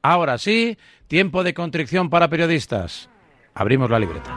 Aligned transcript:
Ahora 0.00 0.38
sí, 0.38 0.78
tiempo 1.08 1.44
de 1.44 1.52
contrición 1.52 2.08
para 2.08 2.28
periodistas. 2.28 3.10
Abrimos 3.52 3.90
la 3.90 3.98
libreta. 3.98 4.34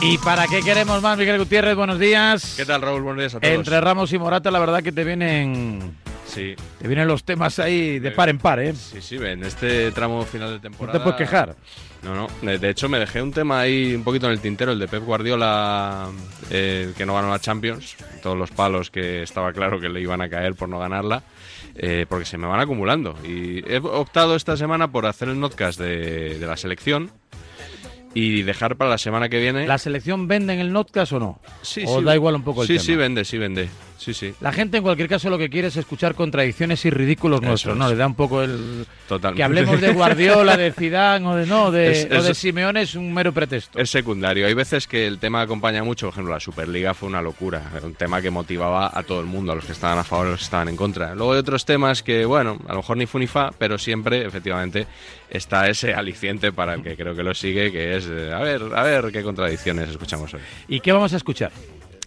¿Y 0.00 0.18
para 0.18 0.46
qué 0.46 0.60
queremos 0.60 1.02
más, 1.02 1.18
Miguel 1.18 1.38
Gutiérrez? 1.38 1.74
Buenos 1.74 1.98
días. 1.98 2.54
¿Qué 2.56 2.64
tal, 2.64 2.80
Raúl? 2.80 3.02
Buenos 3.02 3.22
días 3.22 3.34
a 3.34 3.40
todos. 3.40 3.52
Entre 3.52 3.80
Ramos 3.80 4.12
y 4.12 4.18
Morata, 4.18 4.52
la 4.52 4.60
verdad 4.60 4.84
que 4.84 4.92
te 4.92 5.02
vienen 5.02 5.96
Sí, 6.26 6.54
te 6.78 6.88
vienen 6.88 7.06
los 7.08 7.24
temas 7.24 7.58
ahí 7.60 7.98
de 8.00 8.10
par 8.10 8.28
en 8.28 8.38
par, 8.38 8.58
¿eh? 8.60 8.74
sí, 8.74 9.00
sí, 9.00 9.16
en 9.16 9.44
este 9.44 9.90
tramo 9.92 10.22
final 10.24 10.48
de 10.50 10.54
No 10.56 10.60
temporada. 10.60 10.98
te 10.98 11.02
puedes 11.02 11.16
quejar. 11.18 11.56
No, 12.02 12.14
no. 12.14 12.28
De 12.58 12.68
hecho, 12.70 12.88
me 12.88 12.98
dejé 12.98 13.22
un 13.22 13.32
tema 13.32 13.60
ahí 13.60 13.94
un 13.94 14.02
poquito 14.04 14.26
en 14.26 14.32
el 14.32 14.40
tintero, 14.40 14.72
el 14.72 14.78
de 14.78 14.86
Pep 14.88 15.02
Guardiola, 15.04 16.08
eh, 16.50 16.92
que 16.96 17.06
no 17.06 17.14
ganó 17.14 17.30
la 17.30 17.38
Champions. 17.38 17.96
Todos 18.22 18.36
los 18.36 18.50
palos 18.50 18.90
que 18.90 19.22
estaba 19.22 19.52
claro 19.52 19.80
que 19.80 19.88
le 19.88 20.00
iban 20.00 20.20
a 20.20 20.28
caer 20.28 20.54
por 20.54 20.68
no 20.68 20.78
ganarla, 20.78 21.22
eh, 21.76 22.06
porque 22.08 22.24
se 22.24 22.38
me 22.38 22.46
van 22.46 22.60
acumulando. 22.60 23.16
Y 23.24 23.58
he 23.72 23.78
optado 23.78 24.36
esta 24.36 24.56
semana 24.56 24.90
por 24.90 25.06
hacer 25.06 25.28
el 25.28 25.40
notcast 25.40 25.80
de, 25.80 26.38
de 26.38 26.46
la 26.46 26.56
selección 26.56 27.10
y 28.14 28.42
dejar 28.42 28.76
para 28.76 28.90
la 28.90 28.98
semana 28.98 29.28
que 29.28 29.38
viene. 29.40 29.66
¿La 29.66 29.78
selección 29.78 30.26
vende 30.28 30.54
en 30.54 30.60
el 30.60 30.72
notcast 30.72 31.12
o 31.12 31.18
no? 31.20 31.40
Sí, 31.62 31.84
¿O 31.86 31.98
sí. 32.00 32.04
da 32.04 32.14
igual 32.14 32.34
un 32.34 32.42
poco 32.44 32.62
el 32.62 32.66
Sí, 32.68 32.74
tema? 32.74 32.84
sí, 32.84 32.96
vende, 32.96 33.24
sí, 33.24 33.38
vende. 33.38 33.68
Sí, 33.98 34.12
sí. 34.14 34.34
La 34.40 34.52
gente 34.52 34.76
en 34.76 34.82
cualquier 34.82 35.08
caso 35.08 35.30
lo 35.30 35.38
que 35.38 35.48
quiere 35.48 35.68
es 35.68 35.76
escuchar 35.76 36.14
contradicciones 36.14 36.84
y 36.84 36.90
ridículos 36.90 37.40
Eso 37.40 37.48
nuestros, 37.48 37.72
es. 37.74 37.78
¿no? 37.78 37.88
Le 37.88 37.96
da 37.96 38.06
un 38.06 38.14
poco 38.14 38.42
el... 38.42 38.86
Totalmente. 39.08 39.36
Que 39.38 39.42
hablemos 39.44 39.80
de 39.80 39.92
Guardiola, 39.92 40.56
de 40.56 40.72
Zidane 40.72 41.26
o 41.26 41.34
de 41.34 41.46
no, 41.46 41.70
de, 41.70 41.92
Es- 41.92 42.08
o 42.10 42.22
de 42.22 42.34
Simeone 42.34 42.82
es 42.82 42.94
un 42.94 43.12
mero 43.14 43.32
pretexto. 43.32 43.78
Es 43.78 43.88
secundario. 43.90 44.46
Hay 44.46 44.54
veces 44.54 44.86
que 44.86 45.06
el 45.06 45.18
tema 45.18 45.40
acompaña 45.40 45.82
mucho. 45.82 46.06
Por 46.06 46.12
ejemplo, 46.14 46.34
la 46.34 46.40
Superliga 46.40 46.92
fue 46.94 47.08
una 47.08 47.22
locura. 47.22 47.62
Era 47.76 47.86
un 47.86 47.94
tema 47.94 48.20
que 48.20 48.30
motivaba 48.30 48.90
a 48.92 49.02
todo 49.02 49.20
el 49.20 49.26
mundo, 49.26 49.52
a 49.52 49.54
los 49.54 49.64
que 49.64 49.72
estaban 49.72 49.98
a 49.98 50.04
favor 50.04 50.26
y 50.26 50.28
a 50.28 50.30
los 50.32 50.40
que 50.40 50.44
estaban 50.44 50.68
en 50.68 50.76
contra. 50.76 51.14
Luego 51.14 51.32
hay 51.32 51.38
otros 51.38 51.64
temas 51.64 52.02
que, 52.02 52.24
bueno, 52.24 52.58
a 52.68 52.72
lo 52.72 52.78
mejor 52.78 52.96
ni 52.96 53.06
fu 53.06 53.18
ni 53.18 53.26
fa, 53.26 53.50
pero 53.56 53.78
siempre, 53.78 54.26
efectivamente, 54.26 54.86
está 55.30 55.68
ese 55.68 55.94
aliciente 55.94 56.52
para 56.52 56.74
el 56.74 56.82
que 56.82 56.96
creo 56.96 57.16
que 57.16 57.22
lo 57.22 57.34
sigue, 57.34 57.72
que 57.72 57.96
es, 57.96 58.06
eh, 58.10 58.32
a 58.32 58.40
ver, 58.40 58.62
a 58.74 58.82
ver 58.82 59.10
qué 59.10 59.22
contradicciones 59.22 59.88
escuchamos 59.88 60.32
hoy. 60.34 60.40
¿Y 60.68 60.80
qué 60.80 60.92
vamos 60.92 61.12
a 61.12 61.16
escuchar? 61.16 61.50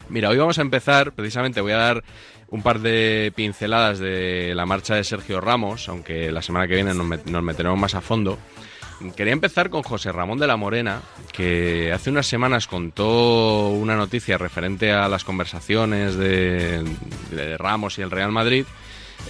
Mira, 0.10 0.30
hoy 0.30 0.38
vamos 0.38 0.58
a 0.58 0.62
empezar, 0.62 1.12
precisamente 1.12 1.62
voy 1.62 1.72
a 1.74 1.78
dar 1.78 2.04
un 2.48 2.64
par 2.64 2.80
de 2.80 3.32
pinceladas 3.36 4.00
de 4.00 4.54
la 4.56 4.66
marcha 4.66 4.96
de 4.96 5.04
Sergio 5.04 5.40
Ramos, 5.40 5.88
aunque 5.88 6.32
la 6.32 6.42
semana 6.42 6.68
que 6.68 6.76
viene 6.76 6.94
nos, 6.96 7.06
met- 7.06 7.26
nos 7.26 7.44
meteremos 7.44 7.78
más 7.78 7.94
a 7.94 8.02
fondo. 8.02 8.40
Quería 9.16 9.34
empezar 9.34 9.70
con 9.70 9.84
José 9.84 10.12
Ramón 10.12 10.40
de 10.40 10.48
la 10.48 10.58
Morena, 10.58 11.02
que 11.32 11.92
hace 11.94 12.10
unas 12.10 12.26
semanas 12.28 12.68
contó 12.68 13.70
una 13.70 13.96
noticia 13.96 14.38
referente 14.38 14.92
a 14.92 15.08
las 15.08 15.24
conversaciones 15.24 16.16
de, 16.18 16.84
Ramos 17.58 17.98
y 17.98 18.02
el 18.02 18.12
Real 18.12 18.32
Madrid. 18.32 18.66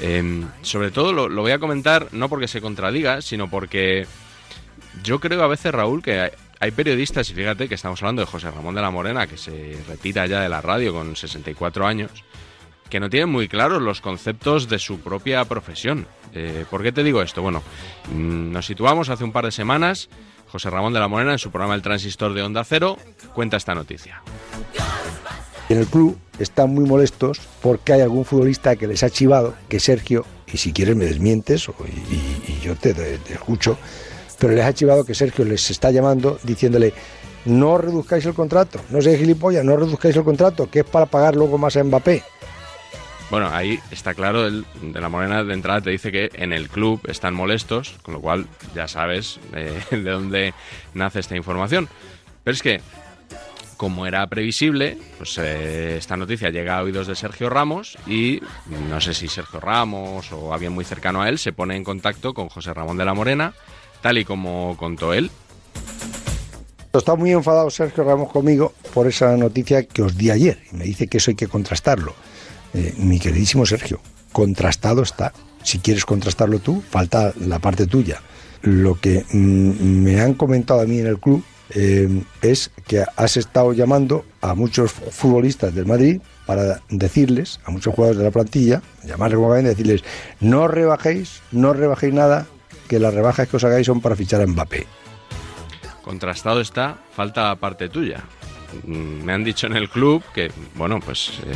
Eh, 0.02 0.43
sobre 0.61 0.91
todo 0.91 1.11
lo 1.30 1.41
voy 1.41 1.52
a 1.52 1.59
comentar 1.59 2.08
no 2.14 2.30
porque 2.30 2.47
se 2.47 2.61
contradiga, 2.61 3.21
sino 3.21 3.49
porque 3.49 4.08
yo 5.03 5.19
creo 5.19 5.43
a 5.43 5.47
veces, 5.47 5.71
Raúl, 5.71 6.02
que 6.02 6.31
hay, 6.59 6.71
periodistas, 6.71 7.29
y 7.29 7.33
fíjate 7.33 7.67
que 7.69 7.75
estamos 7.75 8.02
hablando 8.02 8.21
de 8.21 8.25
José 8.27 8.52
Ramón 8.52 8.75
de 8.75 8.81
la 8.81 8.91
Morena, 8.91 9.27
que 9.27 9.38
se 9.38 9.77
retira 9.88 10.25
ya 10.27 10.41
de 10.41 10.49
la 10.49 10.61
radio 10.61 10.93
con 10.93 11.15
64 11.15 11.85
años, 11.88 12.11
que 12.89 12.99
no 12.99 13.09
tienen 13.09 13.29
muy 13.29 13.47
claros 13.47 13.81
los 13.81 14.02
conceptos 14.02 14.67
de 14.67 14.80
su 14.80 14.99
propia 14.99 15.45
profesión. 15.45 16.07
Eh, 16.33 16.65
¿Por 16.69 16.83
qué 16.83 16.91
te 16.91 17.03
digo 17.03 17.21
esto? 17.21 17.41
Bueno, 17.41 17.61
mm, 18.11 18.52
nos 18.52 18.65
situamos 18.65 19.09
hace 19.09 19.23
un 19.23 19.31
par 19.31 19.45
de 19.45 19.52
semanas. 19.52 20.09
José 20.47 20.69
Ramón 20.71 20.93
de 20.93 20.99
la 20.99 21.07
Morena, 21.07 21.33
en 21.33 21.39
su 21.39 21.52
programa 21.52 21.75
El 21.75 21.81
Transistor 21.83 22.33
de 22.33 22.41
Onda 22.41 22.63
Cero, 22.63 22.97
cuenta 23.35 23.57
esta 23.57 23.75
noticia. 23.75 24.21
En 25.69 25.77
el 25.77 25.85
club 25.85 26.17
están 26.39 26.71
muy 26.73 26.85
molestos 26.85 27.39
porque 27.61 27.93
hay 27.93 28.02
algún 28.02 28.25
futbolista 28.25 28.75
que 28.75 28.87
les 28.87 29.03
ha 29.03 29.11
chivado, 29.11 29.55
que 29.69 29.80
Sergio, 29.80 30.25
y 30.52 30.57
si 30.57 30.73
quieres 30.73 30.95
me 30.95 31.05
desmientes 31.05 31.67
y, 31.67 32.59
yo 32.65 32.75
te- 32.75 32.95
te 32.95 33.33
escucho, 33.33 33.77
pero 34.39 34.54
les 34.54 34.66
ha 34.66 34.73
chivado 34.73 35.05
que 35.05 35.14
Sergio 35.14 35.45
les 35.45 35.70
está 35.70 35.92
llamando 35.92 36.39
diciéndole 36.44 36.94
no 37.45 37.77
reduzcáis 37.77 38.26
el 38.26 38.33
contrato, 38.33 38.80
no 38.89 39.02
seáis 39.02 39.20
gilipollas, 39.20 39.64
no 39.64 39.77
reduzcáis 39.77 40.16
el 40.16 40.23
contrato, 40.23 40.70
que 40.70 40.80
es 40.80 40.86
para 40.86 41.05
pagar 41.05 41.36
luego 41.36 41.58
más 41.58 41.77
a 41.77 41.83
Mbappé. 41.83 42.23
Bueno, 43.30 43.49
ahí 43.52 43.80
está 43.92 44.16
claro, 44.16 44.48
el 44.48 44.66
de 44.82 44.99
la 44.99 45.08
Morena 45.08 45.44
de 45.44 45.54
entrada 45.54 45.82
te 45.82 45.92
dice 45.92 46.11
que 46.11 46.32
en 46.33 46.52
el 46.52 46.67
club 46.67 46.99
están 47.08 47.36
molestos, 47.36 47.95
con 48.02 48.16
lo 48.16 48.22
cual 48.22 48.48
ya 48.73 48.88
sabes 48.88 49.39
eh, 49.54 49.80
de 49.92 50.10
dónde 50.10 50.54
nace 50.95 51.20
esta 51.20 51.36
información. 51.36 51.88
Pero 52.44 52.55
es 52.55 52.64
que, 52.64 52.82
como 53.78 54.08
era 54.08 54.26
previsible, 54.28 54.98
pues 55.17 55.38
eh, 55.38 55.98
esta 55.98 56.17
noticia 56.17 56.49
llega 56.49 56.78
a 56.78 56.82
oídos 56.82 57.05
de 57.05 57.16
Sergio 57.16 57.49
Ramos 57.52 57.99
y 58.08 58.42
no 58.89 58.99
sé 58.99 59.14
si 59.14 59.28
Sergio 59.28 59.60
Ramos 59.60 60.32
o 60.32 60.52
alguien 60.52 60.73
muy 60.73 60.83
cercano 60.83 61.22
a 61.22 61.30
él 61.30 61.38
se 61.38 61.54
pone 61.54 61.76
en 61.76 61.83
contacto 61.83 62.33
con 62.33 62.49
José 62.49 62.73
Ramón 62.73 62.98
de 62.98 63.05
la 63.05 63.14
Morena, 63.14 63.54
tal 64.02 64.17
y 64.17 64.26
como 64.26 64.76
contó 64.77 65.14
él. 65.14 65.32
Está 66.92 67.15
muy 67.15 67.32
enfadado 67.32 67.70
Sergio 67.70 68.04
Ramos 68.04 68.32
conmigo 68.32 68.73
por 68.93 69.08
esa 69.08 69.37
noticia 69.37 69.83
que 69.83 70.02
os 70.02 70.17
di 70.17 70.32
ayer 70.32 70.60
y 70.71 70.76
me 70.76 70.86
dice 70.86 71.08
que 71.08 71.17
eso 71.17 71.32
hay 71.32 71.36
que 71.36 71.48
contrastarlo. 71.48 72.15
Eh, 72.73 72.93
mi 72.98 73.20
queridísimo 73.20 73.65
Sergio, 73.65 73.99
contrastado 74.32 75.04
está. 75.04 75.33
Si 75.64 75.80
quieres 75.80 76.05
contrastarlo 76.05 76.60
tú, 76.60 76.82
falta 76.82 77.33
la 77.39 77.60
parte 77.60 77.86
tuya. 77.86 78.21
Lo 78.61 78.99
que 78.99 79.23
mm, 79.32 80.04
me 80.04 80.20
han 80.20 80.33
comentado 80.33 80.81
a 80.81 80.86
mí 80.86 80.99
en 80.99 81.08
el 81.08 81.20
club 81.20 81.43
eh, 81.76 82.23
es 82.42 82.71
que 82.87 83.05
has 83.16 83.37
estado 83.37 83.73
llamando 83.73 84.26
a 84.42 84.55
muchos 84.55 84.92
futbolistas 84.92 85.76
del 85.76 85.86
Madrid 85.86 86.21
para 86.48 86.81
decirles, 86.89 87.60
a 87.66 87.71
muchos 87.71 87.93
jugadores 87.93 88.17
de 88.17 88.23
la 88.23 88.31
plantilla, 88.31 88.81
llamarles 89.04 89.39
como 89.39 89.54
decirles, 89.54 90.04
no 90.39 90.67
rebajéis, 90.67 91.42
no 91.52 91.73
rebajéis 91.73 92.14
nada, 92.14 92.48
que 92.89 93.00
las 93.00 93.14
rebajas 93.14 93.48
que 93.48 93.55
os 93.55 93.64
hagáis 93.64 93.86
son 93.86 94.02
para 94.02 94.16
fichar 94.17 94.42
a 94.42 94.48
Mbappé. 94.48 94.86
Contrastado 96.02 96.60
está, 96.60 96.98
falta 97.16 97.55
parte 97.55 97.88
tuya. 97.88 98.23
Mm, 98.83 99.23
Me 99.23 99.33
han 99.33 99.44
dicho 99.44 99.67
en 99.67 99.76
el 99.76 99.89
club 99.89 100.23
que, 100.33 100.52
bueno, 100.76 100.99
pues 100.99 101.39
eh, 101.45 101.54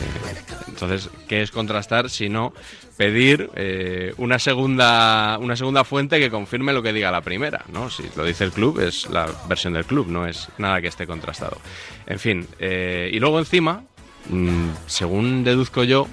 entonces, 0.68 1.10
¿qué 1.28 1.42
es 1.42 1.52
contrastar 1.52 2.10
si 2.10 2.30
no 2.30 2.54
pedir 2.98 3.50
eh, 3.56 4.14
una 4.18 4.38
segunda 4.38 5.38
una 5.40 5.56
segunda 5.56 5.84
fuente 5.84 6.20
que 6.20 6.30
confirme 6.30 6.72
lo 6.72 6.84
que 6.84 6.94
diga 6.94 7.12
la 7.12 7.22
primera? 7.22 7.66
¿no? 7.74 7.90
Si 7.90 8.04
lo 8.16 8.24
dice 8.26 8.44
el 8.44 8.52
club, 8.52 8.80
es 8.80 9.10
la 9.10 9.28
versión 9.50 9.74
del 9.74 9.86
club, 9.86 10.08
no 10.08 10.28
es 10.28 10.50
nada 10.60 10.82
que 10.82 10.88
esté 10.88 11.08
contrastado. 11.08 11.58
En 12.06 12.20
fin, 12.20 12.48
eh, 12.60 13.10
y 13.12 13.20
luego 13.20 13.40
encima, 13.40 13.84
mm, 14.30 14.70
según 14.86 15.44
deduzco 15.44 15.84
yo, 15.84 16.08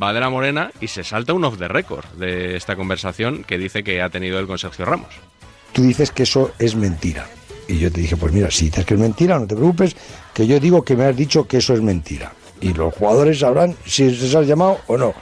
va 0.00 0.12
de 0.12 0.20
la 0.20 0.30
morena 0.30 0.70
y 0.80 0.88
se 0.88 1.04
salta 1.04 1.32
un 1.32 1.44
off 1.44 1.58
the 1.58 1.68
record 1.68 2.06
de 2.18 2.56
esta 2.56 2.76
conversación 2.76 3.44
que 3.44 3.58
dice 3.58 3.82
que 3.82 4.02
ha 4.02 4.10
tenido 4.10 4.38
él 4.38 4.46
con 4.46 4.58
Sergio 4.58 4.84
Ramos. 4.84 5.08
tú 5.72 5.82
dices 5.82 6.10
que 6.10 6.24
eso 6.24 6.52
es 6.58 6.74
mentira. 6.74 7.26
Y 7.68 7.78
yo 7.78 7.92
te 7.92 8.00
dije, 8.00 8.16
pues 8.16 8.32
mira, 8.32 8.50
si 8.50 8.66
dices 8.66 8.86
que 8.86 8.94
es 8.94 9.00
mentira, 9.00 9.38
no 9.38 9.46
te 9.46 9.54
preocupes, 9.54 9.94
que 10.32 10.46
yo 10.46 10.58
digo 10.58 10.82
que 10.82 10.96
me 10.96 11.04
has 11.04 11.16
dicho 11.16 11.46
que 11.46 11.58
eso 11.58 11.74
es 11.74 11.82
mentira. 11.82 12.32
Y 12.60 12.72
los 12.72 12.94
jugadores 12.94 13.40
sabrán 13.40 13.76
si 13.84 14.10
les 14.10 14.34
has 14.34 14.46
llamado 14.46 14.80
o 14.86 14.96
no. 14.96 15.14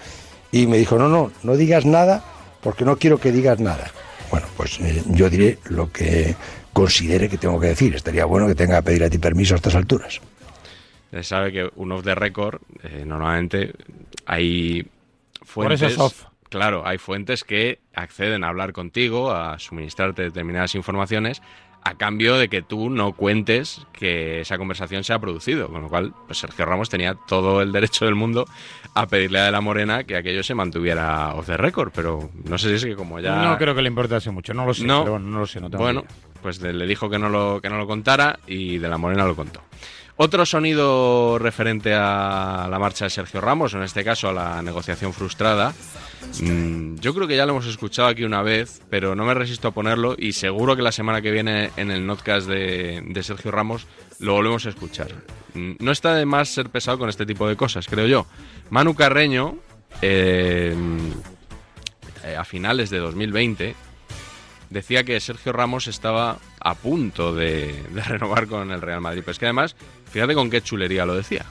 Y 0.52 0.66
me 0.66 0.78
dijo, 0.78 0.96
no, 0.96 1.08
no, 1.08 1.32
no 1.42 1.56
digas 1.56 1.84
nada 1.84 2.24
porque 2.62 2.84
no 2.84 2.96
quiero 2.96 3.18
que 3.18 3.32
digas 3.32 3.58
nada. 3.58 3.90
Bueno, 4.30 4.46
pues 4.56 4.78
eh, 4.80 5.02
yo 5.08 5.28
diré 5.28 5.58
lo 5.64 5.90
que 5.90 6.36
considere 6.72 7.28
que 7.28 7.36
tengo 7.36 7.58
que 7.58 7.68
decir. 7.68 7.94
Estaría 7.94 8.24
bueno 8.24 8.46
que 8.46 8.54
tenga 8.54 8.76
que 8.76 8.82
pedir 8.84 9.04
a 9.04 9.10
ti 9.10 9.18
permiso 9.18 9.54
a 9.54 9.56
estas 9.56 9.74
alturas. 9.74 10.20
Se 11.10 11.22
sabe 11.22 11.52
que 11.52 11.70
un 11.76 11.92
off 11.92 12.04
the 12.04 12.14
record, 12.14 12.60
eh, 12.82 13.04
normalmente 13.06 13.72
hay 14.26 14.86
Por 15.54 15.72
eso 15.72 15.88
fuentes. 15.88 16.26
Claro, 16.48 16.86
hay 16.86 16.98
fuentes 16.98 17.42
que 17.44 17.80
acceden 17.94 18.44
a 18.44 18.48
hablar 18.48 18.72
contigo, 18.72 19.32
a 19.32 19.58
suministrarte 19.58 20.22
determinadas 20.22 20.74
informaciones, 20.76 21.42
a 21.82 21.94
cambio 21.96 22.36
de 22.36 22.48
que 22.48 22.62
tú 22.62 22.88
no 22.90 23.12
cuentes 23.12 23.82
que 23.92 24.40
esa 24.40 24.56
conversación 24.58 25.02
se 25.04 25.12
ha 25.12 25.18
producido. 25.18 25.68
Con 25.68 25.82
lo 25.82 25.88
cual, 25.88 26.14
pues 26.26 26.38
Sergio 26.38 26.64
Ramos 26.64 26.88
tenía 26.88 27.14
todo 27.26 27.62
el 27.62 27.72
derecho 27.72 28.04
del 28.04 28.14
mundo 28.14 28.46
a 28.94 29.06
pedirle 29.06 29.40
a 29.40 29.44
De 29.46 29.50
la 29.52 29.60
Morena 29.60 30.04
que 30.04 30.16
aquello 30.16 30.42
se 30.42 30.54
mantuviera 30.54 31.34
off 31.34 31.46
the 31.46 31.56
record, 31.56 31.90
pero 31.94 32.30
no 32.44 32.58
sé 32.58 32.68
si 32.70 32.74
es 32.76 32.84
que 32.84 32.96
como 32.96 33.18
ya. 33.20 33.42
No 33.42 33.58
creo 33.58 33.74
que 33.74 33.82
le 33.82 33.88
importase 33.88 34.30
mucho, 34.30 34.54
no 34.54 34.64
lo 34.66 34.72
sé, 34.74 34.84
No. 34.84 35.00
pero 35.02 35.12
bueno, 35.12 35.28
no 35.28 35.38
lo 35.40 35.46
sé, 35.46 35.60
no 35.60 35.68
tengo 35.70 35.82
Bueno, 35.84 36.00
idea. 36.00 36.10
pues 36.42 36.60
le 36.62 36.86
dijo 36.86 37.10
que 37.10 37.18
no, 37.18 37.28
lo, 37.28 37.60
que 37.60 37.68
no 37.68 37.76
lo 37.76 37.86
contara 37.86 38.38
y 38.46 38.78
de 38.78 38.88
la 38.88 38.98
Morena 38.98 39.24
lo 39.24 39.34
contó. 39.36 39.62
Otro 40.18 40.46
sonido 40.46 41.38
referente 41.38 41.92
a 41.94 42.66
la 42.70 42.78
marcha 42.78 43.04
de 43.04 43.10
Sergio 43.10 43.40
Ramos, 43.42 43.74
en 43.74 43.82
este 43.82 44.02
caso 44.02 44.30
a 44.30 44.32
la 44.32 44.62
negociación 44.62 45.12
frustrada, 45.12 45.74
mm, 46.40 46.94
yo 47.00 47.14
creo 47.14 47.28
que 47.28 47.36
ya 47.36 47.44
lo 47.44 47.52
hemos 47.52 47.66
escuchado 47.66 48.08
aquí 48.08 48.24
una 48.24 48.40
vez, 48.40 48.80
pero 48.88 49.14
no 49.14 49.26
me 49.26 49.34
resisto 49.34 49.68
a 49.68 49.72
ponerlo 49.72 50.14
y 50.16 50.32
seguro 50.32 50.74
que 50.74 50.80
la 50.80 50.92
semana 50.92 51.20
que 51.20 51.30
viene 51.30 51.70
en 51.76 51.90
el 51.90 52.06
notcast 52.06 52.48
de, 52.48 53.02
de 53.06 53.22
Sergio 53.22 53.50
Ramos 53.50 53.86
lo 54.18 54.32
volvemos 54.32 54.64
a 54.64 54.70
escuchar. 54.70 55.08
Mm, 55.52 55.72
No 55.80 55.92
está 55.92 56.14
de 56.14 56.24
más 56.24 56.48
ser 56.48 56.70
pesado 56.70 56.98
con 56.98 57.10
este 57.10 57.26
tipo 57.26 57.46
de 57.46 57.56
cosas, 57.56 57.86
creo 57.86 58.06
yo. 58.06 58.26
Manu 58.70 58.94
Carreño, 58.94 59.58
eh, 60.00 60.74
eh, 62.24 62.36
a 62.36 62.44
finales 62.44 62.88
de 62.88 62.98
2020, 63.00 63.74
decía 64.70 65.04
que 65.04 65.20
Sergio 65.20 65.52
Ramos 65.52 65.86
estaba 65.88 66.38
a 66.58 66.74
punto 66.74 67.34
de, 67.34 67.82
de 67.90 68.02
renovar 68.02 68.46
con 68.48 68.72
el 68.72 68.80
Real 68.80 69.00
Madrid. 69.02 69.20
Pero 69.20 69.32
es 69.32 69.38
que 69.38 69.44
además, 69.46 69.76
Fíjate 70.16 70.32
con 70.32 70.48
qué 70.48 70.62
chulería 70.62 71.04
lo 71.04 71.14
decía. 71.14 71.44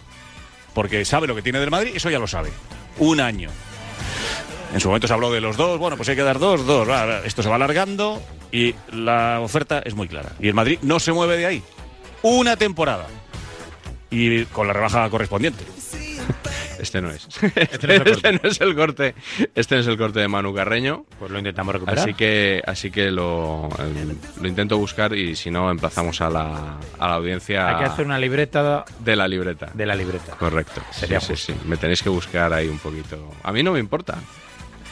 Porque 0.74 1.06
sabe 1.06 1.28
lo 1.28 1.36
que 1.36 1.44
tiene 1.44 1.60
del 1.60 1.70
Madrid, 1.70 1.92
eso 1.94 2.10
ya 2.10 2.18
lo 2.18 2.26
sabe. 2.26 2.50
Un 2.98 3.22
año. 3.22 3.52
En 4.74 4.80
su 4.80 4.88
momento 4.88 5.08
se 5.08 5.14
habló 5.14 5.32
de 5.32 5.40
los 5.40 5.56
dos, 5.56 5.78
bueno, 5.78 5.98
pues 5.98 6.10
hay 6.10 6.16
que 6.16 6.24
dar 6.24 6.40
dos, 6.40 6.66
dos. 6.66 6.88
Esto 7.26 7.44
se 7.44 7.50
va 7.50 7.58
alargando 7.58 8.20
y 8.52 8.74
la 8.92 9.40
oferta 9.42 9.84
es 9.86 9.94
muy 9.94 10.08
clara. 10.08 10.32
Y 10.40 10.48
el 10.48 10.56
Madrid 10.56 10.80
no 10.82 11.00
se 11.00 11.12
mueve 11.12 11.38
de 11.38 11.46
ahí. 11.46 11.64
Una 12.24 12.58
temporada. 12.58 13.06
Y 14.10 14.46
con 14.46 14.66
la 14.66 14.74
rebaja 14.74 15.08
correspondiente. 15.12 15.64
Este 16.80 17.01
no 17.01 17.10
es. 17.12 17.27
Este, 17.56 17.88
no 17.88 18.04
es, 18.06 18.12
este 18.12 18.31
no 18.33 18.39
es 18.44 18.62
el 18.62 18.75
corte. 18.75 19.16
Este 19.54 19.75
no 19.75 19.81
es 19.81 19.88
el 19.88 19.98
corte 19.98 20.19
de 20.19 20.27
Manu 20.27 20.54
Carreño. 20.54 21.06
Pues 21.19 21.31
lo 21.31 21.38
intentamos 21.38 21.74
recuperar. 21.74 22.00
Así 22.00 22.13
que, 22.13 22.62
así 22.66 22.92
que 22.92 23.12
lo, 23.12 23.69
lo 24.42 24.48
intento 24.48 24.77
buscar 24.77 25.16
y 25.16 25.36
si 25.36 25.51
no, 25.51 25.69
emplazamos 25.69 26.22
a 26.22 26.30
la, 26.30 26.77
a 27.00 27.07
la 27.07 27.16
audiencia. 27.16 27.69
Hay 27.69 27.77
que 27.77 27.86
hacer 27.86 28.06
una 28.06 28.19
libreta. 28.19 28.86
De 29.00 29.16
la 29.16 29.27
libreta. 29.27 29.72
De 29.74 29.86
la 29.86 29.95
libreta. 29.95 30.33
Correcto. 30.38 30.81
Sería 30.92 31.19
sí, 31.19 31.36
sí, 31.36 31.54
Me 31.66 31.77
tenéis 31.77 32.01
que 32.01 32.10
buscar 32.10 32.54
ahí 32.54 32.68
un 32.68 32.80
poquito. 32.80 33.31
A 33.44 33.51
mí 33.51 33.63
no 33.63 33.72
me 33.72 33.80
importa. 33.80 34.18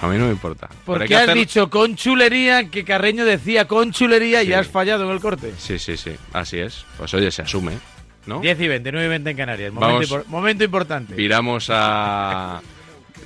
A 0.01 0.07
mí 0.07 0.17
no 0.17 0.25
me 0.25 0.31
importa. 0.31 0.69
¿Por 0.85 1.05
qué 1.05 1.15
has 1.15 1.33
dicho 1.33 1.69
con 1.69 1.95
chulería 1.95 2.69
que 2.69 2.83
Carreño 2.83 3.23
decía 3.23 3.67
con 3.67 3.93
chulería 3.93 4.43
y 4.43 4.51
has 4.51 4.67
fallado 4.67 5.05
en 5.05 5.11
el 5.11 5.21
corte? 5.21 5.53
Sí, 5.57 5.79
sí, 5.79 5.95
sí. 5.95 6.11
Así 6.33 6.59
es. 6.59 6.85
Pues 6.97 7.13
oye, 7.13 7.31
se 7.31 7.43
asume. 7.43 7.77
¿No? 8.25 8.39
10 8.39 8.59
y 8.59 8.67
20, 8.67 8.91
9 8.91 9.05
y 9.05 9.09
20 9.09 9.29
en 9.29 9.37
Canarias. 9.37 9.73
Momento, 9.73 10.23
momento 10.27 10.63
importante. 10.63 11.15
Viramos 11.15 11.69
a. 11.71 12.61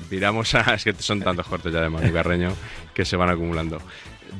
Viramos 0.10 0.56
a. 0.56 0.74
Es 0.76 0.84
que 0.84 0.94
son 0.94 1.22
tantos 1.22 1.48
cortes 1.48 1.74
ya 1.74 1.82
de 1.82 1.90
Manu 1.90 2.12
Carreño 2.12 2.54
que 2.94 3.06
se 3.06 3.16
van 3.16 3.30
acumulando. 3.30 3.80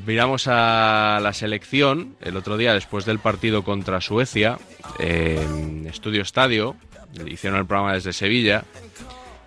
Miramos 0.06 0.46
a 0.48 1.20
la 1.22 1.32
selección 1.32 2.16
el 2.20 2.36
otro 2.36 2.56
día 2.56 2.72
después 2.72 3.04
del 3.04 3.18
partido 3.18 3.62
contra 3.62 4.00
Suecia 4.00 4.58
en 4.98 5.86
Estudio 5.86 6.22
Estadio. 6.22 6.76
Hicieron 7.26 7.58
el 7.58 7.66
programa 7.66 7.94
desde 7.94 8.12
Sevilla. 8.12 8.64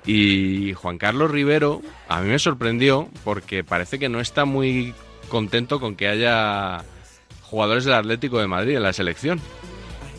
Y 0.05 0.73
Juan 0.73 0.97
Carlos 0.97 1.29
Rivero 1.29 1.81
a 2.07 2.21
mí 2.21 2.29
me 2.29 2.39
sorprendió 2.39 3.09
porque 3.23 3.63
parece 3.63 3.99
que 3.99 4.09
no 4.09 4.19
está 4.19 4.45
muy 4.45 4.95
contento 5.29 5.79
con 5.79 5.95
que 5.95 6.07
haya 6.07 6.83
jugadores 7.41 7.85
del 7.85 7.93
Atlético 7.93 8.39
de 8.39 8.47
Madrid 8.47 8.77
en 8.77 8.83
la 8.83 8.93
selección. 8.93 9.39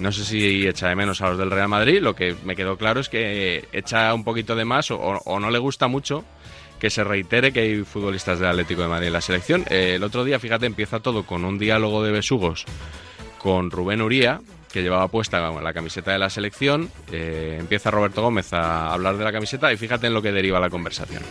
No 0.03 0.11
sé 0.11 0.25
si 0.25 0.67
echa 0.67 0.89
de 0.89 0.97
menos 0.97 1.21
a 1.21 1.29
los 1.29 1.39
del 1.39 1.53
Real 1.53 1.69
Madrid, 1.69 2.01
lo 2.01 2.17
que 2.17 2.35
me 2.45 2.57
quedó 2.57 2.77
claro 2.77 2.99
es 2.99 3.09
que 3.09 3.69
echa 3.73 4.13
un 4.13 4.25
poquito 4.25 4.57
de 4.57 4.65
más 4.65 4.91
o, 4.91 5.21
no 5.39 5.49
le 5.49 5.59
gusta 5.61 5.87
mucho 5.87 6.25
que 6.81 6.91
se 6.91 7.05
reitere 7.05 7.53
que 7.53 7.61
hay 7.61 7.85
futbolistas 7.85 8.41
del 8.41 8.49
Atlético 8.49 8.83
de 8.83 8.89
Madrid 8.89 9.07
en 9.07 9.13
la 9.13 9.21
selección. 9.21 9.65
Eh, 9.71 9.95
el 9.95 10.03
otro 10.03 10.25
día, 10.25 10.41
fíjate, 10.41 10.67
empieza 10.67 10.99
todo 10.99 11.23
con 11.23 11.45
un 11.45 11.57
diálogo 11.57 12.03
de 12.03 12.11
besugos 12.11 12.65
con 13.39 13.71
Rubén 13.71 14.03
Uría, 14.03 14.41
que 14.73 14.83
llevaba 14.83 15.07
puesta 15.07 15.39
la 15.39 15.73
camiseta 15.73 16.11
de 16.11 16.19
la 16.19 16.31
selección. 16.31 16.91
Eh, 17.13 17.59
empieza 17.61 17.93
Roberto 17.93 18.23
Gómez 18.23 18.53
a 18.53 18.93
hablar 18.93 19.17
de 19.17 19.23
la 19.23 19.31
camiseta 19.31 19.73
y 19.73 19.77
fíjate 19.77 20.09
en 20.09 20.15
lo 20.15 20.23
que 20.23 20.33
deriva 20.33 20.59
la 20.59 20.69
conversación. 20.69 21.23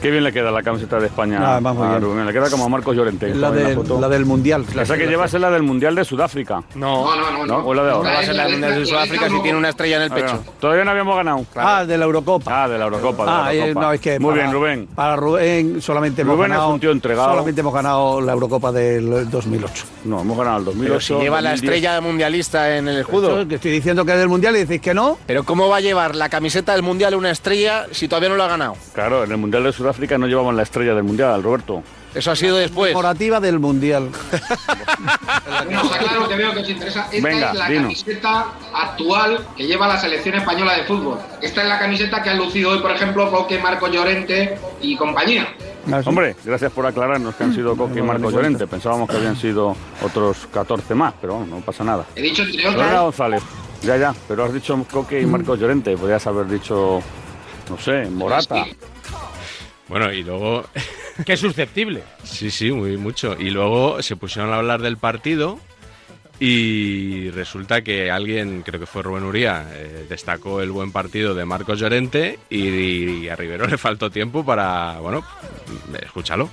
Qué 0.00 0.12
bien 0.12 0.22
le 0.22 0.32
queda 0.32 0.52
la 0.52 0.62
camiseta 0.62 1.00
de 1.00 1.06
España 1.06 1.40
ah, 1.42 1.56
a 1.56 1.98
Rubén. 1.98 2.24
Le 2.24 2.32
queda 2.32 2.48
como 2.50 2.64
a 2.64 2.68
Marcos 2.68 2.94
Llorente. 2.94 3.34
La, 3.34 3.50
la, 3.50 4.08
del 4.08 4.26
Mundial. 4.26 4.64
Esa 4.80 4.96
que 4.96 5.06
llevas 5.06 5.34
es 5.34 5.40
la 5.40 5.50
del 5.50 5.64
Mundial 5.64 5.96
de 5.96 6.04
Sudáfrica. 6.04 6.62
No, 6.76 7.16
no, 7.16 7.30
no. 7.32 7.46
¿No? 7.46 7.66
¿O 7.66 7.74
la 7.74 7.82
de 7.82 7.90
ahora? 7.90 8.12
Va 8.12 8.18
a 8.20 8.22
ser 8.22 8.36
la 8.36 8.44
del 8.44 8.52
Mundial 8.52 8.78
de 8.78 8.86
Sudáfrica 8.86 9.28
si 9.28 9.42
tiene 9.42 9.58
una 9.58 9.70
estrella 9.70 9.96
en 9.96 10.02
el 10.02 10.10
pecho. 10.10 10.44
Todavía 10.60 10.84
no 10.84 10.92
habíamos 10.92 11.16
ganado. 11.16 11.44
Ah, 11.56 11.84
de 11.84 11.98
la 11.98 12.04
Eurocopa. 12.04 12.64
Ah, 12.64 12.68
de 12.68 12.78
la 12.78 12.84
Eurocopa. 12.84 13.24
ah, 13.46 13.52
eh, 13.52 13.74
no, 13.74 13.92
es 13.92 14.00
que 14.00 14.20
Muy 14.20 14.34
bien, 14.34 14.52
Rubén. 14.52 14.86
Para 14.94 15.16
Rubén 15.16 15.82
solamente 15.82 16.22
hemos 16.22 16.36
Rubén 16.36 16.50
ganado. 16.50 16.68
es 16.68 16.74
un 16.74 16.80
tío 16.80 16.90
entregado. 16.92 17.30
Solamente 17.30 17.60
hemos 17.60 17.74
ganado 17.74 18.20
la 18.20 18.32
Eurocopa 18.32 18.70
del 18.70 19.28
2008. 19.28 19.84
No, 20.04 20.20
hemos 20.20 20.38
ganado 20.38 20.58
el 20.58 20.64
2008. 20.66 20.88
Pero 20.88 21.00
si 21.00 21.24
lleva 21.24 21.40
la 21.40 21.54
estrella 21.54 22.00
mundialista 22.00 22.76
en 22.76 22.86
el 22.86 22.98
escudo. 22.98 23.48
que 23.48 23.56
estoy 23.56 23.72
diciendo 23.72 24.04
que 24.04 24.12
es 24.12 24.18
del 24.18 24.28
Mundial 24.28 24.54
y 24.56 24.60
decís 24.60 24.80
que 24.80 24.94
no. 24.94 25.18
Pero 25.26 25.42
¿cómo 25.42 25.68
va 25.68 25.78
a 25.78 25.80
llevar 25.80 26.14
la 26.14 26.28
camiseta 26.28 26.72
del 26.72 26.82
Mundial 26.82 27.16
una 27.16 27.30
estrella 27.30 27.86
si 27.90 28.06
todavía 28.06 28.28
no 28.28 28.36
lo 28.36 28.44
ha 28.44 28.48
ganado? 28.48 28.76
Claro, 28.94 29.24
en 29.24 29.32
el 29.32 29.38
Mundial 29.38 29.64
de 29.64 29.72
Sudáfrica 29.72 29.87
no 30.18 30.26
llevamos 30.26 30.54
la 30.54 30.62
estrella 30.62 30.94
del 30.94 31.04
Mundial. 31.04 31.42
Roberto. 31.42 31.82
Eso 32.14 32.30
ha 32.30 32.36
sido 32.36 32.56
después. 32.56 32.92
Corporativa 32.92 33.38
del 33.38 33.58
Mundial. 33.58 34.08
bueno, 35.64 35.82
está 35.82 35.98
claro 35.98 36.28
que 36.28 36.36
veo 36.36 36.52
que 36.52 36.60
os 36.60 36.68
interesa. 36.68 37.08
Esta 37.12 37.30
es 37.30 37.54
la 37.54 37.66
camiseta 37.66 38.46
actual 38.72 39.46
que 39.56 39.66
lleva 39.66 39.88
la 39.88 39.98
selección 39.98 40.34
española 40.36 40.76
de 40.76 40.84
fútbol. 40.84 41.18
Esta 41.42 41.62
es 41.62 41.68
la 41.68 41.78
camiseta 41.78 42.22
que 42.22 42.30
han 42.30 42.38
lucido 42.38 42.70
hoy, 42.70 42.80
por 42.80 42.90
ejemplo, 42.90 43.30
Coque, 43.30 43.58
Marco 43.58 43.88
Llorente 43.88 44.58
y 44.80 44.96
compañía. 44.96 45.48
Hombre, 46.04 46.36
gracias 46.44 46.72
por 46.72 46.86
aclararnos 46.86 47.34
que 47.34 47.44
han 47.44 47.54
sido 47.54 47.76
Coque 47.76 48.00
y 48.00 48.02
Marco 48.02 48.30
Llorente. 48.30 48.66
Pensábamos 48.66 49.08
que 49.08 49.16
habían 49.16 49.36
sido 49.36 49.76
otros 50.02 50.48
14 50.52 50.94
más, 50.94 51.14
pero 51.20 51.44
no 51.44 51.60
pasa 51.60 51.84
nada. 51.84 52.04
He 52.14 52.22
dicho 52.22 52.42
entre 52.42 52.64
González. 52.74 53.42
Ya, 53.82 53.96
ya, 53.96 54.14
pero 54.26 54.44
has 54.44 54.52
dicho 54.52 54.76
Coque 54.90 55.20
y 55.20 55.26
Marco 55.26 55.54
Llorente. 55.54 55.96
Podrías 55.96 56.26
haber 56.26 56.48
dicho, 56.48 57.00
no 57.70 57.78
sé, 57.78 58.06
Morata. 58.10 58.66
Bueno, 59.88 60.12
y 60.12 60.22
luego 60.22 60.64
Qué 61.24 61.36
susceptible. 61.36 62.02
Sí, 62.22 62.50
sí, 62.50 62.70
muy 62.70 62.96
mucho. 62.96 63.36
Y 63.38 63.50
luego 63.50 64.02
se 64.02 64.16
pusieron 64.16 64.52
a 64.52 64.56
hablar 64.56 64.80
del 64.80 64.96
partido 64.96 65.58
y 66.40 67.30
resulta 67.30 67.82
que 67.82 68.10
alguien, 68.10 68.62
creo 68.62 68.78
que 68.78 68.86
fue 68.86 69.02
Rubén 69.02 69.24
Uría, 69.24 69.66
eh, 69.72 70.06
destacó 70.08 70.60
el 70.60 70.70
buen 70.70 70.92
partido 70.92 71.34
de 71.34 71.44
Marcos 71.44 71.80
Llorente 71.80 72.38
y, 72.48 73.28
a 73.28 73.34
Rivero 73.34 73.66
le 73.66 73.78
faltó 73.78 74.10
tiempo 74.10 74.44
para, 74.44 75.00
bueno, 75.00 75.24
escúchalo. 76.00 76.48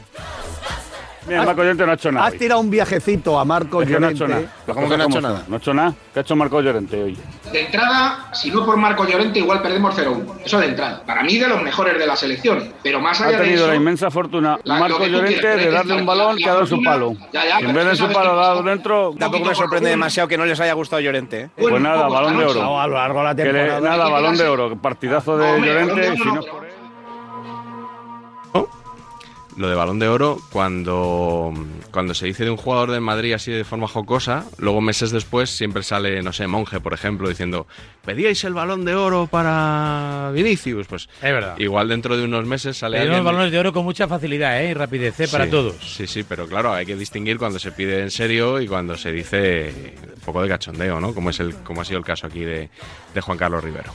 Mira, 1.27 1.43
Marco 1.43 1.61
Llorente 1.61 1.85
no 1.85 1.91
ha 1.91 1.95
hecho 1.95 2.11
nada. 2.11 2.27
Has 2.27 2.33
tirado 2.35 2.61
un 2.61 2.69
viajecito 2.69 3.39
a 3.39 3.45
Marco 3.45 3.81
Llorente. 3.81 3.99
No 3.99 4.07
ha 4.07 4.11
hecho 4.11 4.27
nada. 4.27 4.43
¿Cómo 4.65 4.89
que 4.89 4.97
no 4.97 5.03
ha 5.03 5.07
hecho 5.07 5.21
nada? 5.21 5.43
No 5.47 5.55
ha 5.55 5.57
hecho 5.57 5.73
nada. 5.73 5.93
¿Qué 6.13 6.19
ha 6.19 6.21
hecho 6.21 6.35
Marco 6.35 6.61
Llorente 6.61 7.03
hoy? 7.03 7.17
De 7.51 7.61
entrada, 7.61 8.29
si 8.33 8.51
no 8.51 8.65
por 8.65 8.77
Marco 8.77 9.07
Llorente, 9.07 9.39
igual 9.39 9.61
perdemos 9.61 9.97
0-1. 9.97 10.45
Eso 10.45 10.59
de 10.59 10.67
entrada. 10.67 11.03
Para 11.05 11.23
mí, 11.23 11.37
de 11.37 11.47
los 11.47 11.61
mejores 11.61 11.97
de 11.97 12.05
la 12.05 12.15
selección. 12.15 12.73
Pero 12.83 12.99
más 12.99 13.19
allá 13.21 13.29
de 13.29 13.33
eso. 13.35 13.41
Ha 13.41 13.45
tenido 13.45 13.67
la 13.67 13.75
inmensa 13.75 14.11
fortuna 14.11 14.59
Marco 14.65 15.05
Llorente 15.05 15.47
de 15.47 15.71
darle 15.71 15.95
un 15.95 16.05
balón 16.05 16.37
que 16.37 16.49
ha 16.49 16.53
dado 16.53 16.65
su 16.65 16.81
palo. 16.83 17.13
en 17.59 17.73
vez 17.73 17.85
de 17.85 17.95
su 17.95 18.07
palo 18.09 18.35
dado 18.35 18.63
dentro. 18.63 19.13
Tampoco 19.17 19.45
me 19.45 19.55
sorprende 19.55 19.89
demasiado 19.89 20.27
que 20.27 20.37
no 20.37 20.45
les 20.45 20.59
haya 20.59 20.73
gustado 20.73 21.01
Llorente. 21.01 21.41
¿eh? 21.41 21.49
Pues 21.55 21.81
nada, 21.81 22.07
balón 22.07 22.37
de 22.37 22.45
oro. 22.45 22.79
A 22.79 22.87
lo 22.87 22.95
largo 22.95 23.19
de 23.19 23.25
la 23.25 23.35
temporada. 23.35 23.79
Nada, 23.79 24.09
balón 24.09 24.37
de 24.37 24.47
oro. 24.47 24.75
Partidazo 24.75 25.37
de 25.37 25.59
Llorente. 25.61 26.17
Si 26.17 26.23
no 26.23 26.41
lo 29.57 29.69
de 29.69 29.75
balón 29.75 29.99
de 29.99 30.07
oro, 30.07 30.37
cuando, 30.51 31.53
cuando 31.91 32.13
se 32.13 32.25
dice 32.25 32.43
de 32.43 32.51
un 32.51 32.57
jugador 32.57 32.91
de 32.91 32.99
Madrid 32.99 33.33
así 33.33 33.51
de 33.51 33.63
forma 33.63 33.87
jocosa, 33.87 34.45
luego 34.57 34.81
meses 34.81 35.11
después 35.11 35.49
siempre 35.49 35.83
sale, 35.83 36.21
no 36.21 36.33
sé, 36.33 36.47
Monje, 36.47 36.79
por 36.79 36.93
ejemplo, 36.93 37.29
diciendo, 37.29 37.67
pedíais 38.03 38.43
el 38.43 38.53
balón 38.53 38.85
de 38.85 38.95
oro 38.95 39.27
para 39.27 40.31
Vinicius. 40.33 40.87
Pues 40.87 41.09
es 41.21 41.31
verdad. 41.31 41.57
igual 41.57 41.87
dentro 41.87 42.17
de 42.17 42.23
unos 42.23 42.45
meses 42.45 42.77
sale 42.77 42.99
alguien... 42.99 43.23
balones 43.23 43.51
de 43.51 43.59
oro 43.59 43.73
con 43.73 43.85
mucha 43.85 44.07
facilidad 44.07 44.61
¿eh? 44.61 44.71
y 44.71 44.73
rapidez 44.73 45.19
¿eh? 45.19 45.27
para 45.27 45.49
todos. 45.49 45.75
Sí, 45.95 46.07
sí, 46.07 46.23
pero 46.23 46.47
claro, 46.47 46.73
hay 46.73 46.85
que 46.85 46.95
distinguir 46.95 47.37
cuando 47.37 47.59
se 47.59 47.71
pide 47.71 48.01
en 48.01 48.11
serio 48.11 48.59
y 48.59 48.67
cuando 48.67 48.97
se 48.97 49.11
dice 49.11 49.73
un 50.15 50.21
poco 50.21 50.41
de 50.41 50.49
cachondeo, 50.49 50.99
¿no? 50.99 51.13
Como, 51.13 51.29
es 51.29 51.39
el, 51.39 51.55
como 51.55 51.81
ha 51.81 51.85
sido 51.85 51.99
el 51.99 52.05
caso 52.05 52.27
aquí 52.27 52.41
de, 52.41 52.69
de 53.13 53.21
Juan 53.21 53.37
Carlos 53.37 53.63
Rivero. 53.63 53.91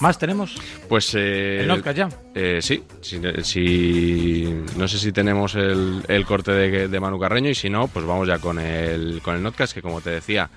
¿Más 0.00 0.18
tenemos? 0.18 0.54
Pues. 0.88 1.14
Eh, 1.14 1.60
¿El 1.60 1.68
Notcast 1.68 1.96
ya? 1.96 2.08
Eh, 2.34 2.60
sí, 2.62 2.82
si, 3.00 3.18
no 4.76 4.88
sé 4.88 4.98
si 4.98 5.12
tenemos 5.12 5.54
el, 5.54 6.02
el 6.06 6.24
corte 6.24 6.52
de, 6.52 6.88
de, 6.88 7.00
Manu 7.00 7.18
Carreño 7.18 7.50
y 7.50 7.54
si 7.54 7.68
no, 7.68 7.88
pues 7.88 8.04
vamos 8.04 8.28
ya 8.28 8.38
con 8.38 8.58
el, 8.58 9.20
con 9.22 9.34
el 9.34 9.42
Notcast, 9.42 9.74
que 9.74 9.82
como 9.82 10.00
te 10.00 10.10
decía. 10.10 10.48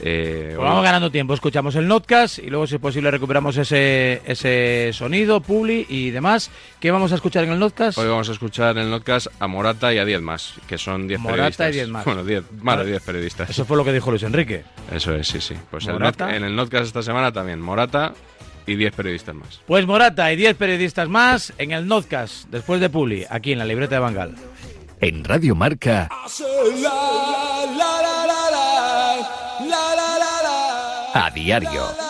Eh, 0.00 0.52
pues 0.54 0.64
vamos 0.64 0.84
ganando 0.84 1.10
tiempo, 1.10 1.34
escuchamos 1.34 1.74
el 1.74 1.88
Notcast 1.88 2.38
y 2.38 2.50
luego, 2.50 2.68
si 2.68 2.76
es 2.76 2.80
posible, 2.80 3.10
recuperamos 3.10 3.56
ese, 3.56 4.22
ese 4.24 4.90
sonido, 4.92 5.40
Publi 5.40 5.86
y 5.88 6.10
demás. 6.10 6.50
¿Qué 6.78 6.92
vamos 6.92 7.10
a 7.10 7.16
escuchar 7.16 7.44
en 7.44 7.50
el 7.50 7.58
Notcast? 7.58 7.98
Hoy 7.98 8.06
vamos 8.06 8.28
a 8.28 8.32
escuchar 8.32 8.76
en 8.76 8.84
el 8.84 8.90
Notcast 8.90 9.26
a 9.40 9.48
Morata 9.48 9.92
y 9.92 9.98
a 9.98 10.04
10 10.04 10.20
más, 10.20 10.54
que 10.68 10.78
son 10.78 11.08
10 11.08 11.20
periodistas. 11.20 11.58
Morata 11.58 11.70
y 11.70 11.72
10 11.72 11.88
más. 11.88 12.04
Bueno, 12.04 12.24
10, 12.24 12.44
más 12.62 12.78
de 12.78 12.86
10 12.86 13.02
periodistas. 13.02 13.50
Eso 13.50 13.64
fue 13.64 13.76
lo 13.76 13.84
que 13.84 13.92
dijo 13.92 14.10
Luis 14.10 14.22
Enrique. 14.22 14.62
Eso 14.92 15.14
es, 15.14 15.26
sí, 15.26 15.40
sí. 15.40 15.54
Pues 15.68 15.86
el 15.88 15.96
en 15.96 16.44
el 16.44 16.54
Notcast 16.54 16.86
esta 16.86 17.02
semana 17.02 17.32
también, 17.32 17.60
Morata 17.60 18.14
y 18.68 18.76
10 18.76 18.94
periodistas 18.94 19.34
más. 19.34 19.60
Pues 19.66 19.86
Morata 19.86 20.32
y 20.32 20.36
10 20.36 20.56
periodistas 20.56 21.08
más 21.08 21.52
en 21.58 21.72
el 21.72 21.86
Notcast, 21.86 22.48
después 22.50 22.80
de 22.80 22.90
Publi, 22.90 23.24
aquí 23.28 23.52
en 23.52 23.58
la 23.58 23.64
libreta 23.64 23.96
de 23.96 24.00
Bangal. 24.00 24.34
En 25.00 25.24
Radio 25.24 25.54
Marca. 25.54 26.08
A 31.14 31.30
diario. 31.30 32.07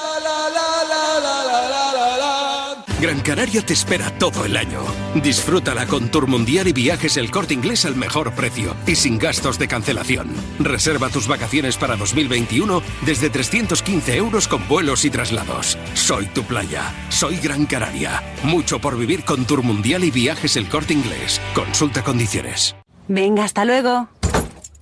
Gran 3.00 3.20
Canaria 3.20 3.62
te 3.62 3.74
espera 3.74 4.10
todo 4.18 4.44
el 4.44 4.56
año. 4.56 4.80
Disfrútala 5.14 5.86
con 5.86 6.08
Tour 6.08 6.26
Mundial 6.26 6.66
y 6.66 6.72
viajes 6.72 7.16
el 7.16 7.30
corte 7.30 7.54
inglés 7.54 7.84
al 7.84 7.94
mejor 7.94 8.32
precio 8.32 8.74
y 8.88 8.96
sin 8.96 9.18
gastos 9.18 9.56
de 9.56 9.68
cancelación. 9.68 10.28
Reserva 10.58 11.08
tus 11.08 11.28
vacaciones 11.28 11.76
para 11.76 11.94
2021 11.94 12.82
desde 13.06 13.30
315 13.30 14.16
euros 14.16 14.48
con 14.48 14.66
vuelos 14.66 15.04
y 15.04 15.10
traslados. 15.10 15.78
Soy 15.94 16.26
tu 16.26 16.42
playa, 16.42 16.92
soy 17.08 17.36
Gran 17.36 17.66
Canaria. 17.66 18.20
Mucho 18.42 18.80
por 18.80 18.98
vivir 18.98 19.24
con 19.24 19.44
Tour 19.44 19.62
Mundial 19.62 20.02
y 20.02 20.10
viajes 20.10 20.56
el 20.56 20.68
corte 20.68 20.92
inglés. 20.92 21.40
Consulta 21.54 22.02
condiciones. 22.02 22.74
Venga, 23.06 23.44
hasta 23.44 23.64
luego. 23.64 24.08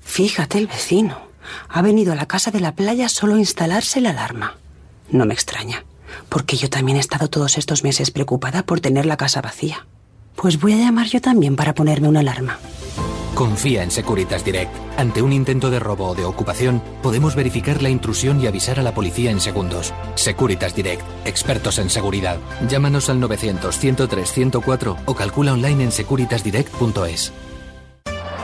Fíjate 0.00 0.56
el 0.56 0.68
vecino. 0.68 1.20
Ha 1.68 1.82
venido 1.82 2.12
a 2.14 2.16
la 2.16 2.26
casa 2.26 2.50
de 2.50 2.60
la 2.60 2.74
playa 2.74 3.10
solo 3.10 3.34
a 3.34 3.38
instalarse 3.38 4.00
la 4.00 4.10
alarma. 4.10 4.56
No 5.10 5.26
me 5.26 5.34
extraña, 5.34 5.84
porque 6.28 6.56
yo 6.56 6.68
también 6.70 6.96
he 6.96 7.00
estado 7.00 7.28
todos 7.28 7.58
estos 7.58 7.84
meses 7.84 8.10
preocupada 8.10 8.62
por 8.64 8.80
tener 8.80 9.06
la 9.06 9.16
casa 9.16 9.40
vacía. 9.40 9.86
Pues 10.34 10.60
voy 10.60 10.74
a 10.74 10.76
llamar 10.76 11.06
yo 11.06 11.20
también 11.20 11.56
para 11.56 11.74
ponerme 11.74 12.08
una 12.08 12.20
alarma. 12.20 12.58
Confía 13.36 13.82
en 13.82 13.90
Securitas 13.90 14.46
Direct. 14.46 14.72
Ante 14.96 15.20
un 15.20 15.30
intento 15.30 15.68
de 15.68 15.78
robo 15.78 16.08
o 16.08 16.14
de 16.14 16.24
ocupación, 16.24 16.82
podemos 17.02 17.34
verificar 17.34 17.82
la 17.82 17.90
intrusión 17.90 18.40
y 18.40 18.46
avisar 18.46 18.80
a 18.80 18.82
la 18.82 18.94
policía 18.94 19.30
en 19.30 19.40
segundos. 19.40 19.92
Securitas 20.14 20.74
Direct, 20.74 21.02
expertos 21.26 21.78
en 21.78 21.90
seguridad. 21.90 22.38
Llámanos 22.66 23.10
al 23.10 23.20
900 23.20 23.78
103 23.78 24.32
104 24.32 24.96
o 25.04 25.14
calcula 25.14 25.52
online 25.52 25.84
en 25.84 25.92
securitasdirect.es. 25.92 27.32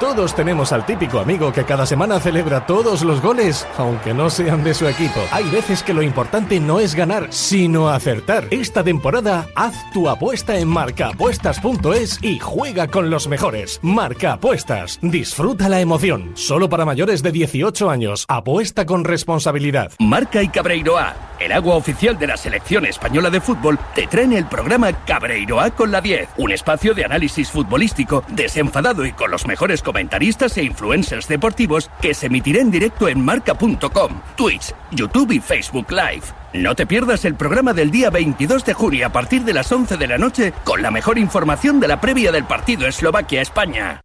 Todos 0.02 0.34
tenemos 0.34 0.72
al 0.72 0.84
típico 0.84 1.20
amigo 1.20 1.52
que 1.52 1.62
cada 1.62 1.86
semana 1.86 2.18
celebra 2.18 2.66
todos 2.66 3.04
los 3.04 3.22
goles, 3.22 3.64
aunque 3.78 4.12
no 4.12 4.30
sean 4.30 4.64
de 4.64 4.74
su 4.74 4.88
equipo. 4.88 5.20
Hay 5.30 5.48
veces 5.50 5.84
que 5.84 5.94
lo 5.94 6.02
importante 6.02 6.58
no 6.58 6.80
es 6.80 6.96
ganar, 6.96 7.28
sino 7.30 7.88
acertar. 7.88 8.48
Esta 8.50 8.82
temporada, 8.82 9.46
haz 9.54 9.76
tu 9.92 10.08
apuesta 10.08 10.58
en 10.58 10.66
marcaapuestas.es 10.66 12.18
y 12.20 12.40
juega 12.40 12.88
con 12.88 13.10
los 13.10 13.28
mejores. 13.28 13.78
Marca 13.80 14.32
Apuestas. 14.32 14.98
Disfruta 15.02 15.68
la 15.68 15.80
emoción. 15.80 16.32
Solo 16.34 16.68
para 16.68 16.84
mayores 16.84 17.22
de 17.22 17.30
18 17.30 17.88
años. 17.88 18.24
Apuesta 18.26 18.84
con 18.84 19.04
responsabilidad. 19.04 19.92
Marca 20.00 20.42
y 20.42 20.48
Cabreiroa, 20.48 21.14
el 21.38 21.52
agua 21.52 21.76
oficial 21.76 22.18
de 22.18 22.26
la 22.26 22.36
selección 22.36 22.86
española 22.86 23.30
de 23.30 23.40
fútbol, 23.40 23.78
te 23.94 24.08
traen 24.08 24.32
el 24.32 24.46
programa 24.46 24.92
Cabreiroa 25.04 25.70
con 25.70 25.92
la 25.92 26.00
10. 26.00 26.28
Un 26.38 26.50
espacio 26.50 26.92
de 26.92 27.04
análisis 27.04 27.52
futbolístico 27.52 28.24
desenfadado 28.26 29.06
y 29.06 29.12
con 29.12 29.30
los 29.30 29.46
mejores 29.46 29.80
comentaristas 29.92 30.56
e 30.56 30.64
influencers 30.64 31.28
deportivos 31.28 31.90
que 32.00 32.14
se 32.14 32.26
emitirá 32.26 32.60
en 32.60 32.70
directo 32.70 33.08
en 33.08 33.22
marca.com, 33.22 34.20
Twitch, 34.36 34.74
YouTube 34.90 35.32
y 35.32 35.40
Facebook 35.40 35.90
Live. 35.90 36.22
No 36.54 36.74
te 36.74 36.86
pierdas 36.86 37.26
el 37.26 37.34
programa 37.34 37.74
del 37.74 37.90
día 37.90 38.08
22 38.08 38.64
de 38.64 38.72
junio 38.72 39.06
a 39.06 39.12
partir 39.12 39.44
de 39.44 39.52
las 39.52 39.70
11 39.70 39.98
de 39.98 40.06
la 40.06 40.16
noche 40.16 40.54
con 40.64 40.80
la 40.80 40.90
mejor 40.90 41.18
información 41.18 41.78
de 41.78 41.88
la 41.88 42.00
previa 42.00 42.32
del 42.32 42.44
partido 42.44 42.86
Eslovaquia-España. 42.86 44.00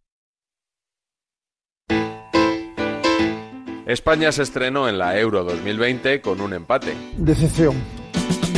España 3.86 4.30
se 4.32 4.42
estrenó 4.42 4.86
en 4.90 4.98
la 4.98 5.18
Euro 5.18 5.44
2020 5.44 6.20
con 6.20 6.42
un 6.42 6.52
empate. 6.52 6.94
Decepción. 7.16 7.74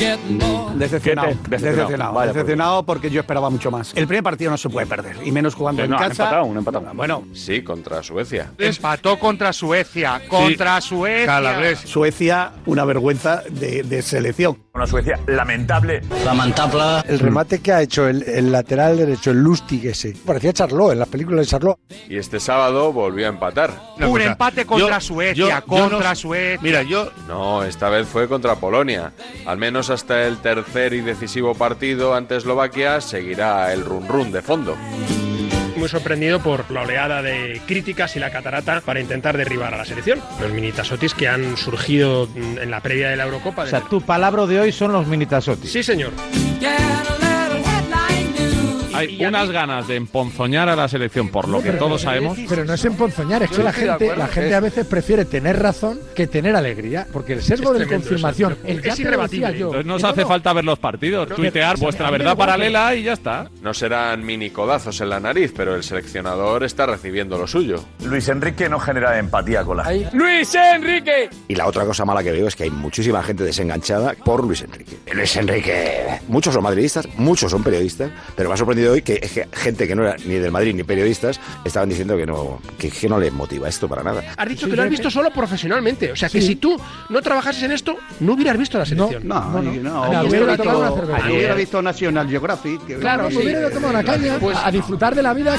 Decepcionado, 0.00 0.38
¿Qué 0.38 0.76
te- 0.76 0.76
decepcionado? 0.76 1.28
decepcionado, 1.48 2.12
Vaya, 2.14 2.32
decepcionado 2.32 2.86
porque 2.86 3.10
yo 3.10 3.20
esperaba 3.20 3.50
mucho 3.50 3.70
más. 3.70 3.92
El 3.94 4.06
primer 4.06 4.22
partido 4.24 4.50
no 4.50 4.56
se 4.56 4.70
puede 4.70 4.86
perder, 4.86 5.16
y 5.24 5.30
menos 5.30 5.54
jugando 5.54 5.82
en 5.84 5.90
No, 5.90 5.96
han 5.98 6.08
casa. 6.08 6.22
empatado, 6.24 6.44
un 6.46 6.56
empatado. 6.56 6.86
Bueno, 6.94 7.24
Sí, 7.34 7.62
contra 7.62 8.02
Suecia. 8.02 8.50
Empató 8.56 9.18
contra 9.18 9.52
Suecia, 9.52 10.22
contra 10.28 10.80
Suecia. 10.80 11.76
Suecia, 11.84 12.52
una 12.66 12.84
vergüenza 12.86 13.42
de, 13.50 13.82
de 13.82 14.00
selección. 14.02 14.56
Una 14.72 14.86
Suecia 14.86 15.18
lamentable. 15.26 16.00
Lamentable. 16.24 17.02
El 17.08 17.18
remate 17.18 17.58
que 17.58 17.72
ha 17.72 17.82
hecho 17.82 18.06
el, 18.06 18.22
el 18.22 18.52
lateral 18.52 18.96
derecho, 18.96 19.32
el 19.32 19.38
Lustig 19.38 19.84
ese, 19.86 20.14
parecía 20.24 20.52
Charlot 20.52 20.92
en 20.92 21.00
las 21.00 21.08
películas 21.08 21.46
de 21.46 21.50
Charlot. 21.50 21.78
Y 22.08 22.16
este 22.16 22.38
sábado 22.38 22.92
volvió 22.92 23.26
a 23.26 23.30
empatar. 23.30 23.72
Un 23.98 24.20
empate 24.20 24.64
contra 24.64 25.00
Suecia, 25.00 25.60
contra 25.62 26.14
Suecia. 26.14 26.60
Mira, 26.62 26.82
yo. 26.82 27.10
No, 27.26 27.64
esta 27.64 27.88
vez 27.88 28.06
fue 28.06 28.28
contra 28.28 28.56
Polonia. 28.56 29.12
Al 29.44 29.58
menos 29.58 29.90
hasta 29.90 30.26
el 30.26 30.38
tercer 30.38 30.92
y 30.92 31.00
decisivo 31.00 31.54
partido 31.54 32.14
ante 32.14 32.36
Eslovaquia 32.36 33.00
seguirá 33.00 33.72
el 33.72 33.84
run 33.84 34.06
run 34.06 34.30
de 34.30 34.40
fondo. 34.40 34.76
Muy 35.80 35.88
sorprendido 35.88 36.40
por 36.40 36.70
la 36.70 36.82
oleada 36.82 37.22
de 37.22 37.58
críticas 37.66 38.14
y 38.14 38.18
la 38.18 38.30
catarata 38.30 38.82
para 38.82 39.00
intentar 39.00 39.38
derribar 39.38 39.72
a 39.72 39.78
la 39.78 39.86
selección. 39.86 40.20
Los 40.38 40.52
minitasotis 40.52 41.14
que 41.14 41.26
han 41.26 41.56
surgido 41.56 42.28
en 42.34 42.70
la 42.70 42.80
previa 42.80 43.08
de 43.08 43.16
la 43.16 43.24
Eurocopa. 43.24 43.62
O 43.62 43.66
sea, 43.66 43.80
tu 43.80 44.02
palabra 44.02 44.44
de 44.44 44.60
hoy 44.60 44.72
son 44.72 44.92
los 44.92 45.06
minitasotis. 45.06 45.72
Sí, 45.72 45.82
señor. 45.82 46.12
Hay 49.00 49.24
unas 49.24 49.50
ganas 49.50 49.88
de 49.88 49.96
emponzoñar 49.96 50.68
a 50.68 50.76
la 50.76 50.88
selección, 50.88 51.28
por 51.28 51.48
lo 51.48 51.62
que 51.62 51.72
todos 51.72 52.02
sabemos. 52.02 52.38
Pero 52.48 52.64
no 52.64 52.74
es 52.74 52.84
emponzoñar, 52.84 53.42
es 53.42 53.50
que 53.50 53.62
la 53.62 53.72
gente, 53.72 53.92
acuerdo, 53.92 54.16
la 54.16 54.28
gente 54.28 54.54
a 54.54 54.60
veces 54.60 54.86
prefiere 54.86 55.24
tener 55.24 55.58
razón 55.60 55.98
que 56.14 56.26
tener 56.26 56.54
alegría, 56.56 57.06
porque 57.12 57.34
el 57.34 57.42
sesgo 57.42 57.72
Es 57.74 57.80
de 57.80 57.86
confirmación, 57.86 58.56
el 58.64 58.82
ya 58.82 58.92
es 58.92 59.00
irrebatible. 59.00 59.58
yo. 59.58 59.66
Entonces 59.66 59.86
no 59.86 59.94
os 59.96 60.02
que 60.02 60.08
hace 60.08 60.22
no, 60.22 60.28
falta 60.28 60.52
ver 60.52 60.64
los 60.64 60.78
partidos, 60.78 61.24
Pero- 61.26 61.36
tuitear 61.36 61.74
pero- 61.74 61.84
vuestra 61.84 62.10
verdad 62.10 62.36
paralela 62.36 62.94
y 62.94 63.02
ya 63.04 63.12
está. 63.14 63.48
No 63.62 63.72
serán 63.74 64.24
mini 64.24 64.50
codazos 64.50 65.00
en 65.00 65.08
la 65.10 65.20
nariz, 65.20 65.52
pero 65.56 65.74
el 65.74 65.82
seleccionador 65.82 66.64
está 66.64 66.86
recibiendo 66.86 67.38
lo 67.38 67.46
suyo. 67.46 67.84
Luis 68.04 68.28
Enrique 68.28 68.68
no 68.68 68.78
genera 68.78 69.18
empatía 69.18 69.64
con 69.64 69.76
la 69.78 69.84
gente. 69.84 70.08
¡Luis 70.12 70.54
Enrique! 70.54 71.28
Y 71.48 71.54
la 71.54 71.66
otra 71.66 71.84
cosa 71.84 72.04
mala 72.04 72.22
que 72.22 72.32
veo 72.32 72.48
es 72.48 72.56
que 72.56 72.64
hay 72.64 72.70
muchísima 72.70 73.22
gente 73.22 73.44
desenganchada 73.44 74.14
por 74.24 74.44
Luis 74.44 74.62
Enrique. 74.62 74.96
Luis 75.12 75.36
Enrique. 75.36 76.20
Muchos 76.28 76.54
son 76.54 76.62
madridistas, 76.62 77.08
muchos 77.16 77.50
son 77.50 77.62
periodistas, 77.62 78.10
pero 78.36 78.48
me 78.48 78.54
ha 78.54 78.58
sorprendido 78.58 78.89
hoy 78.90 79.02
que, 79.02 79.46
gente 79.52 79.86
que 79.88 79.94
no 79.94 80.02
era 80.02 80.16
ni 80.24 80.34
del 80.34 80.50
Madrid 80.50 80.74
ni 80.74 80.82
periodistas 80.82 81.40
estaban 81.64 81.88
diciendo 81.88 82.16
que 82.16 82.26
no, 82.26 82.60
que, 82.78 82.90
que 82.90 83.08
no 83.08 83.18
les 83.18 83.32
motiva 83.32 83.68
esto 83.68 83.88
para 83.88 84.02
nada. 84.02 84.22
Has 84.36 84.48
dicho 84.48 84.68
que 84.68 84.76
lo 84.76 84.82
has 84.82 84.90
visto 84.90 85.10
solo 85.10 85.30
profesionalmente. 85.30 86.12
O 86.12 86.16
sea, 86.16 86.28
que 86.28 86.40
si 86.40 86.56
tú 86.56 86.76
no 87.08 87.22
trabajases 87.22 87.62
en 87.62 87.72
esto, 87.72 87.96
no 88.20 88.34
hubieras 88.34 88.58
visto 88.58 88.78
la 88.78 88.84
selección. 88.86 89.26
No, 89.26 89.40
no, 89.50 89.62
no. 89.62 89.72
no. 89.72 90.04
Ayer 90.04 90.20
Hubiera 90.28 90.44
hubiera 90.44 90.56
tomado 90.56 90.78
una 90.80 90.90
visto- 90.90 91.06
cerveza. 91.06 91.26
hubiera 91.30 91.54
visto 91.54 91.82
National 91.82 92.28
Geographic. 92.28 92.86
que- 92.86 92.96
Claro, 92.98 93.30
Sí. 93.30 93.36
hubiera 93.38 93.58
ido 93.60 93.68
a 93.68 93.70
tomar 93.70 93.90
una 93.90 94.04
caña, 94.04 94.38
Pues- 94.38 94.58
a 94.62 94.70
disfrutar 94.70 95.14
de 95.14 95.22
la 95.22 95.34
vida. 95.34 95.56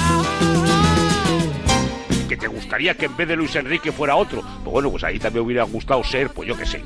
que 2.27 2.37
te 2.37 2.47
gustaría 2.47 2.93
que 2.95 3.05
en 3.07 3.17
vez 3.17 3.27
de 3.27 3.35
Luis 3.35 3.55
Enrique 3.55 3.91
fuera 3.91 4.15
otro. 4.15 4.41
Pues 4.63 4.71
bueno, 4.71 4.89
pues 4.89 5.03
ahí 5.03 5.19
también 5.19 5.45
hubiera 5.45 5.63
gustado 5.63 6.03
ser, 6.03 6.29
pues 6.29 6.47
yo 6.47 6.55
qué 6.57 6.65
sé, 6.65 6.81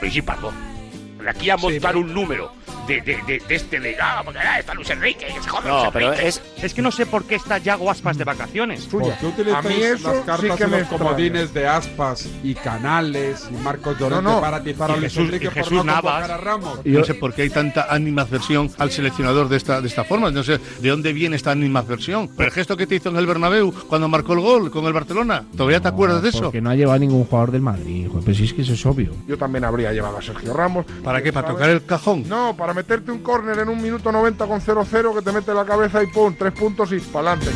Luis. 0.00 0.14
De 0.14 1.30
aquí 1.30 1.50
a 1.50 1.56
montar 1.56 1.96
un 1.96 2.12
número 2.12 2.52
de, 2.86 3.00
de, 3.00 3.16
de, 3.26 3.42
de 3.46 3.54
este 3.54 3.80
de, 3.80 3.96
ah, 4.00 4.22
porque 4.24 4.38
ah, 4.40 4.58
está 4.60 4.74
Luis 4.74 4.90
Enrique, 4.90 5.26
que 5.26 5.42
se 5.42 5.48
jode 5.48 5.68
No, 5.68 5.78
Luis 5.80 5.90
pero 5.92 6.06
Enrique". 6.12 6.28
es, 6.28 6.42
es 6.62 6.74
que 6.74 6.82
no 6.82 6.90
sé 6.90 7.06
por 7.06 7.24
qué 7.24 7.34
está 7.36 7.58
Yago 7.58 7.90
Aspas 7.90 8.16
de 8.18 8.24
vacaciones. 8.24 8.84
¿Por 8.86 9.02
qué 9.02 9.26
utilizáis 9.26 10.02
las 10.02 10.16
cartas 10.24 10.60
y 10.60 10.70
los 10.70 10.88
comodines 10.88 11.54
de 11.54 11.66
Aspas 11.66 12.28
y 12.42 12.54
Canales 12.54 13.48
y 13.50 13.54
Marcos 13.62 13.98
Llorente 13.98 14.24
No, 14.24 14.34
no. 14.36 14.40
para 14.40 14.58
atizar 14.58 14.90
a 14.90 14.96
Y 14.96 15.00
Luis 15.00 15.12
Jesús- 15.12 15.24
Enrique 15.26 15.44
y 15.46 15.48
por 15.48 15.54
Jesús 15.54 15.72
no 15.84 15.92
convocar 15.94 16.02
Navas. 16.04 16.30
a 16.30 16.36
Ramos? 16.38 16.80
Y 16.84 16.90
no 16.90 17.04
sé 17.04 17.14
por 17.14 17.32
qué 17.34 17.42
hay 17.42 17.50
tanta 17.50 17.86
animadversión 17.90 18.70
al 18.78 18.90
seleccionador 18.90 19.48
de 19.48 19.56
esta, 19.56 19.80
de 19.80 19.88
esta 19.88 20.04
forma. 20.04 20.30
No 20.30 20.42
sé 20.42 20.58
de 20.80 20.88
dónde 20.88 21.12
viene 21.12 21.36
esta 21.36 21.50
animadversión. 21.52 22.28
Pero 22.36 22.48
el 22.48 22.52
gesto 22.54 22.76
que 22.76 22.86
te 22.86 22.96
hizo 22.96 23.08
en 23.08 23.16
el 23.16 23.26
Bernabéu 23.26 23.72
cuando 23.88 24.08
marcó 24.08 24.34
el 24.34 24.40
gol 24.40 24.70
con 24.70 24.84
el 24.86 24.92
Barcelona, 24.92 25.44
¿todavía 25.56 25.80
te 25.80 25.88
acuerdas 25.88 26.22
de 26.22 26.28
eso? 26.30 26.42
Porque 26.44 26.60
no 26.60 26.70
ha 26.70 26.74
llevado 26.74 26.98
ningún 26.98 27.24
jugador 27.24 27.50
del 27.52 27.62
Madrid, 27.62 28.06
hijo. 28.06 28.20
Pero 28.24 28.36
si 28.36 28.44
es 28.44 28.52
que 28.52 28.62
eso 28.62 28.74
es 28.74 28.84
obvio. 28.86 29.12
Yo 29.26 29.38
también 29.38 29.64
habría 29.64 29.92
llevado 29.92 30.18
a 30.18 30.22
Sergio 30.22 30.52
Ramos. 30.52 30.84
¿Para 31.02 31.22
qué? 31.22 31.32
¿Para 31.32 31.46
¿Sabes? 31.48 31.56
tocar 31.60 31.70
el 31.70 31.84
cajón? 31.84 32.28
No, 32.28 32.54
para 32.56 32.73
meterte 32.74 33.10
un 33.10 33.20
córner 33.20 33.58
en 33.60 33.68
un 33.68 33.80
minuto 33.80 34.10
90 34.10 34.46
con 34.46 34.60
0-0 34.60 35.14
que 35.14 35.22
te 35.22 35.32
mete 35.32 35.54
la 35.54 35.64
cabeza 35.64 36.02
y 36.02 36.06
pum, 36.08 36.34
tres 36.38 36.52
puntos 36.52 36.92
y 36.92 36.98
para 36.98 37.32
adelante. 37.32 37.52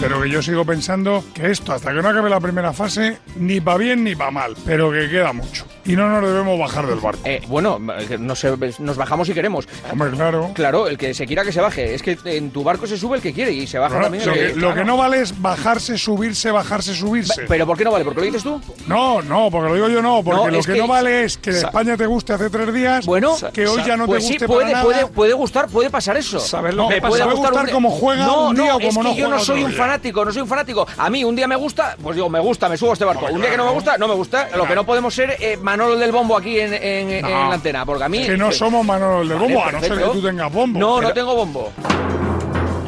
Pero 0.00 0.22
que 0.22 0.30
yo 0.30 0.42
sigo 0.42 0.64
pensando 0.64 1.24
que 1.34 1.50
esto, 1.50 1.72
hasta 1.72 1.92
que 1.92 2.02
no 2.02 2.08
acabe 2.08 2.30
la 2.30 2.40
primera 2.40 2.72
fase, 2.72 3.18
ni 3.36 3.60
va 3.60 3.76
bien 3.76 4.04
ni 4.04 4.14
va 4.14 4.30
mal, 4.30 4.54
pero 4.64 4.90
que 4.90 5.08
queda 5.08 5.32
mucho. 5.32 5.66
Y 5.86 5.94
no 5.96 6.08
nos 6.08 6.22
debemos 6.22 6.58
bajar 6.58 6.86
del 6.86 6.98
barco. 7.00 7.20
Eh, 7.24 7.40
bueno, 7.48 7.78
no 7.78 8.34
sé, 8.34 8.52
nos 8.78 8.96
bajamos 8.96 9.26
si 9.28 9.34
queremos. 9.34 9.68
Hombre, 9.90 10.10
claro. 10.10 10.50
Claro, 10.54 10.88
el 10.88 10.98
que 10.98 11.14
se 11.14 11.26
quiera 11.26 11.44
que 11.44 11.52
se 11.52 11.60
baje. 11.60 11.94
Es 11.94 12.02
que 12.02 12.18
en 12.24 12.50
tu 12.50 12.64
barco 12.64 12.86
se 12.86 12.96
sube 12.98 13.16
el 13.16 13.22
que 13.22 13.32
quiere 13.32 13.52
y 13.52 13.66
se 13.66 13.78
baja 13.78 13.90
Claro, 13.98 14.04
también 14.06 14.26
lo, 14.26 14.32
el 14.32 14.38
que, 14.38 14.46
que, 14.46 14.54
lo 14.54 14.60
claro. 14.68 14.74
que 14.74 14.84
no 14.84 14.96
vale 14.96 15.20
es 15.20 15.40
bajarse, 15.40 15.96
subirse, 15.98 16.50
bajarse, 16.50 16.94
subirse. 16.94 17.44
Pero 17.48 17.66
¿por 17.66 17.76
qué 17.78 17.84
no 17.84 17.92
vale? 17.92 18.04
¿Por 18.04 18.14
qué 18.14 18.20
lo 18.20 18.26
dices 18.26 18.42
tú? 18.42 18.60
No, 18.86 19.22
no, 19.22 19.50
porque 19.50 19.68
lo 19.68 19.74
digo 19.74 19.88
yo 19.88 20.02
no, 20.02 20.22
porque 20.24 20.40
No, 20.40 20.50
lo 20.50 20.62
que, 20.62 20.72
que- 20.72 20.78
no 20.78 20.88
vale 20.88 21.24
es 21.24 21.38
que 21.38 21.50
España 21.50 21.96
te 21.96 22.06
guste 22.06 22.32
hace 22.32 22.50
tres 22.50 22.72
días, 22.74 23.06
Bueno, 23.06 23.36
que 23.52 23.66
hoy 23.66 23.82
ya 23.86 23.96
no 23.96 24.06
pues 24.06 24.22
te 24.22 24.26
sí, 24.28 24.32
guste 24.34 24.46
puede, 24.48 24.72
para 24.72 24.82
puede, 24.84 24.96
nada. 25.02 25.08
puede 25.12 25.32
gustar, 25.34 25.68
puede 25.68 25.90
pasar 25.90 26.16
eso. 26.16 26.40
¿Sabes 26.40 26.74
lo 26.74 26.88
Me 26.88 26.96
que 26.96 27.00
pasa? 27.02 27.24
puede 27.24 27.34
gustar 27.36 27.64
un- 27.64 27.70
como 27.70 27.90
juega 27.90 28.26
no, 28.26 28.48
un 28.48 28.56
día 28.56 28.66
no, 28.70 28.76
o 28.76 28.80
como 28.80 28.88
es 28.88 28.96
no 28.96 29.02
que 29.02 29.08
yo 29.20 29.24
juega 29.26 29.38
no 29.38 29.44
soy 29.44 29.62
un 29.64 29.70
día. 29.70 29.78
fanático, 29.78 30.24
no 30.24 30.32
soy 30.32 30.42
un 30.42 30.48
fanático. 30.48 30.86
A 30.98 31.10
mí 31.10 31.22
un 31.24 31.36
día 31.36 31.46
me 31.46 31.56
gusta, 31.56 31.96
pues 32.02 32.16
digo, 32.16 32.28
me 32.28 32.40
gusta, 32.40 32.68
me 32.68 32.76
subo 32.76 32.90
a 32.90 32.92
este 32.94 33.04
barco. 33.04 33.26
Un 33.30 33.40
día 33.40 33.50
que 33.50 33.56
no 33.56 33.66
me 33.66 33.72
gusta, 33.72 33.96
no 33.98 34.08
me 34.08 34.14
gusta. 34.14 34.48
Lo 34.56 34.66
que 34.66 34.74
no 34.74 34.84
podemos 34.84 35.14
ser 35.14 35.36
eh, 35.40 35.56
Manolo 35.76 35.96
del 35.98 36.10
Bombo 36.10 36.38
aquí 36.38 36.58
en, 36.58 36.72
en- 36.72 37.10
en 37.10 37.22
No. 37.22 37.28
la 37.48 37.54
antena, 37.54 37.84
porque 37.84 38.04
a 38.04 38.08
mí... 38.08 38.24
Que 38.24 38.36
no 38.36 38.50
somos 38.50 38.84
Manolo 38.84 39.18
del 39.20 39.28
Vale, 39.38 39.40
Bombo, 39.54 39.64
a 39.68 39.72
no 39.72 39.80
ser 39.80 39.92
que 39.98 40.04
tú 40.04 40.22
tengas 40.22 40.50
bombo. 40.50 40.78
No, 40.78 40.96
Pero- 40.96 41.08
no 41.08 41.14
tengo 41.14 41.34
bombo. 41.36 41.72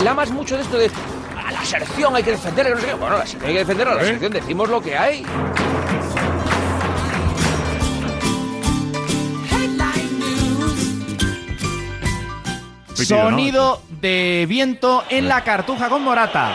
Lamas 0.02 0.30
mucho 0.30 0.56
de 0.56 0.62
esto 0.62 0.78
de... 0.78 0.90
A 1.46 1.52
la 1.52 1.64
selección 1.64 2.16
hay 2.16 2.22
que 2.22 2.30
defender, 2.30 2.70
no 2.74 2.80
sé 2.80 2.86
qué. 2.86 2.94
Bueno, 2.94 3.18
la 3.18 3.26
selección 3.26 3.44
hay 3.48 3.52
que 3.52 3.58
defender 3.60 3.88
a 3.88 3.94
la 3.94 4.02
¿Eh? 4.02 4.04
selección, 4.06 4.32
decimos 4.32 4.68
lo 4.70 4.80
que 4.80 4.96
hay. 4.96 5.24
Sonido 12.94 13.80
de 14.00 14.44
viento 14.48 15.04
en 15.08 15.28
la 15.28 15.44
cartuja 15.44 15.88
con 15.88 16.02
Morata. 16.02 16.50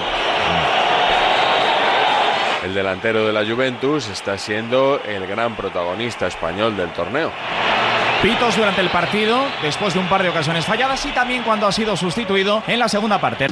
El 2.63 2.73
delantero 2.73 3.27
de 3.27 3.33
la 3.33 3.45
Juventus 3.45 4.07
está 4.07 4.37
siendo 4.37 5.01
el 5.05 5.27
gran 5.27 5.55
protagonista 5.55 6.27
español 6.27 6.77
del 6.77 6.93
torneo. 6.93 7.29
Pitos 8.21 8.55
durante 8.55 8.79
el 8.79 8.89
partido, 8.89 9.37
después 9.61 9.93
de 9.93 9.99
un 9.99 10.07
par 10.07 10.23
de 10.23 10.29
ocasiones 10.29 10.65
falladas 10.65 11.05
y 11.05 11.09
también 11.09 11.43
cuando 11.43 11.67
ha 11.67 11.73
sido 11.73 11.97
sustituido 11.97 12.63
en 12.67 12.79
la 12.79 12.87
segunda 12.87 13.19
parte. 13.19 13.47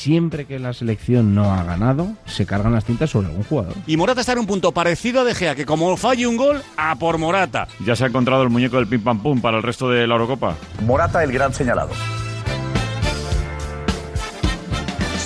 siempre 0.00 0.46
que 0.46 0.58
la 0.58 0.72
selección 0.72 1.34
no 1.34 1.52
ha 1.52 1.62
ganado, 1.62 2.08
se 2.24 2.46
cargan 2.46 2.72
las 2.72 2.84
tintas 2.86 3.10
sobre 3.10 3.28
algún 3.28 3.44
jugador. 3.44 3.74
Y 3.86 3.98
Morata 3.98 4.22
está 4.22 4.32
en 4.32 4.38
un 4.38 4.46
punto 4.46 4.72
parecido 4.72 5.20
a 5.20 5.24
De 5.24 5.34
Gea, 5.34 5.54
que 5.54 5.66
como 5.66 5.94
falle 5.98 6.26
un 6.26 6.38
gol, 6.38 6.62
a 6.78 6.96
por 6.96 7.18
Morata. 7.18 7.68
¿Ya 7.84 7.94
se 7.94 8.04
ha 8.04 8.06
encontrado 8.06 8.42
el 8.42 8.48
muñeco 8.48 8.76
del 8.76 8.86
pim 8.86 9.02
pam 9.02 9.22
pum 9.22 9.42
para 9.42 9.58
el 9.58 9.62
resto 9.62 9.90
de 9.90 10.06
la 10.06 10.14
Eurocopa? 10.14 10.56
Morata, 10.86 11.22
el 11.22 11.30
gran 11.32 11.52
señalado. 11.52 11.90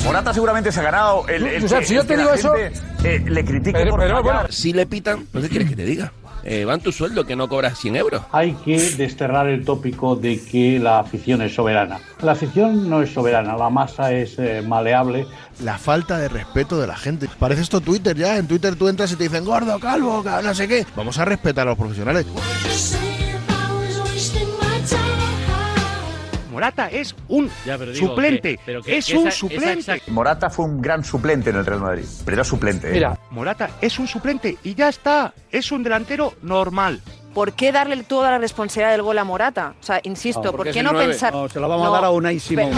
Morata 0.04 0.32
seguramente 0.34 0.70
se 0.70 0.80
ha 0.80 0.82
ganado 0.82 1.26
el. 1.28 1.46
el 1.46 1.62
Josep, 1.62 1.80
que- 1.80 1.86
si 1.86 1.94
yo 1.94 2.04
te 2.04 2.16
digo 2.16 2.32
eso- 2.32 2.52
gente, 2.54 2.78
eh, 3.04 3.22
le 3.26 3.44
critique 3.44 3.72
Pero- 3.72 3.90
por 3.92 4.00
pero, 4.00 4.22
bueno, 4.22 4.40
Si 4.50 4.72
le 4.72 4.86
pitan, 4.86 5.26
¿no 5.32 5.40
qué 5.40 5.48
quieres 5.48 5.68
que 5.68 5.76
te 5.76 5.84
diga? 5.84 6.12
Eh, 6.46 6.66
van 6.66 6.80
tu 6.80 6.92
sueldo 6.92 7.24
que 7.24 7.36
no 7.36 7.48
cobras 7.48 7.78
100 7.78 7.96
euros. 7.96 8.20
Hay 8.30 8.52
que 8.52 8.78
desterrar 8.98 9.46
el 9.48 9.64
tópico 9.64 10.14
de 10.14 10.38
que 10.44 10.78
la 10.78 10.98
afición 10.98 11.40
es 11.40 11.54
soberana. 11.54 12.00
La 12.20 12.32
afición 12.32 12.90
no 12.90 13.00
es 13.00 13.14
soberana, 13.14 13.56
la 13.56 13.70
masa 13.70 14.12
es 14.12 14.38
eh, 14.38 14.60
maleable. 14.60 15.26
La 15.62 15.78
falta 15.78 16.18
de 16.18 16.28
respeto 16.28 16.78
de 16.78 16.86
la 16.86 16.96
gente. 16.96 17.30
Parece 17.38 17.62
esto 17.62 17.80
Twitter 17.80 18.14
ya. 18.14 18.36
En 18.36 18.46
Twitter 18.46 18.76
tú 18.76 18.88
entras 18.88 19.10
y 19.12 19.16
te 19.16 19.24
dicen 19.24 19.42
gordo, 19.46 19.80
calvo, 19.80 20.22
ca- 20.22 20.42
no 20.42 20.54
sé 20.54 20.68
qué. 20.68 20.84
Vamos 20.94 21.18
a 21.18 21.24
respetar 21.24 21.66
a 21.66 21.70
los 21.70 21.78
profesionales. 21.78 22.26
Morata 26.54 26.88
es 26.88 27.14
un 27.28 27.50
digo 27.66 27.94
suplente. 28.08 28.56
que- 28.56 28.62
pero 28.64 28.80
que- 28.82 28.96
es 28.98 29.06
que 29.06 29.16
un 29.18 29.26
esa- 29.28 29.36
suplente. 29.36 29.80
esa- 29.96 29.96
Morata 30.12 30.48
fue 30.50 30.64
un 30.66 30.80
gran 30.80 31.02
suplente 31.02 31.50
en 31.50 31.56
el 31.56 31.66
Real 31.66 31.80
Madrid. 31.80 32.04
Pero 32.24 32.36
era 32.36 32.44
suplente. 32.44 32.88
¿eh? 32.90 32.92
Mira, 32.92 33.18
Morata 33.30 33.70
es 33.80 33.98
un 33.98 34.06
suplente 34.06 34.56
y 34.62 34.74
ya 34.76 34.88
está. 34.88 35.34
Es 35.50 35.72
un 35.72 35.82
delantero 35.82 36.34
normal. 36.42 37.00
¿Por 37.34 37.54
qué 37.54 37.72
darle 37.72 38.00
toda 38.04 38.30
la 38.30 38.38
responsabilidad 38.38 38.92
del 38.92 39.02
gol 39.02 39.18
a 39.18 39.24
Morata? 39.24 39.74
O 39.80 39.82
sea, 39.82 39.98
insisto, 40.04 40.52
¿por 40.52 40.70
qué 40.70 40.82
no 40.84 40.92
pensar? 40.92 41.32
No, 41.32 41.48
se 41.48 41.58
la 41.58 41.66
vamos 41.66 41.88
a 41.88 41.90
dar 41.90 42.04
a 42.04 42.10
Unai 42.10 42.38
Simón. 42.38 42.70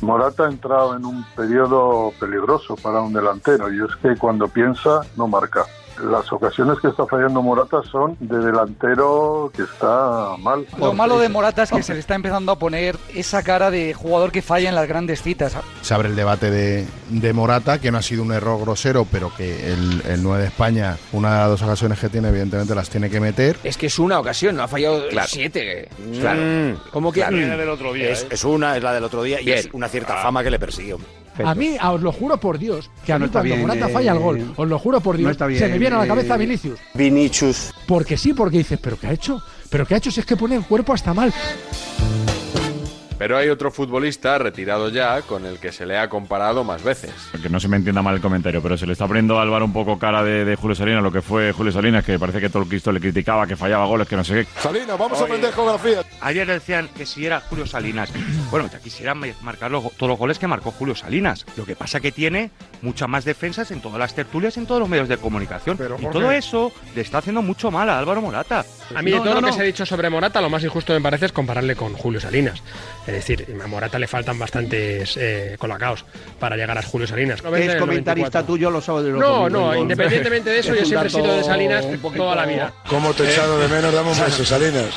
Morata 0.00 0.44
ha 0.44 0.48
entrado 0.48 0.96
en 0.96 1.04
un 1.04 1.24
periodo 1.34 2.12
peligroso 2.20 2.76
para 2.76 3.00
un 3.00 3.12
delantero 3.12 3.72
y 3.72 3.78
es 3.78 3.96
que 4.02 4.16
cuando 4.18 4.46
piensa 4.48 5.00
no 5.16 5.26
marca. 5.26 5.64
Las 6.02 6.32
ocasiones 6.32 6.78
que 6.80 6.88
está 6.88 7.06
fallando 7.06 7.40
Morata 7.42 7.80
son 7.90 8.16
de 8.20 8.38
delantero 8.38 9.50
que 9.54 9.62
está 9.62 10.36
mal. 10.38 10.66
Lo 10.78 10.92
malo 10.92 11.18
de 11.18 11.28
Morata 11.28 11.62
es 11.62 11.70
que 11.70 11.82
se 11.82 11.94
le 11.94 12.00
está 12.00 12.14
empezando 12.14 12.52
a 12.52 12.58
poner 12.58 12.96
esa 13.14 13.42
cara 13.42 13.70
de 13.70 13.94
jugador 13.94 14.32
que 14.32 14.42
falla 14.42 14.68
en 14.68 14.74
las 14.74 14.88
grandes 14.88 15.22
citas. 15.22 15.56
Se 15.82 15.94
abre 15.94 16.08
el 16.08 16.16
debate 16.16 16.50
de, 16.50 16.86
de 17.10 17.32
Morata, 17.32 17.78
que 17.80 17.90
no 17.90 17.98
ha 17.98 18.02
sido 18.02 18.22
un 18.22 18.32
error 18.32 18.60
grosero, 18.60 19.06
pero 19.10 19.32
que 19.36 19.72
el, 19.72 20.02
el 20.08 20.22
9 20.22 20.42
de 20.42 20.48
España, 20.48 20.96
una 21.12 21.32
de 21.32 21.38
las 21.40 21.48
dos 21.50 21.62
ocasiones 21.62 21.98
que 21.98 22.08
tiene, 22.08 22.28
evidentemente 22.28 22.74
las 22.74 22.90
tiene 22.90 23.08
que 23.08 23.20
meter. 23.20 23.56
Es 23.62 23.76
que 23.76 23.86
es 23.86 23.98
una 23.98 24.18
ocasión, 24.18 24.56
no 24.56 24.62
ha 24.64 24.68
fallado 24.68 25.08
Claro. 25.08 25.28
siete. 25.30 25.88
Claro. 26.20 26.40
Mm, 26.40 26.90
¿Cómo 26.90 27.12
que? 27.12 27.20
Claro. 27.20 27.36
Mm. 27.36 27.94
Es, 28.00 28.26
es 28.30 28.44
una, 28.44 28.76
es 28.76 28.82
la 28.82 28.92
del 28.92 29.04
otro 29.04 29.22
día 29.22 29.40
y 29.40 29.50
es 29.50 29.68
una 29.72 29.88
cierta 29.88 30.16
fama 30.16 30.42
que 30.42 30.50
le 30.50 30.58
A 31.42 31.54
mí, 31.54 31.76
os 31.82 32.00
lo 32.00 32.12
juro 32.12 32.38
por 32.38 32.58
Dios, 32.58 32.90
que 33.04 33.12
a 33.12 33.18
No 33.18 33.24
mí 33.24 33.26
está 33.26 33.40
cuando 33.40 33.54
bien, 33.54 33.60
Morata 33.66 33.88
eh, 33.88 33.92
falla 33.92 34.12
el 34.12 34.18
gol, 34.18 34.52
os 34.56 34.68
lo 34.68 34.78
juro 34.78 35.00
por 35.00 35.18
no 35.18 35.32
Dios, 35.32 35.58
se 35.58 35.68
me 35.68 35.78
viene 35.78 35.96
a 35.96 36.00
la 36.00 36.06
cabeza 36.06 36.34
eh, 36.34 36.38
Vinicius. 36.38 36.78
Vinicius. 36.94 37.72
Porque 37.86 38.16
sí, 38.16 38.32
porque 38.34 38.58
dices, 38.58 38.78
¿pero 38.80 38.98
qué 38.98 39.08
ha 39.08 39.12
hecho? 39.12 39.42
¿Pero 39.70 39.86
qué 39.86 39.94
ha 39.94 39.96
hecho 39.98 40.10
si 40.10 40.20
es 40.20 40.26
que 40.26 40.36
pone 40.36 40.54
el 40.54 40.64
cuerpo 40.64 40.92
hasta 40.92 41.12
mal? 41.12 41.32
Pero 43.18 43.36
hay 43.36 43.48
otro 43.48 43.70
futbolista 43.70 44.38
retirado 44.38 44.88
ya 44.88 45.22
con 45.22 45.46
el 45.46 45.58
que 45.58 45.70
se 45.72 45.86
le 45.86 45.96
ha 45.96 46.08
comparado 46.08 46.64
más 46.64 46.82
veces. 46.82 47.12
Que 47.40 47.48
no 47.48 47.60
se 47.60 47.68
me 47.68 47.76
entienda 47.76 48.02
mal 48.02 48.16
el 48.16 48.20
comentario, 48.20 48.60
pero 48.60 48.76
se 48.76 48.86
le 48.86 48.92
está 48.92 49.06
poniendo 49.06 49.38
a 49.38 49.42
Álvaro 49.42 49.64
un 49.64 49.72
poco 49.72 49.98
cara 49.98 50.24
de, 50.24 50.44
de 50.44 50.56
Julio 50.56 50.74
Salinas, 50.74 51.02
lo 51.02 51.12
que 51.12 51.22
fue 51.22 51.52
Julio 51.52 51.70
Salinas, 51.72 52.04
que 52.04 52.18
parece 52.18 52.40
que 52.40 52.48
todo 52.48 52.62
el 52.64 52.68
Cristo 52.68 52.90
le 52.92 53.00
criticaba, 53.00 53.46
que 53.46 53.54
fallaba 53.56 53.86
goles, 53.86 54.08
que 54.08 54.16
no 54.16 54.24
sé 54.24 54.34
qué. 54.46 54.60
Salinas, 54.60 54.98
vamos 54.98 55.20
a 55.20 55.24
aprender 55.24 55.52
geografía. 55.52 56.02
Ayer 56.20 56.46
decían 56.46 56.88
que 56.96 57.06
si 57.06 57.24
era 57.24 57.40
Julio 57.40 57.66
Salinas. 57.66 58.10
Bueno, 58.50 58.68
ya 58.72 58.78
quisiera 58.80 59.14
ma- 59.14 59.26
marcar 59.42 59.70
los 59.70 59.92
todos 59.92 60.08
los 60.10 60.18
goles 60.18 60.38
que 60.38 60.46
marcó 60.48 60.70
Julio 60.72 60.94
Salinas. 60.96 61.46
Lo 61.56 61.64
que 61.64 61.76
pasa 61.76 62.00
que 62.00 62.10
tiene 62.12 62.50
muchas 62.82 63.08
más 63.08 63.24
defensas 63.24 63.70
en 63.70 63.80
todas 63.80 63.98
las 63.98 64.14
tertulias, 64.14 64.56
en 64.56 64.66
todos 64.66 64.80
los 64.80 64.88
medios 64.88 65.08
de 65.08 65.16
comunicación. 65.18 65.78
y 66.00 66.06
todo 66.06 66.30
eso 66.32 66.72
le 66.94 67.00
está 67.02 67.18
haciendo 67.18 67.42
mucho 67.42 67.70
mal 67.70 67.88
a 67.90 67.98
Álvaro 67.98 68.20
Morata. 68.20 68.64
A 68.94 69.02
mí 69.02 69.10
de 69.12 69.18
todo 69.18 69.34
no, 69.34 69.40
lo 69.40 69.46
que 69.48 69.52
se 69.52 69.60
ha 69.60 69.64
dicho 69.64 69.86
sobre 69.86 70.10
Morata, 70.10 70.40
lo 70.40 70.50
más 70.50 70.62
injusto 70.64 70.92
me 70.92 71.00
parece 71.00 71.26
es 71.26 71.32
compararle 71.32 71.76
con 71.76 71.92
Julio 71.94 72.20
Salinas. 72.20 72.62
Es 73.06 73.12
decir, 73.12 73.56
a 73.62 73.66
Morata 73.66 73.98
le 73.98 74.06
faltan 74.06 74.38
bastantes 74.38 75.16
eh, 75.18 75.56
colacaos 75.58 76.04
para 76.38 76.56
llegar 76.56 76.78
a 76.78 76.82
Julio 76.82 77.06
Salinas. 77.06 77.42
Es 77.56 77.76
comentarista 77.76 78.42
tuyo, 78.42 78.70
lo 78.70 78.80
sabe 78.80 79.02
de 79.02 79.10
lo 79.10 79.18
No, 79.18 79.50
no, 79.50 79.74
independientemente 79.74 80.50
de 80.50 80.58
eso, 80.58 80.72
Es 80.72 80.80
yo 80.80 80.86
siempre 80.86 81.08
he 81.08 81.10
sido 81.10 81.36
de 81.36 81.44
Salinas 81.44 81.84
toda 82.16 82.34
la 82.34 82.46
vida. 82.46 82.72
¿Cómo 82.88 83.12
te 83.12 83.24
he 83.24 83.30
echado 83.30 83.58
de 83.58 83.68
menos? 83.68 83.92
Dame 83.92 84.10
un 84.10 84.18
beso, 84.18 84.44
Salinas. 84.44 84.90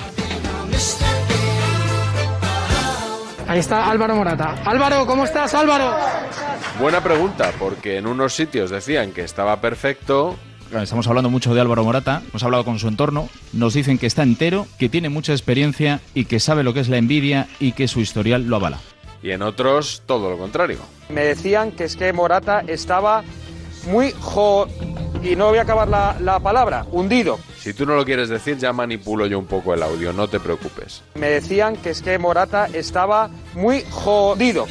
Ahí 3.47 3.59
está 3.59 3.89
Álvaro 3.89 4.15
Morata. 4.15 4.55
Álvaro, 4.65 5.05
¿cómo 5.05 5.23
estás, 5.23 5.53
Álvaro? 5.53 5.95
Buena 6.79 7.01
pregunta, 7.01 7.51
porque 7.57 7.97
en 7.97 8.05
unos 8.05 8.33
sitios 8.33 8.69
decían 8.69 9.13
que 9.13 9.21
estaba 9.21 9.59
perfecto, 9.61 10.37
Estamos 10.73 11.07
hablando 11.07 11.29
mucho 11.29 11.53
de 11.53 11.61
Álvaro 11.61 11.83
Morata, 11.83 12.21
hemos 12.29 12.43
hablado 12.43 12.63
con 12.65 12.77
su 12.77 12.87
entorno, 12.87 13.29
nos 13.53 13.73
dicen 13.73 13.97
que 13.97 14.05
está 14.05 14.23
entero, 14.23 14.67
que 14.77 14.89
tiene 14.89 15.09
mucha 15.09 15.31
experiencia 15.31 16.01
y 16.13 16.25
que 16.25 16.39
sabe 16.39 16.63
lo 16.63 16.73
que 16.73 16.81
es 16.81 16.89
la 16.89 16.97
envidia 16.97 17.47
y 17.59 17.71
que 17.71 17.87
su 17.87 17.99
historial 17.99 18.43
lo 18.47 18.57
avala. 18.57 18.79
y 19.23 19.31
en 19.31 19.41
otros 19.41 20.03
todo 20.05 20.29
lo 20.29 20.37
contrario. 20.37 20.77
Me 21.09 21.21
decían 21.21 21.71
que 21.71 21.85
es 21.85 21.95
que 21.95 22.13
Morata 22.13 22.63
estaba 22.67 23.23
muy 23.89 24.13
jo... 24.19 24.67
Y 25.23 25.35
no 25.35 25.47
voy 25.49 25.57
a 25.57 25.63
acabar 25.63 25.87
la, 25.87 26.15
la 26.21 26.39
palabra, 26.39 26.85
hundido. 26.91 27.39
Si 27.57 27.73
tú 27.73 27.85
no 27.87 27.95
lo 27.95 28.05
quieres 28.05 28.29
decir, 28.29 28.57
ya 28.57 28.71
manipulo 28.71 29.25
yo 29.25 29.39
un 29.39 29.47
poco 29.47 29.73
el 29.73 29.81
audio, 29.81 30.13
no 30.13 30.27
te 30.27 30.39
preocupes. 30.39 31.01
Me 31.15 31.27
decían 31.27 31.75
que 31.75 31.89
es 31.89 32.03
que 32.03 32.19
Morata 32.19 32.67
estaba 32.71 33.29
muy 33.55 33.83
jodido. 33.89 34.67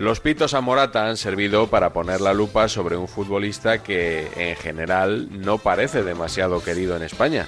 Los 0.00 0.20
pitos 0.20 0.54
a 0.54 0.62
Morata 0.62 1.08
han 1.08 1.18
servido 1.18 1.66
para 1.66 1.92
poner 1.92 2.22
la 2.22 2.32
lupa 2.32 2.68
sobre 2.68 2.96
un 2.96 3.06
futbolista 3.06 3.82
que 3.82 4.30
en 4.34 4.56
general 4.56 5.28
no 5.30 5.58
parece 5.58 6.02
demasiado 6.02 6.64
querido 6.64 6.96
en 6.96 7.02
España. 7.02 7.46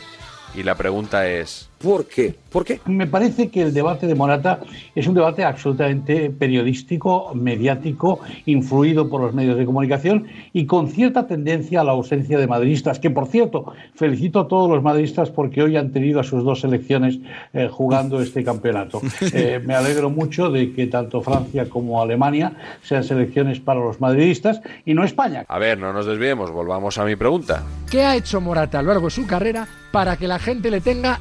Y 0.54 0.62
la 0.62 0.74
pregunta 0.74 1.26
es, 1.26 1.70
¿por 1.83 2.07
qué? 2.07 2.35
¿Por 2.51 2.64
qué? 2.64 2.81
Me 2.87 3.07
parece 3.07 3.49
que 3.49 3.62
el 3.62 3.73
debate 3.73 4.07
de 4.07 4.14
Morata 4.14 4.61
es 4.95 5.07
un 5.07 5.14
debate 5.14 5.42
absolutamente 5.42 6.31
periodístico, 6.31 7.33
mediático, 7.35 8.21
influido 8.47 9.09
por 9.09 9.23
los 9.23 9.33
medios 9.35 9.57
de 9.57 9.64
comunicación 9.64 10.27
y 10.53 10.66
con 10.66 10.88
cierta 10.88 11.27
tendencia 11.27 11.81
a 11.81 11.85
la 11.85 11.92
ausencia 11.92 12.38
de 12.38 12.47
madridistas, 12.47 12.99
que 12.99 13.11
por 13.11 13.27
cierto, 13.27 13.73
felicito 13.95 14.40
a 14.40 14.49
todos 14.49 14.71
los 14.71 14.83
madridistas 14.83 15.31
porque 15.31 15.62
hoy 15.62 15.77
han 15.77 15.92
tenido 15.92 16.21
a 16.21 16.25
sus 16.25 16.45
dos 16.45 16.61
selecciones 16.61 17.18
eh, 17.53 17.68
jugando 17.71 18.21
este 18.21 18.45
campeonato. 18.45 19.01
Eh, 19.35 19.62
me 19.64 19.75
alegro 19.75 20.11
mucho 20.11 20.51
de 20.51 20.73
que 20.73 20.87
tanto 20.88 21.23
Francia 21.23 21.68
como 21.68 22.03
Alemania 22.03 22.53
sean 22.83 23.03
selecciones 23.03 23.61
para 23.61 23.81
los 23.81 24.01
madridistas 24.01 24.61
y 24.85 24.95
no 24.95 25.05
España. 25.05 25.45
a 25.49 25.59
ver, 25.59 25.79
no 25.79 25.92
nos 25.92 26.07
desviemos, 26.07 26.51
volvamos 26.51 26.99
a 26.99 27.05
mi 27.05 27.16
pregunta. 27.16 27.62
¿Qué 27.90 28.03
ha 28.03 28.16
hecho 28.16 28.40
Morata 28.40 28.79
a 28.79 28.83
lo 28.83 28.88
largo 28.88 29.07
de 29.07 29.11
su 29.11 29.27
carrera 29.27 29.66
para 29.92 30.16
que 30.16 30.27
la 30.27 30.38
gente 30.38 30.71
le 30.71 30.81
tenga 30.81 31.21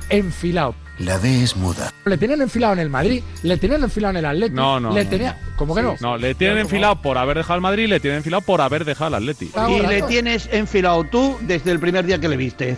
enfilado? 0.51 0.75
La 0.99 1.17
D 1.17 1.43
es 1.43 1.55
muda. 1.55 1.91
Le 2.05 2.17
tenían 2.17 2.41
enfilado 2.41 2.73
en 2.73 2.79
el 2.79 2.89
Madrid, 2.89 3.23
le 3.43 3.57
tenían 3.57 3.83
enfilado 3.83 4.11
en 4.11 4.17
el 4.17 4.25
Atlético. 4.25 4.61
No, 4.61 4.79
no, 4.79 4.93
Le 4.93 5.03
no, 5.03 5.09
tenía... 5.09 5.39
¿Cómo 5.55 5.73
que 5.73 5.81
no? 5.81 5.95
No, 5.99 6.17
le 6.17 6.35
tienen 6.35 6.59
enfilado 6.59 7.01
por 7.01 7.17
haber 7.17 7.37
dejado 7.37 7.55
el 7.55 7.61
Madrid, 7.61 7.87
le 7.87 7.99
tienen 7.99 8.17
enfilado 8.17 8.41
por 8.41 8.61
haber 8.61 8.85
dejado 8.85 9.07
el 9.07 9.15
Atleti. 9.15 9.51
Y 9.69 9.79
le 9.79 10.01
tienes 10.03 10.49
enfilado 10.51 11.03
tú 11.05 11.37
desde 11.41 11.71
el 11.71 11.79
primer 11.79 12.05
día 12.05 12.19
que 12.19 12.27
le 12.27 12.37
viste. 12.37 12.77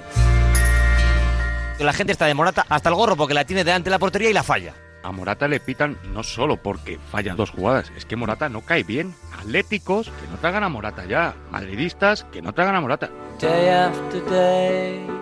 La 1.79 1.91
gente 1.91 2.13
está 2.13 2.27
de 2.27 2.33
Morata 2.33 2.65
hasta 2.69 2.89
el 2.89 2.95
gorro 2.95 3.17
porque 3.17 3.33
la 3.33 3.45
tiene 3.45 3.63
delante 3.63 3.89
de 3.89 3.91
la 3.91 3.99
portería 3.99 4.29
y 4.29 4.33
la 4.33 4.43
falla. 4.43 4.73
A 5.03 5.11
Morata 5.11 5.49
le 5.49 5.59
pitan 5.59 5.97
no 6.13 6.23
solo 6.23 6.57
porque 6.57 6.97
falla 7.11 7.35
dos 7.35 7.51
jugadas, 7.51 7.91
es 7.97 8.05
que 8.05 8.15
Morata 8.15 8.47
no 8.47 8.61
cae 8.61 8.83
bien. 8.83 9.13
Atléticos 9.37 10.07
que 10.09 10.27
no 10.31 10.37
traigan 10.37 10.63
a 10.63 10.69
Morata 10.69 11.05
ya. 11.05 11.35
Madridistas 11.51 12.23
que 12.25 12.41
no 12.41 12.53
traigan 12.53 12.75
a 12.75 12.81
Morata. 12.81 13.09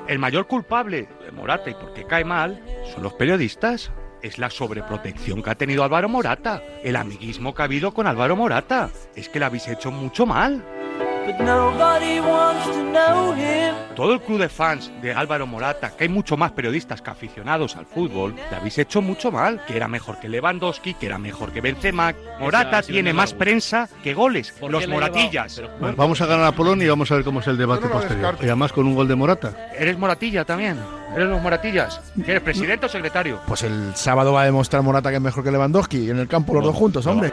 El 0.07 0.19
mayor 0.19 0.45
culpable 0.45 1.09
de 1.25 1.31
Morata 1.31 1.71
y 1.71 1.73
por 1.73 1.93
qué 1.93 2.05
cae 2.05 2.23
mal 2.23 2.63
son 2.93 3.01
los 3.01 3.13
periodistas. 3.13 3.91
Es 4.21 4.37
la 4.37 4.51
sobreprotección 4.51 5.41
que 5.41 5.49
ha 5.49 5.55
tenido 5.55 5.83
Álvaro 5.83 6.07
Morata. 6.07 6.61
El 6.83 6.95
amiguismo 6.95 7.55
que 7.55 7.63
ha 7.63 7.65
habido 7.65 7.91
con 7.91 8.05
Álvaro 8.05 8.35
Morata. 8.35 8.91
Es 9.15 9.29
que 9.29 9.39
le 9.39 9.45
habéis 9.45 9.67
hecho 9.67 9.89
mucho 9.89 10.27
mal. 10.27 10.63
Todo 13.95 14.13
el 14.13 14.21
club 14.21 14.39
de 14.39 14.49
fans 14.49 14.91
de 15.01 15.13
Álvaro 15.13 15.45
Morata, 15.45 15.91
que 15.95 16.05
hay 16.05 16.09
mucho 16.09 16.37
más 16.37 16.51
periodistas 16.51 17.01
que 17.01 17.09
aficionados 17.11 17.75
al 17.75 17.85
fútbol, 17.85 18.35
le 18.35 18.55
habéis 18.55 18.77
hecho 18.79 19.01
mucho 19.01 19.31
mal. 19.31 19.61
Que 19.67 19.75
era 19.75 19.87
mejor 19.87 20.19
que 20.19 20.29
Lewandowski, 20.29 20.93
que 20.95 21.05
era 21.05 21.17
mejor 21.17 21.51
que 21.51 21.61
Benzema. 21.61 22.13
Morata 22.39 22.79
ha 22.79 22.83
sido 22.83 22.95
tiene 22.95 23.13
más 23.13 23.33
prensa 23.33 23.87
que 24.03 24.13
goles. 24.13 24.51
¿Por 24.59 24.71
Los 24.71 24.87
moratillas. 24.87 25.57
llevado? 25.57 25.77
Bueno, 25.79 25.95
vamos 25.97 26.21
a 26.21 26.25
ganar 26.25 26.45
a 26.45 26.51
Polonia 26.53 26.85
y 26.85 26.89
vamos 26.89 27.11
a 27.11 27.15
ver 27.15 27.23
cómo 27.23 27.41
es 27.41 27.47
el 27.47 27.57
debate 27.57 27.85
no 27.85 27.91
posterior. 27.91 28.17
descarto. 28.19 28.43
Y 28.43 28.47
además 28.47 28.71
con 28.71 28.87
un 28.87 28.95
gol 28.95 29.07
de 29.07 29.15
Morata. 29.15 29.53
Eres 29.77 29.97
moratilla 29.97 30.45
también. 30.45 30.79
Eres 31.15 31.27
los 31.27 31.41
moratillas. 31.41 32.01
¿Que 32.25 32.31
eres 32.31 32.43
presidente 32.43 32.85
o 32.85 32.89
secretario? 32.89 33.39
Pues 33.47 33.63
el 33.63 33.95
sábado 33.95 34.33
va 34.33 34.41
a 34.41 34.45
demostrar 34.45 34.81
Morata 34.81 35.09
que 35.09 35.17
es 35.17 35.21
mejor 35.21 35.43
que 35.43 35.51
Lewandowski 35.51 36.09
en 36.09 36.19
el 36.19 36.27
campo 36.27 36.53
los 36.53 36.63
dos 36.63 36.75
juntos, 36.75 37.05
hombre. 37.05 37.31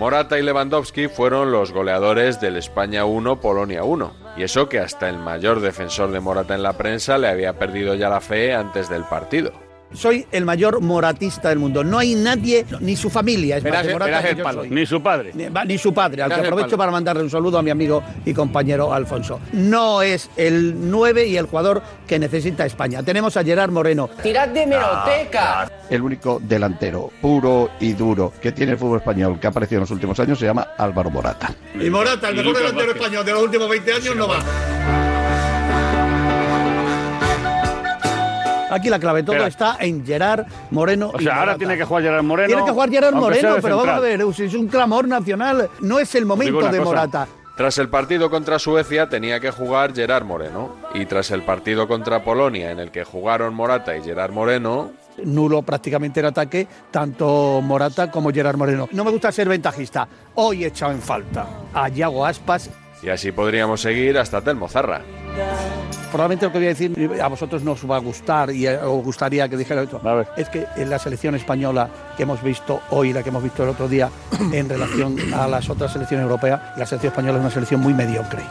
Morata 0.00 0.40
y 0.40 0.42
Lewandowski 0.42 1.06
fueron 1.06 1.52
los 1.52 1.72
goleadores 1.72 2.40
del 2.40 2.56
España 2.56 3.04
1, 3.04 3.40
Polonia 3.40 3.84
1. 3.84 4.12
Y 4.36 4.42
eso 4.42 4.68
que 4.68 4.80
hasta 4.80 5.08
el 5.08 5.18
mayor 5.18 5.60
defensor 5.60 6.10
de 6.10 6.18
Morata 6.18 6.56
en 6.56 6.64
la 6.64 6.72
prensa 6.72 7.16
le 7.16 7.28
había 7.28 7.58
perdido 7.58 7.94
ya 7.94 8.08
la 8.08 8.20
fe 8.20 8.52
antes 8.52 8.88
del 8.88 9.04
partido. 9.04 9.52
Soy 9.94 10.26
el 10.32 10.44
mayor 10.44 10.80
moratista 10.80 11.48
del 11.48 11.58
mundo. 11.58 11.82
No 11.84 11.98
hay 11.98 12.14
nadie, 12.14 12.66
ni 12.80 12.96
su 12.96 13.08
familia, 13.10 13.56
es 13.56 13.62
Verás 13.62 13.78
más 13.78 13.86
de 13.86 13.88
el- 13.88 13.94
Morata 13.94 14.06
verás 14.10 14.24
que 14.24 14.30
el 14.30 14.36
yo 14.36 14.44
palo. 14.44 14.60
soy. 14.62 14.70
Ni 14.70 14.86
su 14.86 15.02
padre. 15.02 15.30
Ni, 15.34 15.44
ni 15.66 15.78
su 15.78 15.94
padre, 15.94 16.22
al 16.22 16.34
que 16.34 16.40
aprovecho 16.40 16.76
para 16.76 16.92
mandarle 16.92 17.22
un 17.22 17.30
saludo 17.30 17.58
a 17.58 17.62
mi 17.62 17.70
amigo 17.70 18.02
y 18.24 18.34
compañero 18.34 18.92
Alfonso. 18.92 19.40
No 19.52 20.02
es 20.02 20.30
el 20.36 20.90
9 20.90 21.26
y 21.26 21.36
el 21.36 21.46
jugador 21.46 21.82
que 22.06 22.18
necesita 22.18 22.66
España. 22.66 23.02
Tenemos 23.02 23.36
a 23.36 23.44
Gerard 23.44 23.70
Moreno. 23.70 24.10
Tirad 24.22 24.48
de 24.48 24.66
meroteca. 24.66 25.70
El 25.88 26.02
único 26.02 26.40
delantero 26.42 27.10
puro 27.20 27.70
y 27.80 27.92
duro 27.92 28.32
que 28.40 28.52
tiene 28.52 28.72
el 28.72 28.78
fútbol 28.78 28.98
español 28.98 29.38
que 29.38 29.46
ha 29.46 29.50
aparecido 29.50 29.78
en 29.78 29.80
los 29.82 29.90
últimos 29.90 30.18
años 30.20 30.38
se 30.38 30.46
llama 30.46 30.68
Álvaro 30.78 31.10
Morata. 31.10 31.54
Y 31.80 31.88
Morata, 31.90 32.28
el 32.30 32.36
mejor 32.36 32.56
delantero 32.56 32.92
español 32.92 33.24
de 33.24 33.32
los 33.32 33.42
últimos 33.42 33.68
20 33.68 33.92
años, 33.92 34.16
no 34.16 34.28
va. 34.28 34.38
Aquí 38.74 38.88
la 38.90 38.98
clave 38.98 39.22
de 39.22 39.26
todo 39.26 39.46
está 39.46 39.76
en 39.80 40.04
Gerard 40.04 40.46
Moreno. 40.72 41.10
O 41.14 41.20
y 41.20 41.24
sea, 41.24 41.34
ahora 41.34 41.44
Morata. 41.46 41.58
tiene 41.58 41.76
que 41.76 41.84
jugar 41.84 42.02
Gerard 42.02 42.22
Moreno. 42.24 42.46
Tiene 42.48 42.64
que 42.64 42.70
jugar 42.72 42.90
Gerard 42.90 43.14
Moreno, 43.14 43.56
pero 43.62 43.76
vamos 43.76 43.94
a 43.94 44.00
ver, 44.00 44.20
es 44.20 44.54
un 44.54 44.66
clamor 44.66 45.06
nacional. 45.06 45.70
No 45.80 45.98
es 46.00 46.14
el 46.16 46.26
momento 46.26 46.60
de 46.60 46.78
cosa. 46.78 46.84
Morata. 46.84 47.28
Tras 47.56 47.78
el 47.78 47.88
partido 47.88 48.30
contra 48.30 48.58
Suecia 48.58 49.08
tenía 49.08 49.38
que 49.38 49.52
jugar 49.52 49.94
Gerard 49.94 50.24
Moreno. 50.24 50.74
Y 50.92 51.06
tras 51.06 51.30
el 51.30 51.42
partido 51.44 51.86
contra 51.86 52.24
Polonia 52.24 52.72
en 52.72 52.80
el 52.80 52.90
que 52.90 53.04
jugaron 53.04 53.54
Morata 53.54 53.96
y 53.96 54.02
Gerard 54.02 54.32
Moreno, 54.32 54.90
nulo 55.22 55.62
prácticamente 55.62 56.18
en 56.18 56.26
ataque, 56.26 56.66
tanto 56.90 57.60
Morata 57.62 58.10
como 58.10 58.32
Gerard 58.32 58.56
Moreno. 58.56 58.88
No 58.90 59.04
me 59.04 59.12
gusta 59.12 59.30
ser 59.30 59.48
ventajista. 59.48 60.08
Hoy 60.34 60.64
he 60.64 60.66
echado 60.66 60.90
en 60.90 61.00
falta 61.00 61.46
a 61.72 61.88
Yago 61.88 62.26
Aspas. 62.26 62.70
y 63.00 63.08
así 63.08 63.30
podríamos 63.30 63.80
seguir 63.82 64.18
hasta 64.18 64.40
Telmo 64.40 64.68
Zarra. 64.68 65.02
Probablemente 66.10 66.46
lo 66.46 66.52
que 66.52 66.58
voy 66.58 66.66
a 66.66 66.70
decir 66.70 67.20
a 67.20 67.26
vosotros 67.28 67.62
no 67.64 67.72
os 67.72 67.90
va 67.90 67.96
a 67.96 67.98
gustar 67.98 68.50
y 68.50 68.68
os 68.68 69.02
gustaría 69.04 69.48
que 69.48 69.56
dijera 69.56 69.82
esto. 69.82 70.00
Es 70.36 70.48
que 70.48 70.64
en 70.76 70.88
la 70.88 70.98
selección 71.00 71.34
española 71.34 71.88
que 72.16 72.22
hemos 72.22 72.40
visto 72.40 72.80
hoy, 72.90 73.12
la 73.12 73.22
que 73.24 73.30
hemos 73.30 73.42
visto 73.42 73.64
el 73.64 73.70
otro 73.70 73.88
día, 73.88 74.10
en 74.52 74.68
relación 74.68 75.16
a 75.34 75.48
las 75.48 75.68
otras 75.68 75.92
selecciones 75.92 76.22
europeas, 76.24 76.60
la 76.76 76.86
selección 76.86 77.10
española 77.12 77.38
es 77.38 77.42
una 77.42 77.50
selección 77.50 77.80
muy 77.80 77.94
mediocre. 77.94 78.42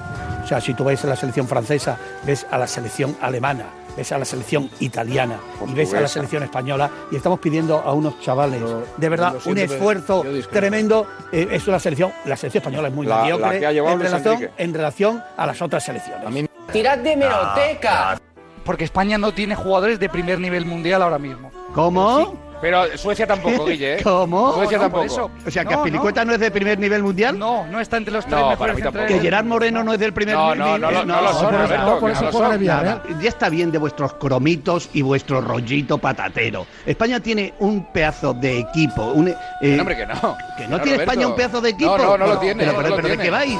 O 0.44 0.48
sea, 0.48 0.60
si 0.60 0.74
tú 0.74 0.84
ves 0.84 1.06
a 1.06 1.08
la 1.08 1.16
selección 1.16 1.48
francesa, 1.48 1.98
ves 2.26 2.46
a 2.52 2.58
la 2.58 2.68
selección 2.68 3.16
alemana, 3.22 3.64
ves 3.96 4.12
a 4.12 4.18
la 4.18 4.26
selección 4.26 4.70
italiana 4.82 5.38
y 5.66 5.74
ves 5.74 5.94
a 5.94 6.02
la 6.02 6.08
selección 6.10 6.44
española 6.44 6.90
y 7.12 7.16
estamos 7.16 7.40
pidiendo 7.40 7.80
a 7.80 7.94
unos 7.94 8.20
chavales, 8.20 8.62
de 8.98 9.08
verdad, 9.10 9.36
un 9.46 9.56
esfuerzo 9.76 10.22
tremendo. 10.52 11.08
Eh, 11.32 11.48
es 11.50 11.66
una 11.66 11.80
selección, 11.80 12.12
la 12.26 12.36
selección 12.36 12.62
española 12.62 12.90
es 12.90 12.94
muy 12.94 13.08
La- 13.08 13.22
mediocre 13.24 13.58
en, 13.94 14.00
relación, 14.02 14.34
en 14.58 14.74
relación 14.74 15.24
a 15.38 15.46
las 15.48 15.62
otras 15.62 15.86
selecciones. 15.86 16.50
Tirad 16.74 16.98
de 16.98 17.16
meroteca. 17.16 18.20
Porque 18.66 18.84
España 18.84 19.18
no 19.18 19.32
tiene 19.34 19.56
jugadores 19.56 20.00
de 20.00 20.10
primer 20.10 20.40
nivel 20.40 20.66
mundial 20.66 21.02
ahora 21.02 21.20
mismo. 21.20 21.52
¿Cómo? 21.74 22.36
Pero 22.62 22.98
Suecia 22.98 23.28
tampoco, 23.28 23.66
Guille. 23.66 23.96
¿eh? 23.96 24.00
¿Cómo? 24.02 24.54
Suecia 24.54 24.78
No, 24.78 24.84
tampoco. 24.86 25.04
eso. 25.04 25.30
O 25.46 25.52
sea, 25.52 25.66
que 25.66 25.76
No, 25.76 25.86
no. 26.26 26.34
es 26.34 26.40
de 26.40 26.50
primer 26.50 26.80
nivel 26.80 27.04
mundial. 27.04 27.38
No, 27.38 27.68
no 27.68 27.82
está 27.82 27.98
entre 27.98 28.14
los 28.14 28.26
tres 28.26 28.40
No, 28.40 28.50
mejores 28.52 28.58
para 28.58 28.74
mí 28.74 28.82
tampoco. 28.82 29.00
centrales. 29.02 29.22
Que 29.22 29.28
Gerard 29.28 29.46
Moreno 29.46 29.84
no 29.84 29.92
es 29.94 30.00
del 30.00 30.14
primer 30.14 30.36
No, 30.36 30.56
nivel. 30.56 30.60
no, 30.60 30.78
no, 30.78 30.92
lo- 30.92 31.06
no 31.06 31.22
lo 31.22 31.34
son, 31.34 31.46
por 31.48 31.54
eso- 31.56 31.64
Alberto, 31.64 32.00
por 32.00 32.12
eso 32.12 32.32
no. 32.32 32.54
¿eh? 32.54 33.00
Ya 33.22 33.28
está 33.30 33.50
bien 33.50 33.70
de 33.70 33.80
vuestros 33.80 34.14
cromitos 34.14 34.90
y 34.94 35.02
vuestro 35.02 35.42
rollito 35.42 35.98
patatero. 35.98 36.66
España 36.86 37.20
tiene 37.20 37.54
un 37.60 37.92
pedazo 37.92 38.34
de 38.34 38.60
equipo. 38.60 39.04
Un, 39.12 39.28
eh, 39.28 39.36
Que 39.60 39.68
no, 39.76 39.82
hombre, 39.82 39.98
que 39.98 40.06
no. 40.06 40.38
¿Que 40.58 40.64
no 40.68 40.78
No, 40.78 40.84
tiene 40.84 40.98
Roberto. 41.00 41.02
España 41.12 41.28
un 41.28 41.36
pedazo 41.36 41.60
de 41.60 41.70
equipo? 41.70 41.98
No, 41.98 42.04
no, 42.06 42.18
no 42.18 42.28
lo 42.28 42.38
tiene, 42.40 42.64
Pero, 42.64 42.72
no 42.72 42.78
pero, 42.78 42.90
lo 42.92 42.96
pero 42.96 43.08
¿de 43.10 43.14
tiene. 43.18 43.24
qué 43.26 43.30
vais? 43.30 43.60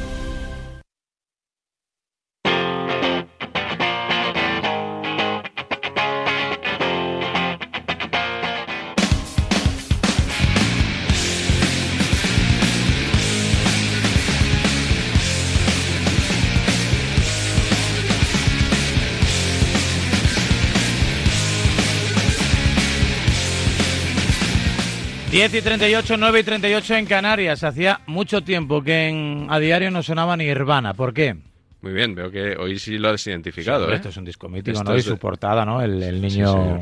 Diez 25.31 25.53
y 25.53 25.61
38, 25.61 26.17
9 26.17 26.39
y 26.39 26.43
38 26.43 26.95
en 26.95 27.05
Canarias. 27.05 27.63
Hacía 27.63 28.01
mucho 28.05 28.41
tiempo 28.43 28.81
que 28.83 29.07
en, 29.07 29.47
a 29.49 29.59
diario 29.59 29.89
no 29.89 30.03
sonaba 30.03 30.35
ni 30.35 30.43
Nirvana. 30.45 30.93
¿Por 30.93 31.13
qué? 31.13 31.35
Muy 31.81 31.93
bien, 31.93 32.13
veo 32.13 32.29
que 32.29 32.57
hoy 32.57 32.77
sí 32.77 32.97
lo 32.97 33.09
has 33.09 33.25
identificado. 33.25 33.85
Sí, 33.87 33.91
¿eh? 33.93 33.95
Esto 33.95 34.09
es 34.09 34.17
un 34.17 34.25
disco 34.25 34.49
mítico, 34.49 34.77
Esto 34.77 34.89
¿no? 34.89 34.95
Y 34.95 34.99
es 34.99 35.05
de- 35.05 35.11
su 35.11 35.17
portada, 35.17 35.63
¿no? 35.65 35.81
El, 35.81 36.03
el 36.03 36.15
Sí, 36.29 36.37
niño, 36.39 36.79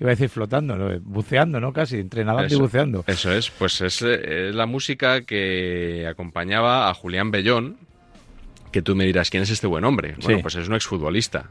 iba 0.00 0.08
a 0.08 0.14
decir 0.14 0.30
flotando, 0.30 0.76
¿no? 0.76 0.98
buceando, 1.02 1.60
¿no? 1.60 1.72
Casi, 1.74 1.98
entre 1.98 2.24
nadando 2.24 2.54
y 2.54 2.58
buceando. 2.58 3.04
Eso 3.06 3.30
es, 3.32 3.50
pues 3.50 3.80
es, 3.82 4.00
es 4.00 4.54
la 4.54 4.64
música 4.66 5.20
que 5.20 6.06
acompañaba 6.10 6.88
a 6.88 6.94
Julián 6.94 7.30
Bellón, 7.30 7.76
que 8.72 8.80
tú 8.80 8.96
me 8.96 9.04
dirás, 9.04 9.28
¿quién 9.28 9.42
es 9.42 9.50
este 9.50 9.66
buen 9.66 9.84
hombre? 9.84 10.14
Bueno, 10.22 10.40
pues 10.40 10.54
es 10.54 10.66
un 10.66 10.74
exfutbolista. 10.74 11.50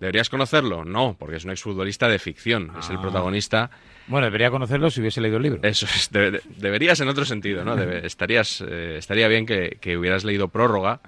¿Deberías 0.00 0.28
conocerlo? 0.28 0.84
No, 0.84 1.16
porque 1.18 1.36
es 1.36 1.44
un 1.44 1.50
exfutbolista 1.52 2.08
de 2.08 2.18
ficción, 2.18 2.72
es 2.78 2.90
el 2.90 2.96
Ah. 2.96 3.00
protagonista. 3.02 3.70
Bueno, 4.06 4.26
debería 4.26 4.50
conocerlo 4.50 4.90
si 4.90 5.00
hubiese 5.00 5.20
leído 5.20 5.36
el 5.38 5.42
libro. 5.44 5.60
Eso 5.62 5.86
es, 5.86 6.10
debe- 6.12 6.30
de- 6.32 6.42
deberías 6.58 7.00
en 7.00 7.08
otro 7.08 7.24
sentido, 7.24 7.64
¿no? 7.64 7.76
Debe- 7.76 8.00
estarías, 8.06 8.62
eh, 8.66 8.96
estaría 8.98 9.28
bien 9.28 9.46
que, 9.46 9.78
que 9.80 9.96
hubieras 9.96 10.24
leído 10.24 10.48
Prórroga. 10.48 11.00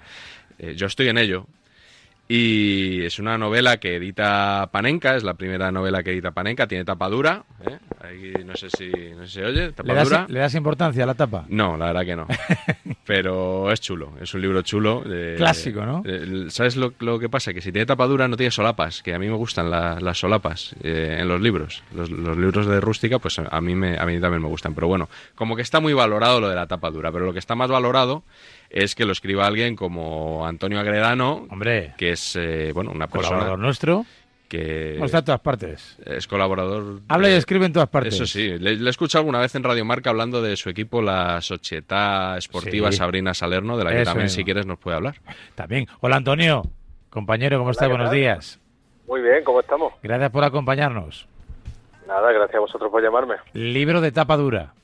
Eh, 0.59 0.75
yo 0.77 0.87
estoy 0.87 1.09
en 1.09 1.19
ello. 1.19 1.47
Y 2.29 3.05
es 3.05 3.21
una 3.21 3.39
novela 3.39 3.77
que 3.77 3.95
edita 3.97 4.69
Panenka, 4.73 5.15
es 5.15 5.23
la 5.23 5.35
primera 5.35 5.71
novela 5.71 6.03
que 6.03 6.11
edita 6.11 6.33
Panenka, 6.33 6.67
tiene 6.67 6.85
tapa 6.85 7.09
dura. 7.09 7.45
¿eh? 7.65 7.79
Ahí 8.01 8.33
no 8.45 8.57
sé 8.57 8.69
si 8.69 8.91
no 9.17 9.27
sé 9.29 9.33
si 9.33 9.41
oye, 9.43 9.71
tapa 9.71 9.89
¿Le 9.89 9.95
das, 9.95 10.09
dura. 10.09 10.27
¿Le 10.29 10.41
das 10.41 10.55
importancia 10.57 11.05
a 11.05 11.07
la 11.07 11.15
tapa? 11.15 11.45
No, 11.49 11.77
la 11.77 11.87
verdad 11.93 12.05
que 12.05 12.17
no. 12.17 12.27
Pero 13.07 13.71
es 13.71 13.81
chulo, 13.81 14.15
es 14.21 14.35
un 14.35 14.41
libro 14.43 14.63
chulo. 14.63 15.05
eh, 15.07 15.35
Clásico, 15.37 15.87
¿no? 15.87 16.03
eh, 16.05 16.47
¿Sabes 16.49 16.77
lo, 16.77 16.93
lo 16.99 17.21
que 17.21 17.29
pasa? 17.29 17.55
Que 17.55 17.61
si 17.61 17.71
tiene 17.71 17.87
tapa 17.87 18.07
dura 18.07 18.27
no 18.27 18.37
tiene 18.37 18.51
solapas, 18.51 19.03
que 19.05 19.15
a 19.15 19.19
mí 19.21 19.29
me 19.29 19.37
gustan 19.37 19.71
la- 19.71 20.01
las 20.01 20.19
solapas 20.19 20.75
eh, 20.83 21.19
en 21.21 21.29
los 21.29 21.41
libros. 21.41 21.85
Los, 21.95 22.11
los 22.11 22.37
libros 22.37 22.67
de 22.67 22.81
rústica, 22.81 23.21
pues 23.21 23.39
a 23.39 23.61
mí, 23.61 23.77
me, 23.77 23.99
a 23.99 24.05
mí 24.05 24.19
también 24.21 24.43
me 24.43 24.49
gustan. 24.49 24.75
Pero 24.75 24.89
bueno, 24.89 25.09
como 25.37 25.55
que 25.55 25.63
está 25.63 25.79
muy 25.79 25.93
valorado 25.93 26.41
lo 26.41 26.49
de 26.49 26.57
la 26.57 26.67
tapa 26.67 26.91
dura, 26.91 27.13
pero 27.13 27.25
lo 27.25 27.33
que 27.33 27.39
está 27.39 27.55
más 27.55 27.71
valorado 27.71 28.25
es 28.83 28.95
que 28.95 29.05
lo 29.05 29.13
escriba 29.13 29.47
alguien 29.47 29.77
como 29.77 30.47
Antonio 30.47 30.79
Agredano, 30.81 31.47
Hombre. 31.51 31.95
que 31.97 32.11
es 32.13 32.37
eh, 32.37 32.73
bueno 32.75 32.91
una 32.91 33.07
persona 33.09 33.29
Colaborador 33.37 33.59
nuestro. 33.59 34.05
que 34.49 34.93
Bueno, 34.93 35.07
está 35.07 35.19
en 35.19 35.25
todas 35.25 35.41
partes. 35.41 35.99
es 36.05 36.27
colaborador. 36.27 37.01
Habla 37.09 37.31
y 37.31 37.33
escribe 37.33 37.67
en 37.67 37.73
todas 37.73 37.89
partes. 37.89 38.15
Eso 38.15 38.27
sí, 38.27 38.59
le, 38.59 38.77
le 38.77 38.87
he 38.87 38.91
escuchado 38.91 39.21
alguna 39.21 39.41
vez 39.41 39.55
en 39.55 39.63
Radio 39.65 39.85
Marca 39.85 40.11
hablando 40.11 40.41
de 40.43 40.57
su 40.57 40.69
equipo, 40.71 41.01
la 41.03 41.41
Società 41.41 42.37
Esportiva 42.39 42.91
Sí. 42.93 42.99
Sabrina 42.99 43.35
Salerno, 43.35 43.77
de 43.77 43.85
la 43.85 43.91
que 43.91 43.97
Eso 44.03 44.11
también, 44.11 44.25
mismo. 44.27 44.37
si 44.37 44.45
quieres, 44.45 44.67
nos 44.67 44.79
puede 44.79 44.97
hablar. 44.97 45.15
También. 45.55 45.87
Hola, 46.01 46.17
Antonio. 46.17 46.63
Compañero, 47.11 47.59
¿cómo 47.59 47.71
estás? 47.71 47.87
¿qué 47.89 47.93
Buenos 47.93 48.11
tal? 48.11 48.17
días. 48.19 48.61
Muy 49.09 49.23
bien, 49.23 49.43
¿cómo 49.45 49.61
estamos? 49.61 49.95
Gracias 50.03 50.31
por 50.31 50.45
acompañarnos. 50.45 51.27
Nada, 52.07 52.31
gracias 52.33 52.57
a 52.57 52.61
vosotros 52.61 52.91
por 52.91 53.03
llamarme. 53.03 53.37
Libro 53.53 54.01
de 54.01 54.13
tapa 54.13 54.37
dura. 54.37 54.75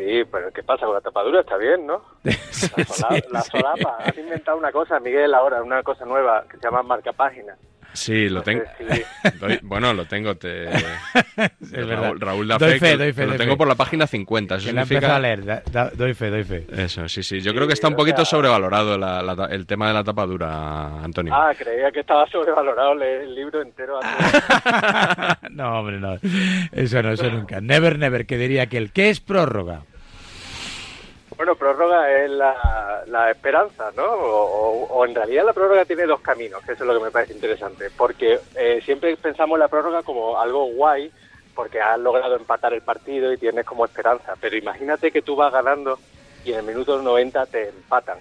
Sí, 0.00 0.22
pero 0.32 0.50
¿qué 0.52 0.62
pasa 0.62 0.86
con 0.86 0.94
la 0.94 1.00
tapadura? 1.02 1.40
Está 1.40 1.56
bien, 1.58 1.86
¿no? 1.86 2.02
La, 2.24 2.32
sola- 2.84 3.22
la 3.30 3.42
solapa. 3.42 3.96
Has 4.04 4.16
inventado 4.16 4.56
una 4.56 4.72
cosa, 4.72 4.98
Miguel, 5.00 5.34
ahora, 5.34 5.62
una 5.62 5.82
cosa 5.82 6.04
nueva 6.06 6.44
que 6.50 6.56
se 6.56 6.62
llama 6.64 6.82
marcapágina. 6.82 7.54
Sí, 7.92 8.28
lo 8.28 8.40
tengo. 8.42 8.62
Sí. 8.78 9.02
Bueno, 9.62 9.92
lo 9.92 10.04
tengo. 10.06 10.36
Te... 10.36 10.64
Es. 10.70 11.88
Raúl, 11.88 12.20
Raúl 12.20 12.46
da 12.48 12.56
Doy 12.56 12.72
fe, 12.74 12.78
fe, 12.78 12.90
que- 12.92 12.96
doy 12.98 13.12
fe, 13.12 13.20
que 13.22 13.26
lo 13.26 13.28
doy 13.32 13.38
tengo 13.38 13.52
fe. 13.54 13.58
por 13.58 13.66
la 13.68 13.74
página 13.74 14.06
50. 14.06 14.54
Eso 14.54 14.64
Que 14.64 14.70
significa... 14.70 14.94
empezado 14.96 15.16
a 15.16 15.20
leer. 15.20 15.44
Da- 15.44 15.62
da- 15.72 15.90
doy 15.90 16.14
fe, 16.14 16.30
doy 16.30 16.44
fe. 16.44 16.66
Eso, 16.70 17.08
sí, 17.08 17.22
sí. 17.24 17.40
Yo 17.40 17.52
creo 17.52 17.66
que 17.66 17.72
está 17.72 17.88
un 17.88 17.96
poquito 17.96 18.24
sobrevalorado 18.24 18.96
la- 18.96 19.22
la- 19.22 19.46
el 19.50 19.66
tema 19.66 19.88
de 19.88 19.94
la 19.94 20.04
tapadura, 20.04 21.02
Antonio. 21.02 21.34
Ah, 21.34 21.52
creía 21.58 21.90
que 21.90 22.00
estaba 22.00 22.26
sobrevalorado 22.28 22.94
leer 22.94 23.22
el 23.22 23.34
libro 23.34 23.60
entero. 23.60 23.98
No, 25.50 25.80
hombre, 25.80 25.98
no. 25.98 26.14
Eso 26.72 27.02
no, 27.02 27.10
eso 27.12 27.28
nunca. 27.30 27.60
Never, 27.60 27.98
never, 27.98 28.24
que 28.26 28.38
diría 28.38 28.66
que 28.66 28.76
el 28.78 28.92
¿Qué 28.92 29.10
es 29.10 29.20
prórroga? 29.20 29.82
Bueno, 31.40 31.56
prórroga 31.56 32.22
es 32.22 32.30
la, 32.30 33.02
la 33.06 33.30
esperanza, 33.30 33.90
¿no? 33.96 34.04
O, 34.04 35.06
en 35.06 35.14
realidad 35.14 35.46
la 35.46 35.54
prórroga 35.54 35.86
tiene 35.86 36.04
dos 36.04 36.20
caminos, 36.20 36.62
que 36.62 36.72
eso 36.72 36.84
es 36.84 36.86
lo 36.86 36.98
que 36.98 37.04
me 37.04 37.10
parece 37.10 37.32
interesante. 37.32 37.88
Porque 37.96 38.38
eh, 38.54 38.82
siempre 38.84 39.16
pensamos 39.16 39.58
la 39.58 39.68
prórroga 39.68 40.02
como 40.02 40.38
algo 40.38 40.66
guay, 40.66 41.10
porque 41.54 41.80
has 41.80 41.98
logrado 41.98 42.36
empatar 42.36 42.74
el 42.74 42.82
partido 42.82 43.32
y 43.32 43.38
tienes 43.38 43.64
como 43.64 43.86
esperanza. 43.86 44.34
Pero 44.38 44.54
imagínate 44.54 45.10
que 45.10 45.22
tú 45.22 45.34
vas 45.34 45.50
ganando 45.50 45.98
y 46.44 46.52
en 46.52 46.58
el 46.58 46.66
minuto 46.66 47.00
90 47.00 47.46
te 47.46 47.70
empatan. 47.70 48.18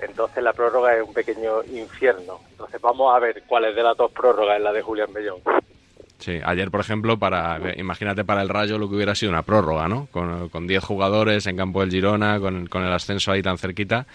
Entonces 0.00 0.42
la 0.42 0.54
prórroga 0.54 0.96
es 0.96 1.06
un 1.06 1.12
pequeño 1.12 1.62
infierno. 1.64 2.40
Entonces 2.52 2.80
vamos 2.80 3.14
a 3.14 3.18
ver 3.18 3.42
cuál 3.46 3.66
es 3.66 3.76
de 3.76 3.82
las 3.82 3.94
dos 3.94 4.10
prórrogas 4.10 4.56
es 4.56 4.62
la 4.62 4.72
de 4.72 4.80
Julián 4.80 5.12
Bellón. 5.12 5.42
Sí, 6.24 6.40
ayer, 6.42 6.70
por 6.70 6.80
ejemplo, 6.80 7.18
para 7.18 7.58
imagínate 7.76 8.24
para 8.24 8.40
el 8.40 8.48
Rayo 8.48 8.78
lo 8.78 8.88
que 8.88 8.94
hubiera 8.94 9.14
sido 9.14 9.30
una 9.30 9.42
prórroga, 9.42 9.88
¿no? 9.88 10.08
Con 10.10 10.48
con 10.48 10.66
10 10.66 10.82
jugadores 10.82 11.46
en 11.46 11.54
campo 11.58 11.82
del 11.82 11.90
Girona, 11.90 12.40
con, 12.40 12.66
con 12.66 12.82
el 12.82 12.90
ascenso 12.94 13.30
ahí 13.30 13.42
tan 13.42 13.58
cerquita, 13.58 14.06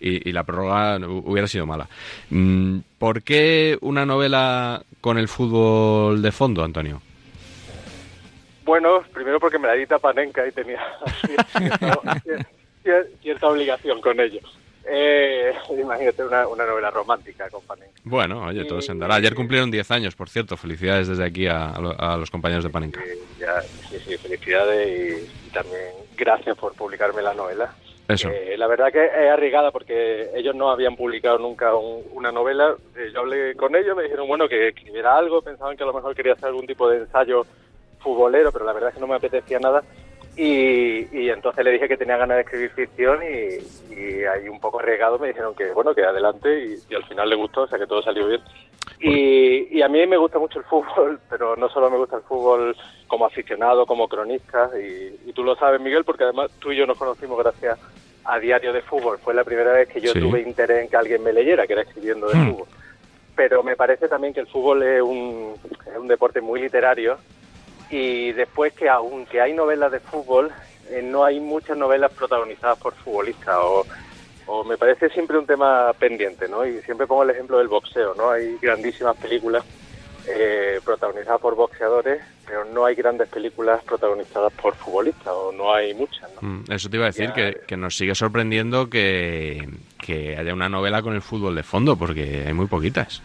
y, 0.00 0.26
y 0.26 0.32
la 0.32 0.44
prórroga 0.44 0.98
hu- 0.98 1.22
hubiera 1.26 1.46
sido 1.46 1.66
mala. 1.66 1.86
Mm, 2.30 2.78
¿Por 2.98 3.22
qué 3.22 3.76
una 3.82 4.06
novela 4.06 4.82
con 5.02 5.18
el 5.18 5.28
fútbol 5.28 6.22
de 6.22 6.32
fondo, 6.32 6.64
Antonio? 6.64 7.02
Bueno, 8.64 9.02
primero 9.12 9.38
porque 9.38 9.58
me 9.58 9.66
la 9.68 9.74
edita 9.74 9.98
Panenka 9.98 10.46
y 10.46 10.52
tenía 10.52 10.80
cierta, 11.52 11.98
cier- 12.24 13.08
cierta 13.22 13.46
obligación 13.48 14.00
con 14.00 14.18
ello. 14.20 14.40
Eh, 14.90 15.52
imagínate 15.80 16.24
una, 16.24 16.46
una 16.48 16.64
novela 16.66 16.90
romántica 16.90 17.48
con 17.50 17.62
Panenka. 17.62 17.92
Bueno, 18.04 18.44
oye, 18.46 18.64
todo 18.64 18.80
se 18.80 18.92
andará. 18.92 19.16
Ayer 19.16 19.34
cumplieron 19.34 19.70
10 19.70 19.90
años, 19.90 20.14
por 20.14 20.28
cierto. 20.28 20.56
Felicidades 20.56 21.08
desde 21.08 21.24
aquí 21.24 21.46
a, 21.46 21.70
a 21.70 21.80
lo- 21.80 22.00
a 22.00 22.16
los 22.16 22.30
compañeros 22.30 22.64
de 22.64 22.70
Panenka. 22.70 23.00
Ya, 23.38 23.60
sí, 23.60 23.98
sí, 24.06 24.16
felicidades 24.16 24.88
y, 24.88 25.46
y 25.48 25.50
también 25.50 25.78
gracias 26.16 26.56
por 26.56 26.74
publicarme 26.74 27.22
la 27.22 27.34
novela. 27.34 27.72
Eso. 28.08 28.30
Eh, 28.30 28.56
la 28.56 28.66
verdad 28.66 28.90
que 28.90 29.04
es 29.04 29.30
arriesgada 29.30 29.70
porque 29.70 30.30
ellos 30.34 30.54
no 30.54 30.70
habían 30.70 30.96
publicado 30.96 31.38
nunca 31.38 31.74
un- 31.74 32.02
una 32.12 32.32
novela. 32.32 32.74
Eh, 32.96 33.10
yo 33.12 33.20
hablé 33.20 33.54
con 33.54 33.76
ellos, 33.76 33.94
me 33.94 34.04
dijeron 34.04 34.26
bueno 34.26 34.48
que 34.48 34.68
escribiera 34.68 35.16
algo, 35.18 35.42
pensaban 35.42 35.76
que 35.76 35.82
a 35.82 35.86
lo 35.86 35.92
mejor 35.92 36.14
quería 36.14 36.32
hacer 36.32 36.46
algún 36.46 36.66
tipo 36.66 36.88
de 36.88 36.98
ensayo 37.00 37.44
futbolero, 38.00 38.50
pero 38.52 38.64
la 38.64 38.72
verdad 38.72 38.88
es 38.90 38.94
que 38.94 39.00
no 39.00 39.06
me 39.08 39.16
apetecía 39.16 39.58
nada. 39.58 39.82
Y, 40.40 41.08
y 41.18 41.30
entonces 41.30 41.64
le 41.64 41.72
dije 41.72 41.88
que 41.88 41.96
tenía 41.96 42.16
ganas 42.16 42.36
de 42.36 42.42
escribir 42.42 42.70
ficción 42.70 43.18
y, 43.24 43.92
y 43.92 44.24
ahí 44.24 44.48
un 44.48 44.60
poco 44.60 44.78
arriesgado 44.78 45.18
me 45.18 45.26
dijeron 45.26 45.52
que 45.56 45.72
bueno 45.72 45.92
que 45.96 46.04
adelante 46.04 46.64
y, 46.64 46.76
y 46.88 46.94
al 46.94 47.04
final 47.06 47.28
le 47.28 47.34
gustó, 47.34 47.62
o 47.62 47.66
sea 47.66 47.76
que 47.76 47.88
todo 47.88 48.02
salió 48.02 48.28
bien. 48.28 48.40
Y, 49.00 49.76
y 49.76 49.82
a 49.82 49.88
mí 49.88 50.06
me 50.06 50.16
gusta 50.16 50.38
mucho 50.38 50.60
el 50.60 50.64
fútbol, 50.66 51.18
pero 51.30 51.56
no 51.56 51.68
solo 51.68 51.90
me 51.90 51.98
gusta 51.98 52.16
el 52.18 52.22
fútbol 52.22 52.76
como 53.08 53.26
aficionado, 53.26 53.84
como 53.84 54.06
cronista, 54.06 54.70
y, 54.80 55.18
y 55.28 55.32
tú 55.32 55.42
lo 55.42 55.56
sabes, 55.56 55.80
Miguel, 55.80 56.04
porque 56.04 56.22
además 56.22 56.52
tú 56.60 56.70
y 56.70 56.76
yo 56.76 56.86
nos 56.86 56.98
conocimos 56.98 57.36
gracias 57.42 57.76
a 58.24 58.38
Diario 58.38 58.72
de 58.72 58.82
Fútbol. 58.82 59.18
Fue 59.18 59.34
la 59.34 59.42
primera 59.42 59.72
vez 59.72 59.88
que 59.88 60.00
yo 60.00 60.12
Sí. 60.12 60.20
tuve 60.20 60.42
interés 60.42 60.84
en 60.84 60.88
que 60.88 60.96
alguien 60.96 61.22
me 61.24 61.32
leyera, 61.32 61.66
que 61.66 61.72
era 61.72 61.82
escribiendo 61.82 62.28
de 62.28 62.36
Hmm. 62.36 62.50
fútbol. 62.52 62.68
Pero 63.34 63.62
me 63.64 63.74
parece 63.74 64.06
también 64.08 64.34
que 64.34 64.40
el 64.40 64.46
fútbol 64.46 64.82
es 64.84 65.02
un, 65.02 65.54
es 65.90 65.98
un 65.98 66.06
deporte 66.06 66.40
muy 66.40 66.60
literario 66.60 67.18
y 67.90 68.32
después 68.32 68.72
que 68.74 68.88
aunque 68.88 69.40
hay 69.40 69.52
novelas 69.52 69.92
de 69.92 70.00
fútbol, 70.00 70.50
eh, 70.90 71.02
no 71.02 71.24
hay 71.24 71.40
muchas 71.40 71.76
novelas 71.76 72.12
protagonizadas 72.12 72.78
por 72.78 72.94
futbolistas 72.94 73.56
o, 73.58 73.86
o 74.46 74.64
me 74.64 74.76
parece 74.78 75.08
siempre 75.10 75.38
un 75.38 75.46
tema 75.46 75.92
pendiente, 75.98 76.48
¿no? 76.48 76.66
Y 76.66 76.80
siempre 76.82 77.06
pongo 77.06 77.22
el 77.22 77.30
ejemplo 77.30 77.58
del 77.58 77.68
boxeo, 77.68 78.14
¿no? 78.14 78.30
Hay 78.30 78.56
grandísimas 78.60 79.16
películas 79.16 79.64
eh, 80.26 80.80
protagonizadas 80.84 81.40
por 81.40 81.54
boxeadores, 81.54 82.22
pero 82.46 82.64
no 82.66 82.84
hay 82.84 82.94
grandes 82.94 83.28
películas 83.28 83.82
protagonizadas 83.84 84.52
por 84.54 84.74
futbolistas 84.74 85.28
o 85.28 85.52
no 85.52 85.74
hay 85.74 85.94
muchas, 85.94 86.30
¿no? 86.34 86.48
Mm, 86.48 86.64
Eso 86.72 86.88
te 86.90 86.96
iba 86.96 87.06
a 87.06 87.10
decir, 87.10 87.32
que, 87.32 87.60
que 87.66 87.76
nos 87.76 87.96
sigue 87.96 88.14
sorprendiendo 88.14 88.88
que, 88.90 89.68
que 90.02 90.36
haya 90.36 90.52
una 90.52 90.68
novela 90.68 91.02
con 91.02 91.14
el 91.14 91.22
fútbol 91.22 91.54
de 91.54 91.62
fondo, 91.62 91.96
porque 91.96 92.44
hay 92.46 92.52
muy 92.52 92.66
poquitas. 92.66 93.22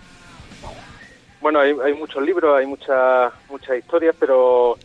Bueno, 1.44 1.60
hay, 1.60 1.76
hay 1.84 1.94
muchos 1.94 2.24
libros, 2.24 2.58
hay 2.58 2.66
muchas 2.66 3.32
muchas 3.50 3.78
historias, 3.78 4.16
pero 4.20 4.78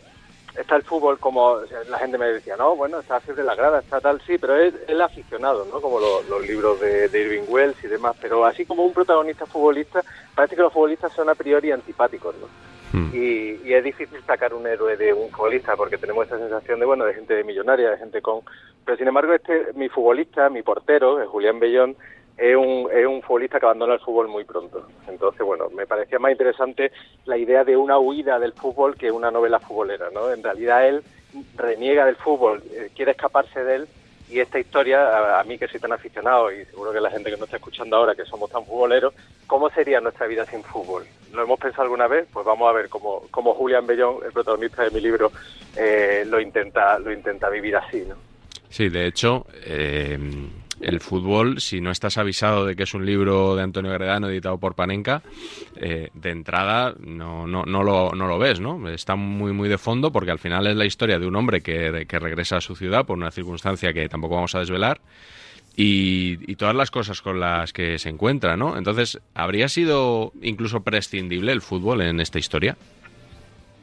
está 0.57 0.75
el 0.75 0.83
fútbol 0.83 1.17
como 1.17 1.43
o 1.45 1.65
sea, 1.67 1.79
la 1.89 1.97
gente 1.99 2.17
me 2.17 2.27
decía, 2.27 2.57
no, 2.57 2.75
bueno, 2.75 2.99
está 2.99 3.19
Fiebre 3.21 3.43
de 3.43 3.47
la 3.47 3.55
Grada, 3.55 3.79
está 3.79 4.01
tal, 4.01 4.19
sí, 4.27 4.37
pero 4.37 4.57
es 4.57 4.73
el 4.87 4.99
aficionado, 4.99 5.65
¿no? 5.71 5.79
Como 5.79 5.99
lo- 6.01 6.21
los 6.23 6.45
libros 6.45 6.79
de, 6.81 7.07
de 7.07 7.19
Irving 7.21 7.45
Wells 7.47 7.81
y 7.83 7.87
demás, 7.87 8.17
pero 8.21 8.43
así 8.45 8.65
como 8.65 8.83
un 8.85 8.93
protagonista 8.93 9.45
futbolista, 9.45 10.03
parece 10.35 10.55
que 10.57 10.61
los 10.61 10.73
futbolistas 10.73 11.13
son 11.13 11.29
a 11.29 11.35
priori 11.35 11.71
antipáticos, 11.71 12.35
¿no? 12.41 12.47
Y, 13.13 13.61
y 13.63 13.73
es 13.73 13.83
difícil 13.83 14.19
sacar 14.25 14.53
un 14.53 14.65
héroe 14.67 14.97
de 14.97 15.13
un 15.13 15.29
futbolista 15.29 15.75
porque 15.77 15.97
tenemos 15.97 16.25
esa 16.25 16.39
sensación 16.39 16.79
de, 16.79 16.85
bueno, 16.87 17.05
de 17.05 17.13
gente 17.13 17.41
millonaria, 17.43 17.91
de 17.91 17.97
gente 17.97 18.21
con... 18.21 18.41
Pero 18.83 18.97
sin 18.97 19.07
embargo, 19.07 19.31
este 19.33 19.67
mi 19.75 19.89
futbolista, 19.89 20.49
mi 20.49 20.63
portero, 20.63 21.25
Julián 21.27 21.59
Bellón, 21.59 21.95
es 22.39 22.55
un, 22.55 22.87
es 22.91 23.05
un 23.05 23.21
futbolista 23.21 23.59
que 23.59 23.65
abandona 23.65 23.95
el 23.95 23.99
fútbol 23.99 24.29
muy 24.29 24.45
pronto. 24.45 24.87
Entonces, 25.07 25.41
bueno, 25.45 25.69
me 25.75 25.85
parecía 25.85 26.19
más 26.19 26.31
interesante 26.31 26.91
la 27.25 27.37
idea 27.37 27.63
de 27.63 27.75
una 27.75 27.99
huida 27.99 28.39
del 28.39 28.53
fútbol 28.53 28.95
que 28.95 29.11
una 29.11 29.29
novela 29.29 29.59
futbolera, 29.59 30.09
¿no? 30.13 30.31
En 30.31 30.41
realidad 30.41 30.87
él 30.87 31.03
reniega 31.55 32.05
del 32.05 32.15
fútbol, 32.15 32.63
eh, 32.71 32.89
quiere 32.95 33.11
escaparse 33.11 33.63
de 33.63 33.75
él 33.75 33.87
y 34.29 34.39
esta 34.39 34.59
historia, 34.59 35.39
a, 35.39 35.43
mí 35.43 35.57
que 35.57 35.67
soy 35.67 35.79
tan 35.79 35.91
aficionado 35.91 36.51
y 36.51 36.63
seguro 36.65 36.93
que 36.93 37.01
la 37.01 37.09
gente 37.09 37.31
que 37.31 37.35
nos 37.35 37.45
está 37.45 37.57
escuchando 37.57 37.97
ahora, 37.97 38.13
que 38.13 38.25
somos 38.25 38.49
tan 38.51 38.63
futboleros, 38.63 39.13
¿cómo 39.47 39.69
sería 39.71 39.99
nuestra 39.99 40.27
vida 40.27 40.45
sin 40.45 40.63
fútbol? 40.63 41.05
¿Lo 41.33 41.43
hemos 41.43 41.59
pensado 41.59 41.83
alguna 41.83 42.07
vez? 42.07 42.27
Pues 42.31 42.45
vamos 42.45 42.69
a 42.69 42.73
ver 42.73 42.89
cómo, 42.89 43.23
cómo 43.31 43.55
Julián 43.55 43.87
Bellón, 43.87 44.17
el 44.23 44.31
protagonista 44.31 44.83
de 44.83 44.91
mi 44.91 45.01
libro, 45.01 45.31
eh, 45.75 46.23
lo 46.27 46.39
intenta 46.39 46.99
lo 46.99 47.11
intenta 47.11 47.49
vivir 47.49 47.75
así, 47.75 48.05
¿no? 48.07 48.15
Sí, 48.69 48.89
de 48.89 49.07
hecho, 49.07 49.47
eh, 49.65 50.17
el 50.81 50.99
fútbol, 50.99 51.59
si 51.59 51.81
no 51.81 51.91
estás 51.91 52.17
avisado 52.17 52.65
de 52.65 52.75
que 52.75 52.83
es 52.83 52.93
un 52.93 53.05
libro 53.05 53.55
de 53.55 53.63
Antonio 53.63 53.91
Gredano 53.91 54.29
editado 54.29 54.57
por 54.57 54.75
Panenka, 54.75 55.21
eh, 55.75 56.09
de 56.13 56.29
entrada 56.29 56.93
no, 56.99 57.47
no, 57.47 57.63
no, 57.63 57.83
lo, 57.83 58.11
no 58.13 58.27
lo 58.27 58.39
ves, 58.39 58.59
¿no? 58.59 58.89
Está 58.89 59.15
muy, 59.15 59.53
muy 59.53 59.69
de 59.69 59.77
fondo 59.77 60.11
porque 60.11 60.31
al 60.31 60.39
final 60.39 60.67
es 60.67 60.75
la 60.75 60.85
historia 60.85 61.19
de 61.19 61.27
un 61.27 61.35
hombre 61.35 61.61
que, 61.61 62.05
que 62.07 62.19
regresa 62.19 62.57
a 62.57 62.61
su 62.61 62.75
ciudad 62.75 63.05
por 63.05 63.17
una 63.17 63.31
circunstancia 63.31 63.93
que 63.93 64.07
tampoco 64.09 64.35
vamos 64.35 64.55
a 64.55 64.59
desvelar 64.59 65.01
y, 65.75 66.51
y 66.51 66.55
todas 66.55 66.75
las 66.75 66.91
cosas 66.91 67.21
con 67.21 67.39
las 67.39 67.71
que 67.73 67.97
se 67.99 68.09
encuentra, 68.09 68.57
¿no? 68.57 68.77
Entonces, 68.77 69.19
¿habría 69.33 69.69
sido 69.69 70.33
incluso 70.41 70.81
prescindible 70.81 71.51
el 71.51 71.61
fútbol 71.61 72.01
en 72.01 72.19
esta 72.19 72.39
historia? 72.39 72.75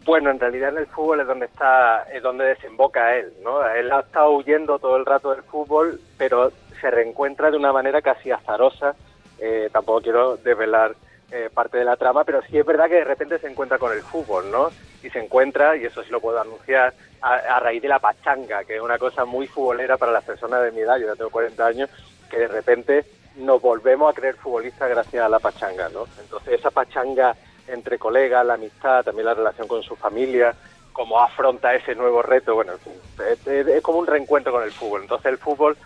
Bueno, 0.05 0.31
en 0.31 0.39
realidad 0.39 0.71
en 0.71 0.79
el 0.79 0.87
fútbol 0.87 1.21
es 1.21 1.27
donde 1.27 1.47
está, 1.47 2.03
es 2.13 2.23
donde 2.23 2.45
desemboca 2.45 3.17
él, 3.17 3.33
¿no? 3.43 3.67
Él 3.67 3.91
ha 3.91 4.01
estado 4.01 4.31
huyendo 4.37 4.79
todo 4.79 4.97
el 4.97 5.05
rato 5.05 5.33
del 5.33 5.43
fútbol, 5.43 6.01
pero 6.17 6.53
se 6.81 6.91
reencuentra 6.91 7.51
de 7.51 7.57
una 7.57 7.73
manera 7.73 8.03
casi 8.03 8.31
azarosa. 8.31 8.95
Eh, 9.39 9.69
tampoco 9.73 10.03
quiero 10.03 10.37
desvelar 10.37 10.95
eh, 11.31 11.51
parte 11.53 11.79
de 11.79 11.85
la 11.85 11.97
trama, 11.97 12.25
pero 12.25 12.41
sí 12.43 12.57
es 12.57 12.65
verdad 12.65 12.89
que 12.89 12.95
de 12.95 13.05
repente 13.05 13.39
se 13.39 13.49
encuentra 13.49 13.79
con 13.79 13.93
el 13.93 14.01
fútbol, 14.01 14.51
¿no? 14.51 14.71
Y 15.03 15.11
se 15.11 15.19
encuentra, 15.19 15.77
y 15.77 15.85
eso 15.85 16.03
sí 16.03 16.11
lo 16.11 16.21
puedo 16.21 16.41
anunciar, 16.41 16.95
a, 17.21 17.59
raíz 17.59 17.83
de 17.83 17.89
la 17.89 17.99
pachanga, 17.99 18.65
que 18.65 18.77
es 18.77 18.81
una 18.81 18.99
cosa 18.99 19.25
muy 19.25 19.49
futbolera 19.49 19.97
para 19.97 20.13
las 20.13 20.23
personas 20.23 20.63
de 20.63 20.71
mi 20.71 20.81
edad, 20.81 20.99
yo 20.99 21.07
ya 21.07 21.17
tengo 21.17 21.31
40 21.31 21.67
años, 21.67 21.91
que 22.31 22.39
de 22.39 22.49
repente 22.49 23.05
nos 23.37 23.61
volvemos 23.61 24.09
a 24.09 24.15
creer 24.15 24.37
futbolistas 24.37 24.89
gracias 24.89 25.25
a 25.25 25.29
la 25.29 25.41
pachanga, 25.41 25.89
¿no? 25.89 26.07
Entonces 26.21 26.61
esa 26.61 26.71
pachanga 26.71 27.35
entre 27.67 27.99
colegas, 27.99 28.47
la 28.47 28.55
amistad, 28.55 29.05
también 29.05 29.27
la 29.27 29.35
relación 29.35 29.67
con 29.67 29.83
su 29.83 29.97
familia, 29.97 30.55
cómo 30.93 31.21
afronta 31.21 31.75
ese 31.75 31.95
nuevo 31.95 32.23
reto, 32.23 32.55
bueno, 32.55 32.75
es 33.19 33.83
como 33.83 33.99
un 33.99 34.07
reencuentro 34.07 34.53
con 34.53 34.63
el 34.63 34.73
fútbol. 34.73 35.03
Entonces 35.03 35.27
el 35.27 35.39
fútbol 35.39 35.77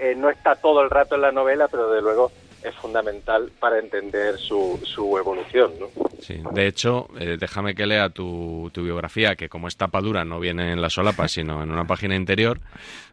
eh, 0.00 0.14
no 0.16 0.30
está 0.30 0.56
todo 0.56 0.82
el 0.82 0.90
rato 0.90 1.14
en 1.14 1.20
la 1.20 1.32
novela, 1.32 1.68
pero 1.68 1.90
de 1.90 2.00
luego 2.00 2.32
es 2.62 2.74
fundamental 2.74 3.50
para 3.58 3.78
entender 3.78 4.38
su, 4.38 4.78
evolución, 5.18 5.72
¿no? 5.80 5.86
Sí, 6.20 6.42
de 6.52 6.66
hecho, 6.66 7.08
eh, 7.18 7.36
déjame 7.40 7.74
que 7.74 7.86
lea 7.86 8.10
tu, 8.10 8.70
tu 8.72 8.82
biografía, 8.82 9.34
que 9.34 9.48
como 9.48 9.68
es 9.68 9.76
tapa 9.76 10.00
dura, 10.00 10.24
no 10.24 10.40
viene 10.40 10.72
en 10.72 10.82
la 10.82 10.90
solapa, 10.90 11.28
sino 11.28 11.62
en 11.62 11.70
una 11.70 11.86
página 11.86 12.16
interior. 12.16 12.60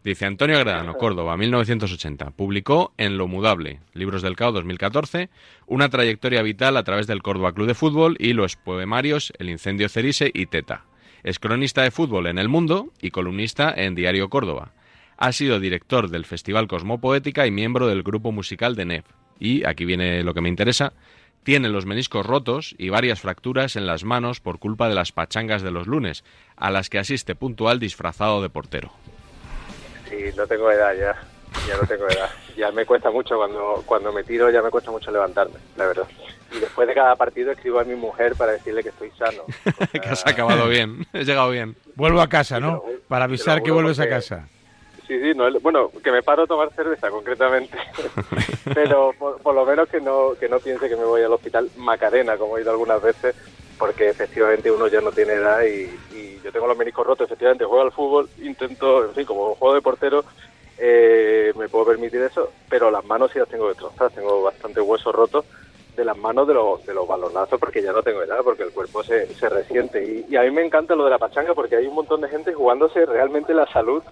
Dice 0.04 0.26
Antonio 0.26 0.58
Agredano, 0.58 0.96
Córdoba, 0.96 1.38
1980. 1.38 2.32
Publicó 2.32 2.94
En 2.98 3.18
lo 3.18 3.28
mudable, 3.28 3.80
Libros 3.94 4.22
del 4.22 4.36
Cao 4.36 4.52
2014, 4.52 5.30
una 5.66 5.90
trayectoria 5.90 6.42
vital 6.42 6.76
a 6.76 6.84
través 6.84 7.08
del 7.08 7.24
Córdoba 7.24 7.54
Club 7.54 7.68
de 7.68 7.76
Fútbol 7.76 8.18
y 8.20 8.34
los 8.34 8.56
poemarios 8.56 9.32
El 9.40 9.50
incendio 9.50 9.90
Cerise 9.90 10.30
y 10.34 10.48
Teta. 10.48 10.84
Es 11.24 11.40
cronista 11.40 11.84
de 11.84 11.92
fútbol 11.92 12.28
en 12.28 12.38
El 12.38 12.50
Mundo 12.50 12.88
y 13.02 13.12
columnista 13.12 13.74
en 13.76 13.96
Diario 13.96 14.30
Córdoba. 14.30 14.72
Ha 15.18 15.32
sido 15.32 15.60
director 15.60 16.10
del 16.10 16.26
Festival 16.26 16.68
Cosmopoética 16.68 17.48
y 17.48 17.52
miembro 17.52 17.88
del 17.88 18.04
grupo 18.04 18.32
musical 18.32 18.76
de 18.76 18.86
NEF. 18.86 19.06
Y, 19.40 19.66
aquí 19.66 19.86
viene 19.86 20.24
lo 20.24 20.34
que 20.34 20.42
me 20.42 20.50
interesa, 20.50 20.94
tiene 21.44 21.70
los 21.70 21.86
meniscos 21.86 22.26
rotos 22.26 22.76
y 22.78 22.90
varias 22.90 23.22
fracturas 23.22 23.76
en 23.76 23.88
las 23.88 24.04
manos 24.04 24.40
por 24.42 24.60
culpa 24.60 24.90
de 24.90 24.96
las 24.96 25.12
pachangas 25.12 25.62
de 25.62 25.72
los 25.72 25.88
lunes, 25.88 26.24
a 26.56 26.72
las 26.72 26.90
que 26.90 27.00
asiste 27.00 27.36
puntual 27.36 27.80
disfrazado 27.80 28.42
de 28.42 28.50
portero. 28.50 28.92
Sí, 30.10 30.18
no 30.36 30.46
tengo 30.46 30.70
edad 30.72 30.94
ya, 30.94 31.16
ya 31.68 31.78
no 31.78 31.88
tengo 31.88 32.08
edad. 32.08 32.30
Ya 32.56 32.72
me 32.72 32.86
cuesta 32.86 33.12
mucho 33.12 33.38
cuando, 33.38 33.84
cuando 33.86 34.12
me 34.12 34.24
tiro, 34.24 34.50
ya 34.50 34.62
me 34.62 34.70
cuesta 34.70 34.92
mucho 34.92 35.10
levantarme, 35.12 35.56
la 35.78 35.88
verdad. 35.88 36.08
Y 36.52 36.60
después 36.60 36.88
de 36.88 36.94
cada 36.94 37.16
partido 37.16 37.52
escribo 37.52 37.80
a 37.80 37.84
mi 37.84 37.96
mujer 37.96 38.36
para 38.36 38.54
decirle 38.54 38.84
que 38.84 38.90
estoy 38.90 39.12
sano. 39.12 39.44
que 39.92 40.10
has 40.10 40.26
acabado 40.26 40.68
bien, 40.70 41.06
has 41.14 41.26
llegado 41.26 41.50
bien. 41.50 41.76
Vuelvo 41.96 42.22
a 42.22 42.30
casa, 42.30 42.60
¿no? 42.60 42.84
Para 43.08 43.26
avisar 43.26 43.64
que 43.64 43.72
vuelves 43.72 44.00
a 44.00 44.10
casa. 44.10 44.48
Sí, 45.08 45.18
sí, 45.22 45.34
no, 45.34 45.50
bueno, 45.62 45.90
que 46.04 46.12
me 46.12 46.22
paro 46.22 46.44
a 46.44 46.48
tomar 46.48 46.70
cerveza 46.74 47.10
concretamente, 47.10 47.78
pero 48.74 49.14
por, 49.18 49.42
por 49.42 49.56
lo 49.56 49.66
menos 49.66 49.88
que 49.88 50.02
no, 50.02 50.34
que 50.38 50.50
no 50.50 50.60
piense 50.60 50.90
que 50.90 50.98
me 50.98 51.06
voy 51.06 51.22
al 51.22 51.32
hospital 51.32 51.70
Macarena, 51.78 52.36
como 52.36 52.58
he 52.58 52.62
ido 52.62 52.72
algunas 52.72 53.02
veces, 53.02 53.34
porque 53.80 54.10
efectivamente 54.10 54.70
uno 54.70 54.88
ya 54.88 55.00
no 55.00 55.14
tiene 55.14 55.34
edad 55.34 55.64
y, 55.64 55.90
y 56.14 56.42
yo 56.44 56.52
tengo 56.52 56.68
los 56.68 56.78
meniscos 56.78 57.08
rotos, 57.08 57.26
efectivamente 57.26 57.64
juego 57.64 57.84
al 57.84 57.94
fútbol, 57.94 58.30
intento, 58.42 59.06
en 59.06 59.14
fin, 59.14 59.26
como 59.26 59.56
juego 59.56 59.76
de 59.76 59.82
portero, 59.82 60.26
eh, 60.78 61.54
me 61.56 61.70
puedo 61.70 61.86
permitir 61.86 62.22
eso, 62.22 62.52
pero 62.68 62.92
las 62.92 63.06
manos 63.06 63.32
sí 63.32 63.40
las 63.40 63.48
tengo 63.48 63.70
destrozadas, 63.70 64.14
tengo 64.14 64.44
bastante 64.44 64.82
huesos 64.82 65.16
rotos 65.16 65.46
de 65.96 66.04
las 66.04 66.18
manos 66.18 66.48
de 66.50 66.54
los, 66.54 66.86
de 66.86 66.94
los 66.94 67.08
balonazos 67.08 67.60
porque 67.60 67.82
ya 67.82 67.94
no 67.94 68.04
tengo 68.04 68.22
edad, 68.22 68.42
porque 68.44 68.64
el 68.64 68.72
cuerpo 68.72 69.02
se, 69.04 69.34
se 69.34 69.50
resiente. 69.50 70.04
Y, 70.04 70.32
y 70.32 70.36
a 70.36 70.44
mí 70.44 70.52
me 70.52 70.64
encanta 70.64 70.96
lo 70.96 71.06
de 71.06 71.10
la 71.12 71.18
pachanga 71.18 71.56
porque 71.56 71.78
hay 71.78 71.88
un 71.88 71.96
montón 71.96 72.22
de 72.22 72.30
gente 72.30 72.54
jugándose 72.54 73.06
realmente 73.06 73.54
la 73.54 73.66
salud 73.68 74.04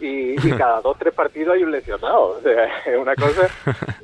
y, 0.00 0.32
y 0.48 0.52
cada 0.52 0.80
dos 0.82 0.96
tres 0.98 1.14
partidos 1.14 1.54
hay 1.56 1.62
un 1.64 1.70
lesionado. 1.72 2.36
O 2.38 2.40
sea, 2.42 2.64
es 2.84 2.98
una 2.98 3.14
cosa, 3.14 3.46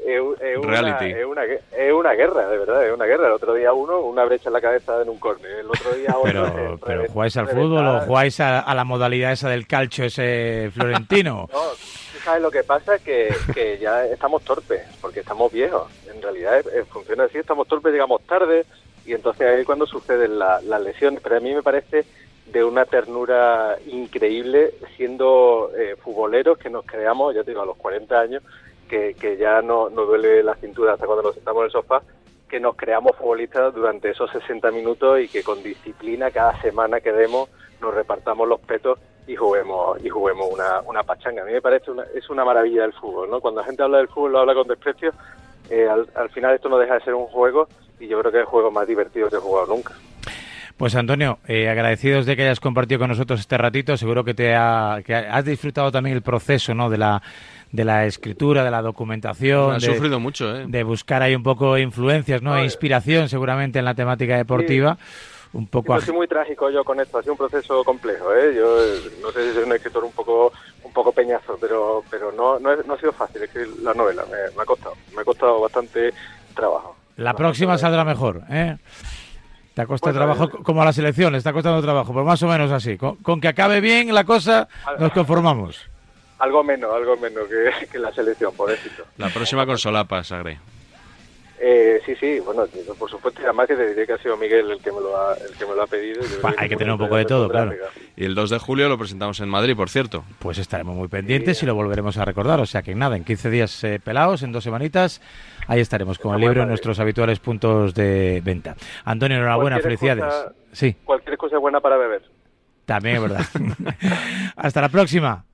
es, 0.05 0.21
es 0.41 0.59
una, 0.59 0.81
Reality. 0.81 1.19
es, 1.21 1.25
una, 1.27 1.45
es 1.45 1.93
una 1.93 2.13
guerra, 2.13 2.49
de 2.49 2.59
verdad, 2.59 2.87
es 2.87 2.95
una 2.95 3.05
guerra. 3.05 3.27
El 3.27 3.33
otro 3.33 3.55
día 3.55 3.73
uno, 3.73 4.01
una 4.01 4.25
brecha 4.25 4.49
en 4.49 4.53
la 4.55 4.61
cabeza 4.61 5.03
en 5.03 5.09
un 5.09 5.19
córner, 5.19 5.51
el 5.61 5.67
otro 5.67 5.93
día 5.93 6.11
otro... 6.17 6.23
Pero, 6.25 6.47
eh, 6.47 6.79
pero 6.85 7.05
¿jugáis 7.13 7.37
al 7.37 7.49
fútbol 7.49 7.87
o 7.87 8.01
jugáis 8.01 8.41
a, 8.41 8.61
a 8.61 8.75
la 8.75 8.85
modalidad 8.85 9.33
esa 9.33 9.49
del 9.49 9.67
calcio 9.67 10.05
ese 10.05 10.71
florentino? 10.75 11.49
No, 12.15 12.25
sabes 12.25 12.43
lo 12.43 12.51
que 12.53 12.63
pasa, 12.63 12.99
que, 13.01 13.35
que 13.53 13.79
ya 13.79 14.05
estamos 14.07 14.43
torpes, 14.45 14.81
porque 15.01 15.21
estamos 15.21 15.51
viejos. 15.51 15.91
En 16.15 16.23
realidad 16.23 16.61
eh, 16.61 16.65
eh, 16.73 16.85
funciona 16.89 17.25
así, 17.25 17.39
estamos 17.39 17.67
torpes, 17.67 17.93
llegamos 17.93 18.23
tarde, 18.23 18.65
y 19.05 19.13
entonces 19.13 19.45
ahí 19.45 19.61
es 19.63 19.67
cuando 19.67 19.87
suceden 19.87 20.39
la- 20.39 20.61
las 20.63 20.81
lesiones. 20.83 21.21
Pero 21.21 21.39
a 21.39 21.41
mí 21.41 21.53
me 21.53 21.65
parece 21.65 22.05
de 22.47 22.65
una 22.65 22.85
ternura 22.85 23.79
increíble, 23.87 24.75
siendo 24.97 25.71
eh, 25.77 25.97
futboleros 25.97 26.59
que 26.59 26.71
nos 26.71 26.85
creamos, 26.85 27.35
ya 27.35 27.45
te 27.45 27.53
digo, 27.53 27.63
a 27.63 27.67
los 27.67 27.77
40 27.77 28.21
años, 28.21 28.43
que, 28.89 29.15
que 29.15 29.37
ya 29.37 29.63
no, 29.63 29.89
no 29.89 30.05
duele 30.05 30.43
la 30.43 30.55
cintura 30.57 30.95
hasta 30.95 31.07
cuando 31.07 31.23
nos 31.23 31.35
sentamos 31.35 31.61
en 31.61 31.67
el 31.67 31.73
sofá, 31.73 32.03
que 32.49 32.61
nos 32.61 32.77
creamos 32.77 33.17
futbolistas 33.17 33.75
durante 33.75 34.11
esos 34.11 34.31
60 34.31 34.71
minutos 34.71 35.21
y 35.21 35.29
que 35.29 35.43
con 35.43 35.63
disciplina 35.63 36.31
cada 36.31 36.61
semana 36.61 37.01
que 37.01 37.13
demos 37.13 37.49
nos 37.81 37.95
repartamos 37.95 38.47
los 38.47 38.61
petos 38.61 38.99
y 39.27 39.37
juguemos 39.37 40.05
y 40.05 40.11
juguemos 40.11 40.51
una, 40.53 40.81
una 40.83 41.03
pachanga. 41.03 41.43
A 41.43 41.47
mí 41.47 41.53
me 41.53 41.63
parece 41.63 41.91
una, 41.91 42.05
es 42.15 42.29
una 42.29 42.45
maravilla 42.45 42.85
el 42.85 42.93
fútbol, 42.93 43.31
¿no? 43.31 43.41
Cuando 43.41 43.61
la 43.61 43.67
gente 43.67 43.83
habla 43.83 43.99
del 43.99 44.09
fútbol 44.09 44.33
lo 44.33 44.41
habla 44.41 44.55
con 44.55 44.69
desprecio, 44.69 45.13
eh, 45.71 45.89
al, 45.89 46.07
al 46.15 46.29
final 46.31 46.55
esto 46.55 46.69
no 46.69 46.77
deja 46.77 46.95
de 46.95 47.05
ser 47.05 47.15
un 47.15 47.27
juego 47.27 47.69
y 47.99 48.09
yo 48.09 48.21
creo 48.21 48.33
que 48.33 48.39
es 48.39 48.43
el 48.43 48.51
juego 48.51 48.71
más 48.71 48.87
divertido 48.87 49.31
que 49.31 49.37
he 49.37 49.41
jugado 49.41 49.69
nunca. 49.69 49.95
Pues 50.83 50.97
Antonio, 50.97 51.39
eh, 51.47 51.69
agradecidos 51.69 52.27
de 52.27 52.35
que 52.35 52.43
hayas 52.43 52.59
compartido 52.59 52.99
con 52.99 53.09
nosotros 53.09 53.39
este 53.39 53.57
ratito. 53.57 53.97
Seguro 53.97 54.25
que 54.25 54.35
te 54.35 54.57
ha, 54.57 55.01
que 55.07 55.15
has 55.15 55.45
disfrutado 55.45 55.93
también 55.93 56.17
el 56.17 56.23
proceso, 56.23 56.75
¿no? 56.75 56.91
De 56.91 56.99
la 56.99 57.23
de 57.71 57.85
la 57.85 58.05
escritura, 58.05 58.65
de 58.65 58.71
la 58.73 58.83
documentación, 58.83 59.77
Has 59.77 59.83
de, 59.85 59.95
sufrido 59.95 60.19
mucho, 60.19 60.57
¿eh? 60.57 60.65
de 60.67 60.83
buscar 60.83 61.23
ahí 61.23 61.37
un 61.37 61.45
poco 61.45 61.79
influencias, 61.79 62.43
¿no? 62.43 62.57
E 62.59 62.65
inspiración 62.65 63.29
seguramente 63.29 63.79
en 63.79 63.85
la 63.85 63.95
temática 63.95 64.37
deportiva. 64.37 64.99
Un 65.53 65.69
poco 65.69 65.95
Yo 65.95 66.01
aj- 66.01 66.05
soy 66.07 66.15
muy 66.17 66.27
trágico 66.27 66.69
yo 66.69 66.83
con 66.83 66.99
esto, 66.99 67.17
ha 67.17 67.23
sido 67.23 67.35
un 67.35 67.39
proceso 67.39 67.85
complejo, 67.85 68.35
¿eh? 68.35 68.53
Yo 68.53 68.85
eh, 68.85 68.99
no 69.23 69.31
sé 69.31 69.51
si 69.51 69.55
soy 69.55 69.63
un 69.63 69.73
escritor 69.75 70.03
un 70.03 70.11
poco 70.11 70.53
un 70.83 70.93
poco 70.93 71.13
peñazo, 71.13 71.57
pero 71.61 72.03
pero 72.11 72.33
no 72.33 72.59
no, 72.59 72.71
ha 72.71 72.99
sido 72.99 73.13
fácil 73.13 73.41
escribir 73.41 73.69
la 73.85 73.95
novela, 73.95 74.25
me, 74.25 74.57
me 74.57 74.63
ha 74.63 74.67
costado, 74.67 74.97
me 75.15 75.21
ha 75.23 75.25
costado 75.25 75.61
bastante 75.61 76.13
trabajo. 76.57 76.97
La 77.19 77.35
próxima 77.35 77.79
saldrá 77.79 78.05
mejor, 78.05 78.43
¿eh? 78.51 78.79
Te 79.75 79.83
ha 79.83 79.87
costado 79.87 80.13
Bueno, 80.13 80.35
trabajo 80.35 80.57
c- 80.59 80.63
como 80.65 80.83
a 80.83 80.85
la 80.85 80.93
selección, 80.93 81.33
le 81.33 81.39
está 81.39 81.53
costando 81.53 81.81
trabajo, 81.81 82.13
pero 82.13 82.25
más 82.25 82.43
o 82.43 82.49
menos 82.49 82.71
así. 82.71 82.97
Con, 82.99 83.17
con 83.17 83.41
que 83.41 83.49
acabe 83.49 83.81
bien 83.81 84.15
la 84.15 84.25
cosa, 84.25 84.69
nos 84.99 85.13
conformamos. 85.13 85.89
Algo 86.39 86.63
menos, 86.65 86.93
algo 86.95 87.17
menos 87.17 87.49
que, 87.49 87.87
que 87.89 87.99
la 87.99 88.13
selección, 88.13 88.55
pobrecito. 88.55 89.05
La 89.17 89.31
próxima 89.31 89.65
con 89.65 89.79
solapas, 89.79 90.27
Sagre. 90.27 90.59
Eh, 91.61 92.01
sí, 92.05 92.17
sí, 92.17 92.41
bueno, 92.41 92.65
por 92.99 93.09
supuesto, 93.09 93.41
y 93.41 93.45
además 93.45 93.69
que 93.69 93.77
te 93.77 93.87
diré 93.89 94.05
que 94.07 94.15
ha 94.15 94.19
sido 94.19 94.37
Miguel 94.37 94.69
el 94.73 94.81
que 94.83 94.91
me 94.91 95.01
lo 95.01 95.17
ha, 95.17 95.35
el 95.35 95.57
que 95.57 95.65
me 95.65 95.75
lo 95.77 95.83
ha 95.83 95.87
pedido. 95.87 96.21
Yo 96.21 96.49
hay 96.59 96.69
que 96.69 96.77
tener 96.77 96.93
un 96.93 96.99
poco 96.99 97.17
de 97.17 97.25
todo, 97.25 97.49
claro. 97.49 97.73
Y 98.17 98.25
el 98.27 98.35
2 98.35 98.51
de 98.51 98.59
julio 98.59 98.89
lo 98.91 98.99
presentamos 98.99 99.41
en 99.41 99.49
Madrid, 99.49 99.75
por 99.75 99.89
cierto. 99.89 100.23
Pues 100.39 100.59
estaremos 100.59 100.95
muy 100.95 101.09
pendientes 101.09 101.63
y 101.63 101.67
lo 101.67 101.75
volveremos 101.75 102.19
a 102.19 102.25
recordar. 102.27 102.61
O 102.61 102.67
sea 102.67 102.83
que 102.83 102.95
nada, 102.95 103.17
en 103.17 103.25
15 103.25 103.49
días 103.51 103.85
eh, 103.85 104.01
pelados, 104.05 104.43
en 104.43 104.53
dos 104.53 104.65
semanitas, 104.65 105.23
ahí 105.67 105.81
estaremos 105.81 106.19
con 106.19 106.35
el 106.35 106.41
libro 106.43 106.63
en 106.63 106.69
nuestros 106.69 107.01
habituales 107.01 107.39
puntos 107.41 107.95
de 107.95 108.43
venta. 108.45 108.77
Antonio, 109.05 109.39
enhorabuena, 109.39 109.77
Cualquier 109.81 109.99
felicidades. 109.99 110.25
cosa- 110.35 110.53
Sí, 110.73 110.97
Cualquier 111.05 111.37
cosa 111.39 111.57
es 111.57 111.63
buena 111.63 111.81
para 111.81 111.97
beber. 111.97 112.23
también 112.85 113.17
es 113.17 113.23
verdad. 113.23 113.47
Hasta 114.57 114.81
la 114.83 114.89
próxima. 114.91 115.45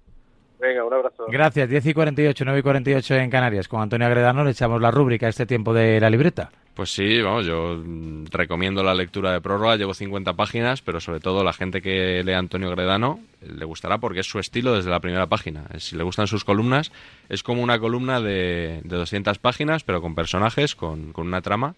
Venga, 0.61 0.85
un 0.85 0.93
abrazo. 0.93 1.27
Gracias. 1.29 1.69
10 1.69 1.87
y 1.87 1.95
48, 1.95 2.45
9 2.45 2.61
y 2.61 2.63
48 2.63 3.15
en 3.17 3.31
Canarias. 3.31 3.69
Con 3.69 3.81
Antonio 3.81 4.07
Agredano 4.07 4.45
le 4.45 4.51
echamos 4.51 4.81
la 4.81 4.91
rúbrica 4.91 5.27
a 5.27 5.29
este 5.29 5.47
tiempo 5.47 5.73
de 5.73 6.01
la 6.01 6.11
libreta. 6.11 6.51
Pues 6.75 6.91
sí, 6.93 7.21
vamos, 7.21 7.45
yo 7.45 7.77
mm, 7.77 8.27
recomiendo 8.31 8.85
la 8.85 8.95
lectura 8.95 9.33
de 9.33 9.41
prórroga, 9.41 9.75
llevo 9.77 9.95
50 9.95 10.35
páginas, 10.35 10.81
pero 10.81 11.01
sobre 11.01 11.19
todo 11.19 11.43
la 11.43 11.53
gente 11.53 11.83
que 11.83 12.23
lee 12.25 12.33
a 12.35 12.39
Antonio 12.39 12.71
Gredano 12.71 13.19
eh, 13.43 13.49
le 13.59 13.65
gustará 13.65 13.99
porque 13.99 14.21
es 14.21 14.27
su 14.27 14.39
estilo 14.39 14.75
desde 14.75 14.89
la 14.91 15.01
primera 15.01 15.27
página. 15.27 15.65
Eh, 15.75 15.81
Si 15.81 15.97
le 15.97 16.05
gustan 16.05 16.29
sus 16.29 16.45
columnas, 16.45 16.93
es 17.29 17.43
como 17.43 17.63
una 17.63 17.81
columna 17.81 18.21
de, 18.21 18.81
de 18.85 18.97
200 18.97 19.39
páginas, 19.39 19.83
pero 19.83 20.01
con 20.01 20.15
personajes, 20.15 20.77
con, 20.77 21.13
con 21.13 21.27
una 21.27 21.43
trama. 21.43 21.75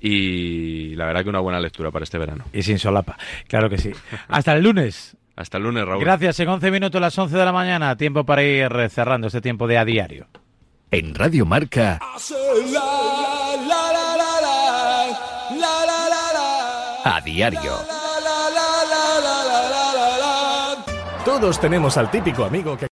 Y 0.00 0.94
la 0.94 1.06
verdad 1.06 1.24
que 1.24 1.28
una 1.28 1.40
buena 1.40 1.60
lectura 1.60 1.90
para 1.90 2.04
este 2.04 2.16
verano. 2.18 2.44
Y 2.52 2.62
sin 2.62 2.78
solapa, 2.78 3.18
claro 3.48 3.68
que 3.68 3.78
sí. 3.78 3.90
Hasta 4.28 4.54
el 4.54 4.62
lunes. 4.62 5.16
Hasta 5.40 5.56
el 5.56 5.62
lunes, 5.62 5.86
Raúl. 5.86 6.04
Gracias. 6.04 6.38
En 6.40 6.48
11 6.50 6.70
minutos, 6.70 7.00
las 7.00 7.16
11 7.16 7.34
de 7.34 7.44
la 7.46 7.52
mañana. 7.52 7.96
Tiempo 7.96 8.24
para 8.24 8.42
ir 8.42 8.70
cerrando 8.90 9.28
este 9.28 9.40
tiempo 9.40 9.66
de 9.66 9.78
a 9.78 9.86
diario. 9.86 10.26
En 10.90 11.14
Radio 11.14 11.46
Marca, 11.46 11.98
a 17.04 17.20
diario. 17.22 17.72
Todos 21.24 21.58
tenemos 21.58 21.96
al 21.96 22.10
típico 22.10 22.44
amigo 22.44 22.76
que 22.76 22.88